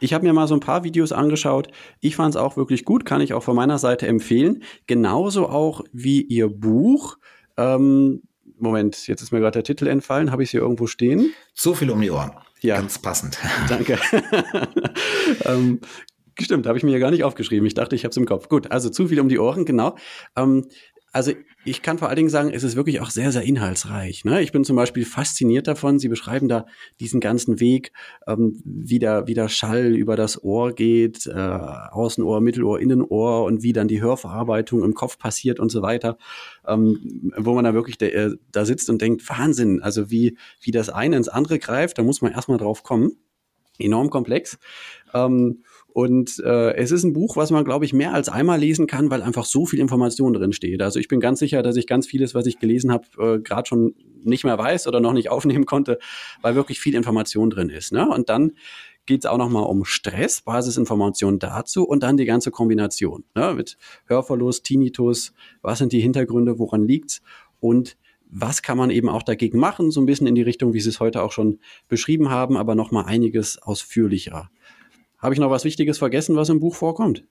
Ich 0.00 0.12
habe 0.12 0.26
mir 0.26 0.32
mal 0.32 0.48
so 0.48 0.54
ein 0.54 0.60
paar 0.60 0.82
Videos 0.82 1.12
angeschaut. 1.12 1.68
Ich 2.00 2.16
fand 2.16 2.34
es 2.34 2.40
auch 2.40 2.56
wirklich 2.56 2.84
gut, 2.84 3.04
kann 3.04 3.20
ich 3.20 3.32
auch 3.32 3.44
von 3.44 3.54
meiner 3.54 3.78
Seite 3.78 4.08
empfehlen. 4.08 4.64
Genauso 4.86 5.48
auch 5.48 5.82
wie 5.92 6.22
Ihr 6.22 6.48
Buch. 6.48 7.16
Ähm, 7.56 8.22
Moment, 8.58 9.06
jetzt 9.06 9.22
ist 9.22 9.32
mir 9.32 9.40
gerade 9.40 9.62
der 9.62 9.64
Titel 9.64 9.86
entfallen. 9.86 10.32
Habe 10.32 10.42
ich 10.42 10.48
es 10.48 10.50
hier 10.50 10.60
irgendwo 10.60 10.86
stehen? 10.86 11.32
So 11.54 11.74
viel 11.74 11.90
um 11.90 12.00
die 12.00 12.10
Ohren. 12.10 12.32
Ja. 12.60 12.76
Ganz 12.76 12.98
passend. 12.98 13.38
Danke. 13.68 13.98
ähm, 15.44 15.80
Stimmt, 16.40 16.66
habe 16.66 16.76
ich 16.76 16.82
mir 16.82 16.90
ja 16.90 16.98
gar 16.98 17.12
nicht 17.12 17.22
aufgeschrieben. 17.22 17.64
Ich 17.66 17.74
dachte, 17.74 17.94
ich 17.94 18.04
habe 18.04 18.10
es 18.10 18.16
im 18.16 18.26
Kopf. 18.26 18.48
Gut, 18.48 18.72
also 18.72 18.90
zu 18.90 19.06
viel 19.06 19.20
um 19.20 19.28
die 19.28 19.38
Ohren, 19.38 19.64
genau. 19.64 19.96
Ähm, 20.34 20.66
also 21.14 21.32
ich 21.64 21.80
kann 21.80 21.96
vor 21.96 22.08
allen 22.08 22.16
Dingen 22.16 22.28
sagen, 22.28 22.50
es 22.52 22.64
ist 22.64 22.74
wirklich 22.74 23.00
auch 23.00 23.08
sehr, 23.08 23.30
sehr 23.30 23.42
inhaltsreich. 23.42 24.24
Ne? 24.24 24.42
Ich 24.42 24.50
bin 24.50 24.64
zum 24.64 24.74
Beispiel 24.74 25.04
fasziniert 25.04 25.68
davon. 25.68 26.00
Sie 26.00 26.08
beschreiben 26.08 26.48
da 26.48 26.66
diesen 26.98 27.20
ganzen 27.20 27.60
Weg, 27.60 27.92
ähm, 28.26 28.60
wie, 28.64 28.98
der, 28.98 29.28
wie 29.28 29.34
der 29.34 29.48
Schall 29.48 29.94
über 29.94 30.16
das 30.16 30.42
Ohr 30.42 30.72
geht, 30.72 31.26
äh, 31.26 31.32
Außenohr, 31.32 32.40
Mittelohr, 32.40 32.80
Innenohr 32.80 33.44
und 33.44 33.62
wie 33.62 33.72
dann 33.72 33.86
die 33.86 34.02
Hörverarbeitung 34.02 34.82
im 34.82 34.94
Kopf 34.94 35.16
passiert 35.16 35.60
und 35.60 35.70
so 35.70 35.82
weiter. 35.82 36.18
Ähm, 36.66 37.32
wo 37.36 37.54
man 37.54 37.64
da 37.64 37.74
wirklich 37.74 37.96
de, 37.96 38.10
äh, 38.10 38.36
da 38.50 38.64
sitzt 38.64 38.90
und 38.90 39.00
denkt, 39.00 39.26
Wahnsinn, 39.28 39.82
also 39.82 40.10
wie, 40.10 40.36
wie 40.60 40.72
das 40.72 40.90
eine 40.90 41.16
ins 41.16 41.28
andere 41.28 41.60
greift, 41.60 41.96
da 41.96 42.02
muss 42.02 42.22
man 42.22 42.32
erstmal 42.32 42.58
drauf 42.58 42.82
kommen. 42.82 43.12
Enorm 43.78 44.10
komplex. 44.10 44.58
Ähm, 45.14 45.62
und 45.94 46.40
äh, 46.44 46.74
es 46.74 46.90
ist 46.90 47.04
ein 47.04 47.12
Buch, 47.12 47.36
was 47.36 47.52
man, 47.52 47.64
glaube 47.64 47.84
ich, 47.84 47.92
mehr 47.92 48.14
als 48.14 48.28
einmal 48.28 48.58
lesen 48.58 48.88
kann, 48.88 49.12
weil 49.12 49.22
einfach 49.22 49.44
so 49.44 49.64
viel 49.64 49.78
Information 49.78 50.32
drin 50.32 50.52
steht. 50.52 50.82
Also 50.82 50.98
ich 50.98 51.06
bin 51.06 51.20
ganz 51.20 51.38
sicher, 51.38 51.62
dass 51.62 51.76
ich 51.76 51.86
ganz 51.86 52.08
vieles, 52.08 52.34
was 52.34 52.46
ich 52.46 52.58
gelesen 52.58 52.90
habe, 52.90 53.06
äh, 53.16 53.38
gerade 53.38 53.68
schon 53.68 53.94
nicht 54.24 54.42
mehr 54.42 54.58
weiß 54.58 54.88
oder 54.88 54.98
noch 54.98 55.12
nicht 55.12 55.28
aufnehmen 55.30 55.66
konnte, 55.66 56.00
weil 56.42 56.56
wirklich 56.56 56.80
viel 56.80 56.96
Information 56.96 57.48
drin 57.48 57.68
ist. 57.68 57.92
Ne? 57.92 58.08
Und 58.08 58.28
dann 58.28 58.54
geht 59.06 59.20
es 59.20 59.26
auch 59.30 59.38
nochmal 59.38 59.66
um 59.66 59.84
Stress, 59.84 60.42
Basisinformation 60.42 61.38
dazu 61.38 61.84
und 61.84 62.02
dann 62.02 62.16
die 62.16 62.24
ganze 62.24 62.50
Kombination 62.50 63.22
ne? 63.36 63.54
mit 63.54 63.78
Hörverlust, 64.06 64.64
Tinnitus, 64.64 65.32
was 65.62 65.78
sind 65.78 65.92
die 65.92 66.00
Hintergründe, 66.00 66.58
woran 66.58 66.88
liegt's 66.88 67.22
und 67.60 67.96
was 68.28 68.62
kann 68.62 68.76
man 68.76 68.90
eben 68.90 69.08
auch 69.08 69.22
dagegen 69.22 69.60
machen, 69.60 69.92
so 69.92 70.00
ein 70.00 70.06
bisschen 70.06 70.26
in 70.26 70.34
die 70.34 70.42
Richtung, 70.42 70.72
wie 70.72 70.80
Sie 70.80 70.88
es 70.88 70.98
heute 70.98 71.22
auch 71.22 71.30
schon 71.30 71.60
beschrieben 71.86 72.30
haben, 72.30 72.56
aber 72.56 72.74
nochmal 72.74 73.04
einiges 73.04 73.62
ausführlicher. 73.62 74.50
Habe 75.24 75.32
ich 75.32 75.40
noch 75.40 75.48
was 75.48 75.64
Wichtiges 75.64 75.96
vergessen, 75.96 76.36
was 76.36 76.50
im 76.50 76.60
Buch 76.60 76.74
vorkommt? 76.74 77.24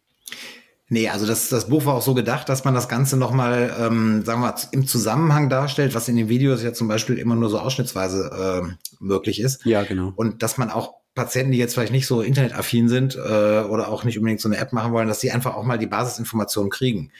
Nee, 0.89 1.09
also 1.09 1.27
das, 1.27 1.49
das 1.49 1.69
Buch 1.69 1.85
war 1.85 1.93
auch 1.93 2.01
so 2.01 2.15
gedacht, 2.15 2.49
dass 2.49 2.65
man 2.65 2.73
das 2.73 2.89
Ganze 2.89 3.17
nochmal, 3.17 3.71
ähm, 3.79 4.25
sagen 4.25 4.41
wir 4.41 4.47
mal, 4.47 4.55
im 4.71 4.87
Zusammenhang 4.87 5.47
darstellt, 5.47 5.93
was 5.93 6.09
in 6.09 6.15
den 6.15 6.27
Videos 6.27 6.63
ja 6.63 6.73
zum 6.73 6.87
Beispiel 6.87 7.19
immer 7.19 7.35
nur 7.35 7.51
so 7.51 7.59
ausschnittsweise 7.59 8.63
äh, 8.65 8.93
möglich 8.99 9.39
ist. 9.39 9.63
Ja, 9.63 9.83
genau. 9.83 10.11
Und 10.15 10.41
dass 10.41 10.57
man 10.57 10.71
auch 10.71 10.95
Patienten, 11.13 11.51
die 11.51 11.59
jetzt 11.59 11.75
vielleicht 11.75 11.91
nicht 11.91 12.07
so 12.07 12.21
internetaffin 12.21 12.89
sind 12.89 13.15
äh, 13.15 13.19
oder 13.19 13.89
auch 13.89 14.05
nicht 14.05 14.17
unbedingt 14.17 14.41
so 14.41 14.49
eine 14.49 14.57
App 14.57 14.73
machen 14.73 14.91
wollen, 14.91 15.07
dass 15.07 15.21
sie 15.21 15.29
einfach 15.29 15.53
auch 15.53 15.63
mal 15.63 15.77
die 15.77 15.85
Basisinformationen 15.85 16.71
kriegen. 16.71 17.11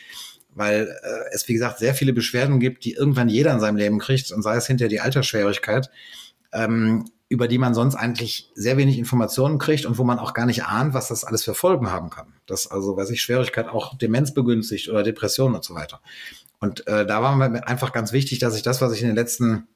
Weil 0.56 0.88
äh, 1.04 1.36
es, 1.36 1.48
wie 1.48 1.54
gesagt, 1.54 1.78
sehr 1.78 1.94
viele 1.94 2.14
Beschwerden 2.14 2.60
gibt, 2.60 2.84
die 2.84 2.94
irgendwann 2.94 3.30
jeder 3.30 3.54
in 3.54 3.60
seinem 3.60 3.78
Leben 3.78 4.00
kriegt 4.00 4.32
und 4.32 4.42
sei 4.42 4.56
es 4.56 4.66
hinter 4.66 4.88
die 4.88 5.02
Altersschwierigkeit. 5.02 5.92
Ähm, 6.52 7.06
über 7.30 7.48
die 7.48 7.58
man 7.58 7.74
sonst 7.74 7.96
eigentlich 7.96 8.52
sehr 8.54 8.78
wenig 8.78 8.98
Informationen 9.00 9.58
kriegt 9.58 9.86
und 9.86 9.98
wo 9.98 10.04
man 10.04 10.20
auch 10.20 10.34
gar 10.34 10.46
nicht 10.46 10.66
ahnt, 10.66 10.94
was 10.94 11.08
das 11.08 11.24
alles 11.24 11.44
für 11.44 11.56
Folgen 11.56 11.92
haben 11.92 12.10
kann. 12.10 12.34
Dass 12.46 12.70
also, 12.70 12.96
weiß 12.96 13.10
ich, 13.10 13.22
Schwierigkeit 13.22 13.68
auch 13.68 13.98
Demenz 13.98 14.34
begünstigt 14.34 14.90
oder 14.90 15.04
Depressionen 15.04 15.56
und 15.56 15.64
so 15.64 15.74
weiter. 15.74 16.02
Und 16.60 16.86
äh, 16.88 17.06
da 17.06 17.22
war 17.22 17.36
mir 17.36 17.68
einfach 17.68 17.92
ganz 17.92 18.14
wichtig, 18.14 18.40
dass 18.40 18.56
ich 18.56 18.62
das, 18.62 18.82
was 18.82 18.94
ich 18.94 19.02
in 19.02 19.08
den 19.08 19.16
letzten 19.16 19.68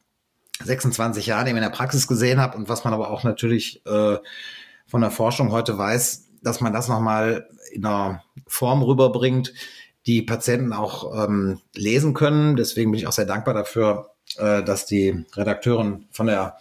26 0.63 1.25
Jahren 1.27 1.47
eben 1.47 1.57
in 1.57 1.63
der 1.63 1.69
Praxis 1.69 2.07
gesehen 2.07 2.39
habe 2.39 2.57
und 2.57 2.69
was 2.69 2.83
man 2.83 2.93
aber 2.93 3.09
auch 3.09 3.23
natürlich 3.23 3.85
äh, 3.85 4.17
von 4.85 5.01
der 5.01 5.11
Forschung 5.11 5.51
heute 5.51 5.77
weiß, 5.77 6.27
dass 6.41 6.61
man 6.61 6.73
das 6.73 6.87
nochmal 6.87 7.47
in 7.71 7.85
einer 7.85 8.23
Form 8.47 8.81
rüberbringt, 8.81 9.53
die 10.05 10.21
Patienten 10.21 10.73
auch 10.73 11.25
ähm, 11.25 11.59
lesen 11.75 12.13
können. 12.13 12.55
Deswegen 12.55 12.91
bin 12.91 12.99
ich 12.99 13.07
auch 13.07 13.11
sehr 13.11 13.25
dankbar 13.25 13.53
dafür, 13.53 14.11
äh, 14.37 14.63
dass 14.63 14.85
die 14.85 15.25
Redakteurin 15.35 16.05
von 16.11 16.27
der 16.27 16.57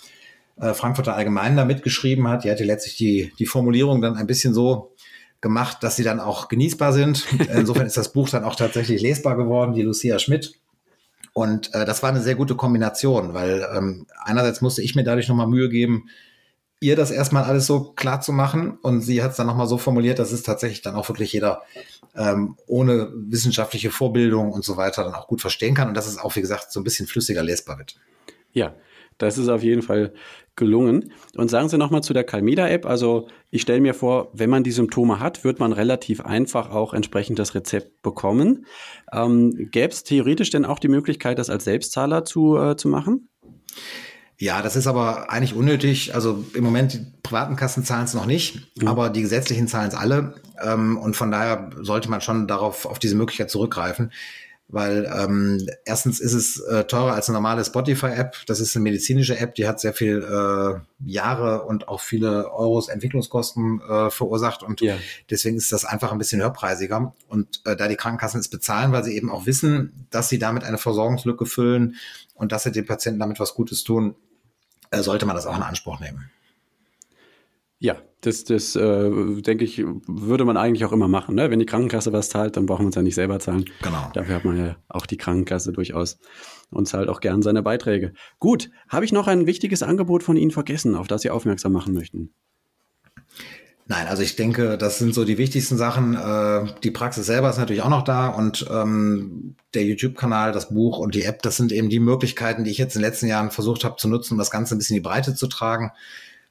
äh, 0.61 0.75
Frankfurter 0.75 1.15
Allgemeinen 1.15 1.57
da 1.57 1.65
mitgeschrieben 1.65 2.29
hat. 2.29 2.45
Die 2.45 2.51
hatte 2.51 2.65
letztlich 2.65 2.97
die, 2.97 3.33
die 3.39 3.47
Formulierung 3.47 4.01
dann 4.01 4.17
ein 4.17 4.27
bisschen 4.27 4.55
so 4.55 4.95
gemacht, 5.41 5.79
dass 5.83 5.97
sie 5.97 6.05
dann 6.05 6.21
auch 6.21 6.49
genießbar 6.49 6.93
sind. 6.93 7.27
Insofern 7.55 7.87
ist 7.87 7.97
das 7.97 8.13
Buch 8.13 8.29
dann 8.29 8.45
auch 8.45 8.57
tatsächlich 8.57 9.03
lesbar 9.03 9.37
geworden, 9.37 9.75
die 9.75 9.83
Lucia 9.83 10.19
Schmidt. 10.19 10.55
Und 11.35 11.75
äh, 11.75 11.85
das 11.85 12.03
war 12.03 12.11
eine 12.11 12.23
sehr 12.23 12.35
gute 12.35 12.55
Kombination, 12.55 13.35
weil 13.35 13.67
ähm, 13.75 14.07
einerseits 14.25 14.63
musste 14.63 14.83
ich 14.83 14.95
mir 14.95 15.05
dadurch 15.05 15.29
nochmal 15.29 15.47
Mühe 15.47 15.69
geben, 15.69 16.09
ihr 16.81 16.97
das 16.97 17.11
erstmal 17.11 17.45
alles 17.45 17.67
so 17.67 17.93
klar 17.93 18.21
zu 18.21 18.33
machen. 18.33 18.79
Und 18.81 19.03
sie 19.03 19.23
hat 19.23 19.33
es 19.33 19.37
dann 19.37 19.47
nochmal 19.47 19.67
so 19.67 19.77
formuliert, 19.77 20.19
dass 20.19 20.33
es 20.33 20.43
tatsächlich 20.43 20.83
dann 20.83 20.95
auch 20.95 21.09
wirklich 21.09 21.33
jeder 21.33 21.63
ähm, 22.15 22.57
ohne 22.67 23.13
wissenschaftliche 23.15 23.91
Vorbildung 23.91 24.53
und 24.53 24.65
so 24.65 24.77
weiter 24.79 25.05
dann 25.05 25.15
auch 25.15 25.29
gut 25.29 25.43
verstehen 25.43 25.75
kann. 25.75 25.89
Und 25.89 25.95
dass 25.95 26.07
es 26.07 26.19
auch, 26.19 26.35
wie 26.37 26.41
gesagt, 26.41 26.73
so 26.73 26.81
ein 26.81 26.85
bisschen 26.85 27.07
flüssiger 27.07 27.43
lesbar 27.43 27.79
wird. 27.79 27.97
Ja, 28.53 28.75
das 29.19 29.39
ist 29.39 29.49
auf 29.49 29.63
jeden 29.63 29.83
Fall 29.83 30.13
gelungen. 30.57 31.13
Und 31.37 31.51
sagen 31.51 31.69
Sie 31.69 31.79
nochmal 31.79 32.03
zu 32.03 32.13
der 32.13 32.25
Calmeda-App. 32.25 32.87
Also 32.87 33.29
ich 33.51 33.63
stelle 33.63 33.81
mir 33.81 33.95
vor, 33.95 34.31
wenn 34.33 34.51
man 34.51 34.65
die 34.65 34.73
Symptome 34.73 35.21
hat, 35.21 35.45
wird 35.45 35.61
man 35.61 35.73
relativ 35.73 36.21
einfach 36.23 36.71
auch 36.71 36.95
entsprechend 36.95 37.39
das 37.39 37.55
Rezept 37.55 38.03
bekommen. 38.03 38.67
Ähm, 39.13 39.69
Gäbe 39.71 39.93
es 39.93 40.03
theoretisch 40.03 40.51
denn 40.51 40.65
auch 40.65 40.79
die 40.79 40.89
Möglichkeit, 40.89 41.39
das 41.39 41.51
als 41.51 41.65
Selbstzahler 41.65 42.25
zu, 42.25 42.57
äh, 42.57 42.77
zu 42.77 42.89
machen? 42.89 43.29
Ja, 44.39 44.61
das 44.61 44.77
ist 44.77 44.87
aber 44.87 45.31
eigentlich 45.31 45.55
unnötig. 45.55 46.15
Also 46.15 46.45
im 46.53 46.63
Moment, 46.63 46.93
die 46.93 47.07
privaten 47.23 47.57
Kassen 47.57 47.85
zahlen 47.85 48.05
es 48.05 48.13
noch 48.13 48.27
nicht, 48.27 48.77
mhm. 48.77 48.89
aber 48.89 49.09
die 49.09 49.23
gesetzlichen 49.23 49.67
zahlen 49.67 49.89
es 49.89 49.95
alle. 49.95 50.35
Ähm, 50.63 50.99
und 50.99 51.17
von 51.17 51.31
daher 51.31 51.71
sollte 51.81 52.11
man 52.11 52.21
schon 52.21 52.47
darauf, 52.47 52.85
auf 52.85 52.99
diese 52.99 53.17
Möglichkeit 53.17 53.51
zurückgreifen. 53.51 54.13
Weil 54.69 55.09
ähm, 55.17 55.64
erstens 55.85 56.19
ist 56.19 56.33
es 56.33 56.61
äh, 56.61 56.85
teurer 56.85 57.14
als 57.14 57.29
eine 57.29 57.35
normale 57.35 57.64
Spotify-App. 57.64 58.47
Das 58.47 58.59
ist 58.59 58.75
eine 58.75 58.83
medizinische 58.83 59.39
App, 59.39 59.55
die 59.55 59.69
hat 59.69 59.79
sehr 59.79 59.95
viel 59.95 60.23
äh, 60.23 60.81
Jahre 61.09 61.62
und 61.62 61.87
auch 61.87 62.01
viele 62.01 62.51
Euros 62.51 62.89
Entwicklungskosten 62.89 63.81
äh, 63.81 64.11
verursacht. 64.11 64.64
Und 64.64 64.83
yeah. 64.83 64.99
deswegen 65.31 65.57
ist 65.57 65.71
das 65.71 65.85
einfach 65.85 66.11
ein 66.11 66.19
bisschen 66.19 66.41
höherpreisiger. 66.41 67.14
Und 67.29 67.62
äh, 67.64 67.77
da 67.77 67.87
die 67.87 67.95
Krankenkassen 67.95 68.41
es 68.41 68.49
bezahlen, 68.49 68.91
weil 68.91 69.05
sie 69.05 69.17
eben 69.17 69.31
auch 69.31 69.47
wissen, 69.47 70.07
dass 70.11 70.29
sie 70.29 70.41
damit 70.41 70.64
eine 70.64 70.79
Versorgungslücke 70.79 71.47
füllen 71.47 71.95
und 72.35 72.51
dass 72.51 72.64
sie 72.64 72.73
den 72.73 72.87
Patienten 72.87 73.21
damit 73.21 73.39
was 73.39 73.55
Gutes 73.55 73.85
tun, 73.85 74.17
äh, 74.91 75.01
sollte 75.01 75.27
man 75.27 75.37
das 75.37 75.47
auch 75.47 75.57
in 75.57 75.62
Anspruch 75.62 76.01
nehmen. 76.01 76.31
Ja, 77.79 77.97
das, 78.22 78.45
das 78.45 78.74
äh, 78.74 79.41
denke 79.43 79.64
ich, 79.64 79.85
würde 80.07 80.45
man 80.45 80.57
eigentlich 80.57 80.85
auch 80.85 80.93
immer 80.93 81.09
machen. 81.09 81.35
Ne? 81.35 81.51
Wenn 81.51 81.59
die 81.59 81.66
Krankenkasse 81.66 82.12
was 82.12 82.31
zahlt, 82.31 82.57
dann 82.57 82.66
brauchen 82.66 82.87
wir 82.87 82.89
es 82.89 82.95
ja 82.95 83.03
nicht 83.03 83.14
selber 83.14 83.39
zahlen. 83.39 83.66
Genau. 83.83 84.11
Dafür 84.14 84.35
hat 84.37 84.45
man 84.45 84.57
ja 84.57 84.77
auch 84.89 85.07
die 85.07 85.18
Krankenkasse 85.18 85.72
durchaus 85.72 86.18
und 86.70 86.89
zahlt 86.89 87.09
auch 87.09 87.20
gern 87.20 87.43
seine 87.43 87.62
Beiträge. 87.62 88.14
Gut, 88.39 88.70
habe 88.89 89.05
ich 89.05 89.12
noch 89.12 89.27
ein 89.29 89.47
wichtiges 89.47 89.83
Angebot 89.83 90.22
von 90.22 90.37
Ihnen 90.37 90.51
vergessen, 90.51 90.95
auf 90.95 91.07
das 91.07 91.22
Sie 91.22 91.31
aufmerksam 91.31 91.72
machen 91.72 91.93
möchten? 91.93 92.31
Nein, 93.89 94.09
also 94.09 94.22
ich 94.24 94.35
denke, 94.35 94.77
das 94.79 94.99
sind 94.99 95.14
so 95.14 95.24
die 95.24 95.39
wichtigsten 95.39 95.77
Sachen. 95.77 96.14
Äh, 96.14 96.74
die 96.83 96.91
Praxis 96.91 97.27
selber 97.27 97.51
ist 97.51 97.59
natürlich 97.59 97.83
auch 97.83 97.89
noch 97.89 98.03
da 98.03 98.29
und 98.29 98.66
ähm, 98.68 99.55
der 99.74 99.85
YouTube-Kanal, 99.85 100.51
das 100.51 100.70
Buch 100.70 100.99
und 100.99 101.14
die 101.14 101.22
App, 101.22 101.43
das 101.43 101.57
sind 101.57 101.70
eben 101.70 101.89
die 101.89 102.01
Möglichkeiten, 102.01 102.64
die 102.64 102.72
ich 102.72 102.79
jetzt 102.79 102.97
in 102.97 103.03
den 103.03 103.09
letzten 103.09 103.29
Jahren 103.29 103.53
versucht 103.53 103.85
habe 103.85 103.95
zu 103.97 104.09
nutzen, 104.09 104.35
um 104.35 104.39
das 104.39 104.51
Ganze 104.51 104.74
ein 104.74 104.79
bisschen 104.79 104.97
in 104.97 105.03
die 105.03 105.09
Breite 105.09 105.37
zu 105.37 105.47
tragen, 105.47 105.93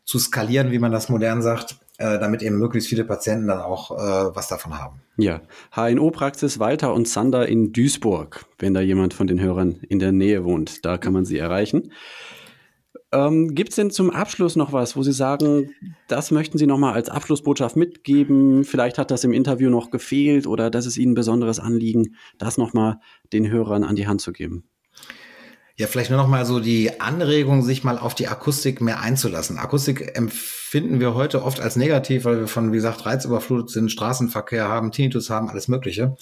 zu 0.06 0.20
skalieren, 0.20 0.72
wie 0.72 0.80
man 0.80 0.92
das 0.92 1.10
modern 1.10 1.42
sagt, 1.42 1.78
äh, 1.98 2.20
damit 2.20 2.44
eben 2.44 2.58
möglichst 2.58 2.90
viele 2.90 3.04
Patienten 3.04 3.48
dann 3.48 3.60
auch 3.60 3.92
äh, 3.92 4.36
was 4.36 4.48
davon 4.48 4.78
haben. 4.80 5.02
Ja, 5.18 5.42
HNO-Praxis 5.72 6.60
Walter 6.60 6.94
und 6.94 7.08
Sander 7.08 7.48
in 7.48 7.74
Duisburg, 7.74 8.46
wenn 8.60 8.74
da 8.74 8.82
jemand 8.82 9.14
von 9.14 9.28
den 9.28 9.40
Hörern 9.40 9.80
in 9.88 10.00
der 10.00 10.12
Nähe 10.12 10.44
wohnt, 10.44 10.86
da 10.86 10.98
kann 10.98 11.14
man 11.14 11.26
sie 11.26 11.38
erreichen. 11.38 11.92
Ähm, 13.12 13.56
Gibt 13.56 13.70
es 13.70 13.76
denn 13.78 13.92
zum 13.92 14.10
Abschluss 14.10 14.56
noch 14.56 14.74
was, 14.74 14.98
wo 14.98 15.04
Sie 15.04 15.14
sagen, 15.14 15.74
das 16.08 16.32
möchten 16.32 16.58
Sie 16.58 16.68
nochmal 16.68 16.94
als 16.94 17.10
Abschlussbotschaft 17.10 17.78
mitgeben? 17.78 18.66
Vielleicht 18.66 18.98
hat 18.98 19.10
das 19.10 19.24
im 19.24 19.32
Interview 19.32 19.70
noch 19.70 19.90
gefehlt 19.90 20.48
oder 20.48 20.70
das 20.70 20.86
ist 20.86 20.98
Ihnen 20.98 21.14
ein 21.14 21.16
besonderes 21.16 21.60
Anliegen, 21.60 22.16
das 22.38 22.58
nochmal 22.58 23.00
den 23.32 23.50
Hörern 23.50 23.84
an 23.84 23.96
die 23.96 24.08
Hand 24.08 24.22
zu 24.22 24.34
geben. 24.34 24.68
Ja, 25.78 25.88
vielleicht 25.88 26.10
nur 26.10 26.20
noch 26.20 26.28
mal 26.28 26.46
so 26.46 26.62
die 26.62 27.02
Anregung, 27.02 27.62
sich 27.62 27.84
mal 27.84 27.98
auf 27.98 28.16
die 28.16 28.30
Akustik 28.30 28.80
mehr 28.80 29.02
einzulassen. 29.02 29.58
Akustik 29.58 30.16
empfinden 30.16 31.02
wir 31.02 31.16
heute 31.16 31.44
oft 31.44 31.60
als 31.60 31.76
negativ, 31.76 32.24
weil 32.24 32.40
wir 32.40 32.48
von, 32.48 32.72
wie 32.72 32.78
gesagt, 32.78 33.06
reizüberflutet 33.06 33.72
sind, 33.72 33.92
Straßenverkehr 33.92 34.70
haben, 34.70 34.94
Tinnitus 34.94 35.30
haben, 35.30 35.50
alles 35.50 35.68
Mögliche. 35.68 36.16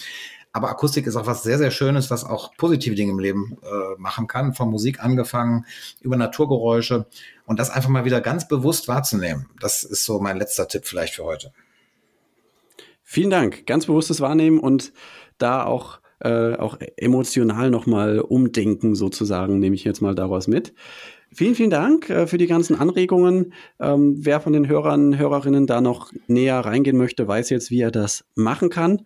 Aber 0.54 0.70
Akustik 0.70 1.08
ist 1.08 1.16
auch 1.16 1.26
was 1.28 1.42
sehr, 1.42 1.58
sehr 1.60 1.72
Schönes, 1.72 2.12
was 2.12 2.24
auch 2.24 2.56
positive 2.58 2.96
Dinge 2.96 3.12
im 3.12 3.20
Leben 3.20 3.58
äh, 3.64 4.00
machen 4.00 4.28
kann. 4.28 4.54
Von 4.54 4.70
Musik 4.70 5.04
angefangen, 5.04 5.66
über 6.02 6.16
Naturgeräusche. 6.16 7.08
Und 7.46 7.60
das 7.60 7.72
einfach 7.72 7.90
mal 7.90 8.06
wieder 8.06 8.22
ganz 8.22 8.48
bewusst 8.48 8.88
wahrzunehmen. 8.88 9.50
Das 9.60 9.84
ist 9.84 10.06
so 10.06 10.20
mein 10.20 10.38
letzter 10.38 10.68
Tipp 10.68 10.86
vielleicht 10.86 11.16
für 11.16 11.24
heute. 11.24 11.52
Vielen 13.04 13.32
Dank. 13.32 13.66
Ganz 13.66 13.88
bewusstes 13.88 14.22
Wahrnehmen 14.22 14.60
und 14.60 14.94
da 15.38 15.64
auch, 15.64 16.00
äh, 16.24 16.56
auch 16.56 16.78
emotional 16.98 17.70
nochmal 17.70 18.20
umdenken 18.20 18.96
sozusagen, 18.96 19.60
nehme 19.60 19.76
ich 19.76 19.84
jetzt 19.84 20.02
mal 20.02 20.16
daraus 20.16 20.48
mit. 20.48 20.74
Vielen, 21.34 21.56
vielen 21.56 21.70
Dank 21.70 22.10
äh, 22.10 22.28
für 22.28 22.38
die 22.38 22.48
ganzen 22.48 22.80
Anregungen. 22.80 23.54
Ähm, 23.80 24.18
wer 24.20 24.40
von 24.40 24.54
den 24.54 24.68
Hörern, 24.68 25.18
Hörerinnen 25.18 25.68
da 25.68 25.82
noch 25.82 26.12
näher 26.28 26.60
reingehen 26.60 26.98
möchte, 26.98 27.28
weiß 27.28 27.50
jetzt, 27.50 27.72
wie 27.72 27.82
er 27.82 27.92
das 27.92 28.26
machen 28.36 28.70
kann. 28.70 29.02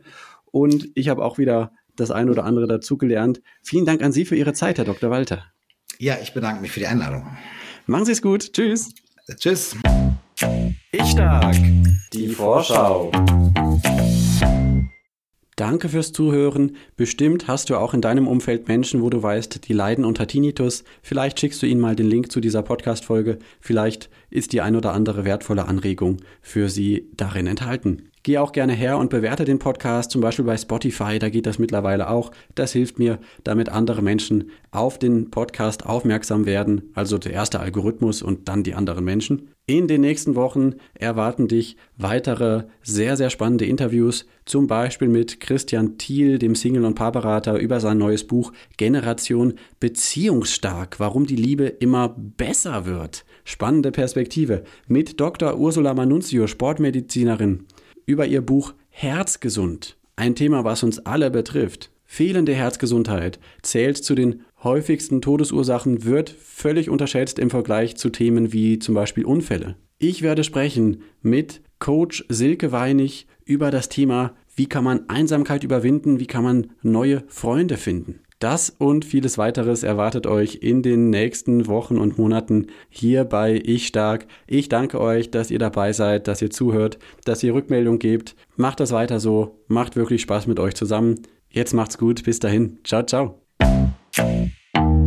Und 0.52 0.90
ich 0.96 1.10
habe 1.10 1.24
auch 1.24 1.38
wieder 1.38 1.72
das 1.96 2.12
eine 2.12 2.32
oder 2.32 2.44
andere 2.44 2.68
dazugelernt. 2.68 3.42
Vielen 3.64 3.86
Dank 3.86 4.04
an 4.04 4.12
Sie 4.12 4.26
für 4.26 4.36
Ihre 4.36 4.54
Zeit, 4.54 4.78
Herr 4.78 4.86
Dr. 4.86 5.10
Walter. 5.10 5.46
Ja, 6.00 6.18
ich 6.22 6.34
bedanke 6.34 6.62
mich 6.62 6.72
für 6.72 6.80
die 6.80 6.88
Einladung. 6.88 7.26
Machen 7.86 8.06
Sie 8.06 8.12
es 8.12 8.22
gut. 8.22 8.54
Tschüss. 8.54 8.94
Tschüss. 9.38 9.76
Ich 10.92 11.06
stark. 11.06 11.56
Die 12.14 12.28
Vorschau. 12.28 13.12
Danke 15.58 15.90
fürs 15.90 16.14
Zuhören. 16.14 16.76
Bestimmt 16.98 17.48
hast 17.48 17.72
du 17.72 17.78
auch 17.78 17.96
in 17.96 18.02
deinem 18.02 18.28
Umfeld 18.28 18.68
Menschen, 18.68 19.02
wo 19.02 19.10
du 19.10 19.24
weißt, 19.24 19.68
die 19.68 19.74
leiden 19.74 20.06
unter 20.06 20.28
Tinnitus. 20.28 20.84
Vielleicht 21.02 21.40
schickst 21.40 21.64
du 21.64 21.66
ihnen 21.66 21.82
mal 21.82 21.96
den 21.96 22.06
Link 22.06 22.32
zu 22.32 22.40
dieser 22.40 22.62
Podcast-Folge. 22.62 23.40
Vielleicht 23.60 24.12
ist 24.30 24.54
die 24.54 24.62
ein 24.62 24.76
oder 24.76 24.94
andere 24.94 25.26
wertvolle 25.26 25.66
Anregung 25.66 26.18
für 26.42 26.70
sie 26.70 27.10
darin 27.18 27.48
enthalten. 27.48 28.04
Geh 28.22 28.38
auch 28.38 28.52
gerne 28.52 28.74
her 28.74 29.00
und 29.00 29.10
bewerte 29.10 29.46
den 29.46 29.58
Podcast, 29.58 30.12
zum 30.12 30.22
Beispiel 30.22 30.46
bei 30.46 30.58
Spotify, 30.58 31.18
da 31.18 31.30
geht 31.30 31.48
das 31.48 31.58
mittlerweile 31.58 32.12
auch. 32.12 32.32
Das 32.54 32.74
hilft 32.74 33.00
mir, 33.00 33.18
damit 33.44 33.70
andere 33.70 34.04
Menschen 34.04 34.52
auf 34.70 35.00
den 35.00 35.32
Podcast 35.32 35.88
aufmerksam 35.88 36.46
werden, 36.46 36.92
also 36.94 37.18
der 37.18 37.32
erste 37.32 37.60
Algorithmus 37.62 38.22
und 38.22 38.48
dann 38.48 38.62
die 38.62 38.76
anderen 38.76 39.06
Menschen. 39.06 39.50
In 39.70 39.90
den 39.90 40.00
nächsten 40.00 40.36
Wochen 40.36 40.76
erwarten 40.94 41.50
dich 41.50 41.76
weitere 41.98 42.64
sehr, 42.84 43.18
sehr 43.18 43.30
spannende 43.30 43.66
Interviews, 43.66 44.26
zum 44.46 44.66
Beispiel 44.66 45.10
mit 45.10 45.42
Christian 45.42 45.98
Thiel, 45.98 46.40
dem 46.40 46.56
Single- 46.56 46.86
und 46.86 46.96
Paarberater, 46.96 47.60
über 47.60 47.82
sein 47.82 47.98
neues 47.98 48.26
Buch 48.26 48.54
Generation 48.78 49.56
Beziehungsstark, 49.82 51.02
warum 51.02 51.26
die 51.26 51.36
Liebe 51.36 51.66
immer 51.66 52.16
besser 52.18 52.86
wird. 52.86 53.26
Spannende 53.44 53.92
Perspektive. 53.92 54.64
Mit 54.88 55.20
Dr. 55.20 55.58
Ursula 55.58 55.94
Manunzio, 55.94 56.48
Sportmedizinerin 56.48 57.66
über 58.06 58.26
ihr 58.26 58.42
Buch 58.42 58.74
Herzgesund, 58.90 59.98
ein 60.16 60.36
Thema, 60.36 60.64
was 60.64 60.82
uns 60.84 61.06
alle 61.06 61.30
betrifft. 61.30 61.92
Fehlende 62.06 62.56
Herzgesundheit 62.56 63.38
zählt 63.64 63.98
zu 63.98 64.16
den 64.16 64.46
häufigsten 64.68 65.22
Todesursachen, 65.22 66.06
wird 66.06 66.30
völlig 66.30 66.90
unterschätzt 66.90 67.40
im 67.40 67.50
Vergleich 67.50 67.98
zu 67.98 68.10
Themen 68.10 68.54
wie 68.54 68.78
zum 68.78 68.94
Beispiel 68.94 69.26
Unfälle. 69.26 69.76
Ich 69.98 70.22
werde 70.22 70.44
sprechen 70.44 71.02
mit 71.24 71.62
Coach 71.80 72.26
Silke 72.30 72.72
Weinig 72.72 73.28
über 73.46 73.72
das 73.72 73.90
Thema, 73.90 74.36
wie 74.56 74.68
kann 74.68 74.84
man 74.84 75.10
Einsamkeit 75.10 75.64
überwinden, 75.64 76.20
wie 76.20 76.28
kann 76.28 76.44
man 76.44 76.68
neue 76.84 77.24
Freunde 77.28 77.78
finden. 77.78 78.20
Das 78.40 78.70
und 78.70 79.04
vieles 79.04 79.40
weiteres 79.40 79.82
erwartet 79.82 80.28
euch 80.28 80.60
in 80.62 80.84
den 80.84 81.10
nächsten 81.10 81.66
Wochen 81.66 81.98
und 81.98 82.20
Monaten 82.20 82.68
hier 82.90 83.24
bei 83.24 83.60
Ich 83.66 83.88
Stark. 83.88 84.28
Ich 84.46 84.70
danke 84.70 85.02
euch, 85.02 85.32
dass 85.32 85.50
ihr 85.50 85.58
dabei 85.58 85.92
seid, 85.92 86.28
dass 86.28 86.44
ihr 86.44 86.52
zuhört, 86.52 87.00
dass 87.26 87.42
ihr 87.42 87.56
Rückmeldung 87.56 87.98
gebt. 87.98 88.36
Macht 88.56 88.80
das 88.80 88.92
weiter 88.92 89.20
so. 89.20 89.60
Macht 89.68 89.96
wirklich 89.96 90.22
Spaß 90.22 90.46
mit 90.46 90.60
euch 90.60 90.76
zusammen. 90.76 91.22
Jetzt 91.50 91.74
macht's 91.74 91.98
gut. 91.98 92.24
Bis 92.26 92.38
dahin. 92.40 92.78
Ciao, 92.84 93.04
ciao. 93.04 93.47
Thank 94.18 94.52
you. 94.76 95.07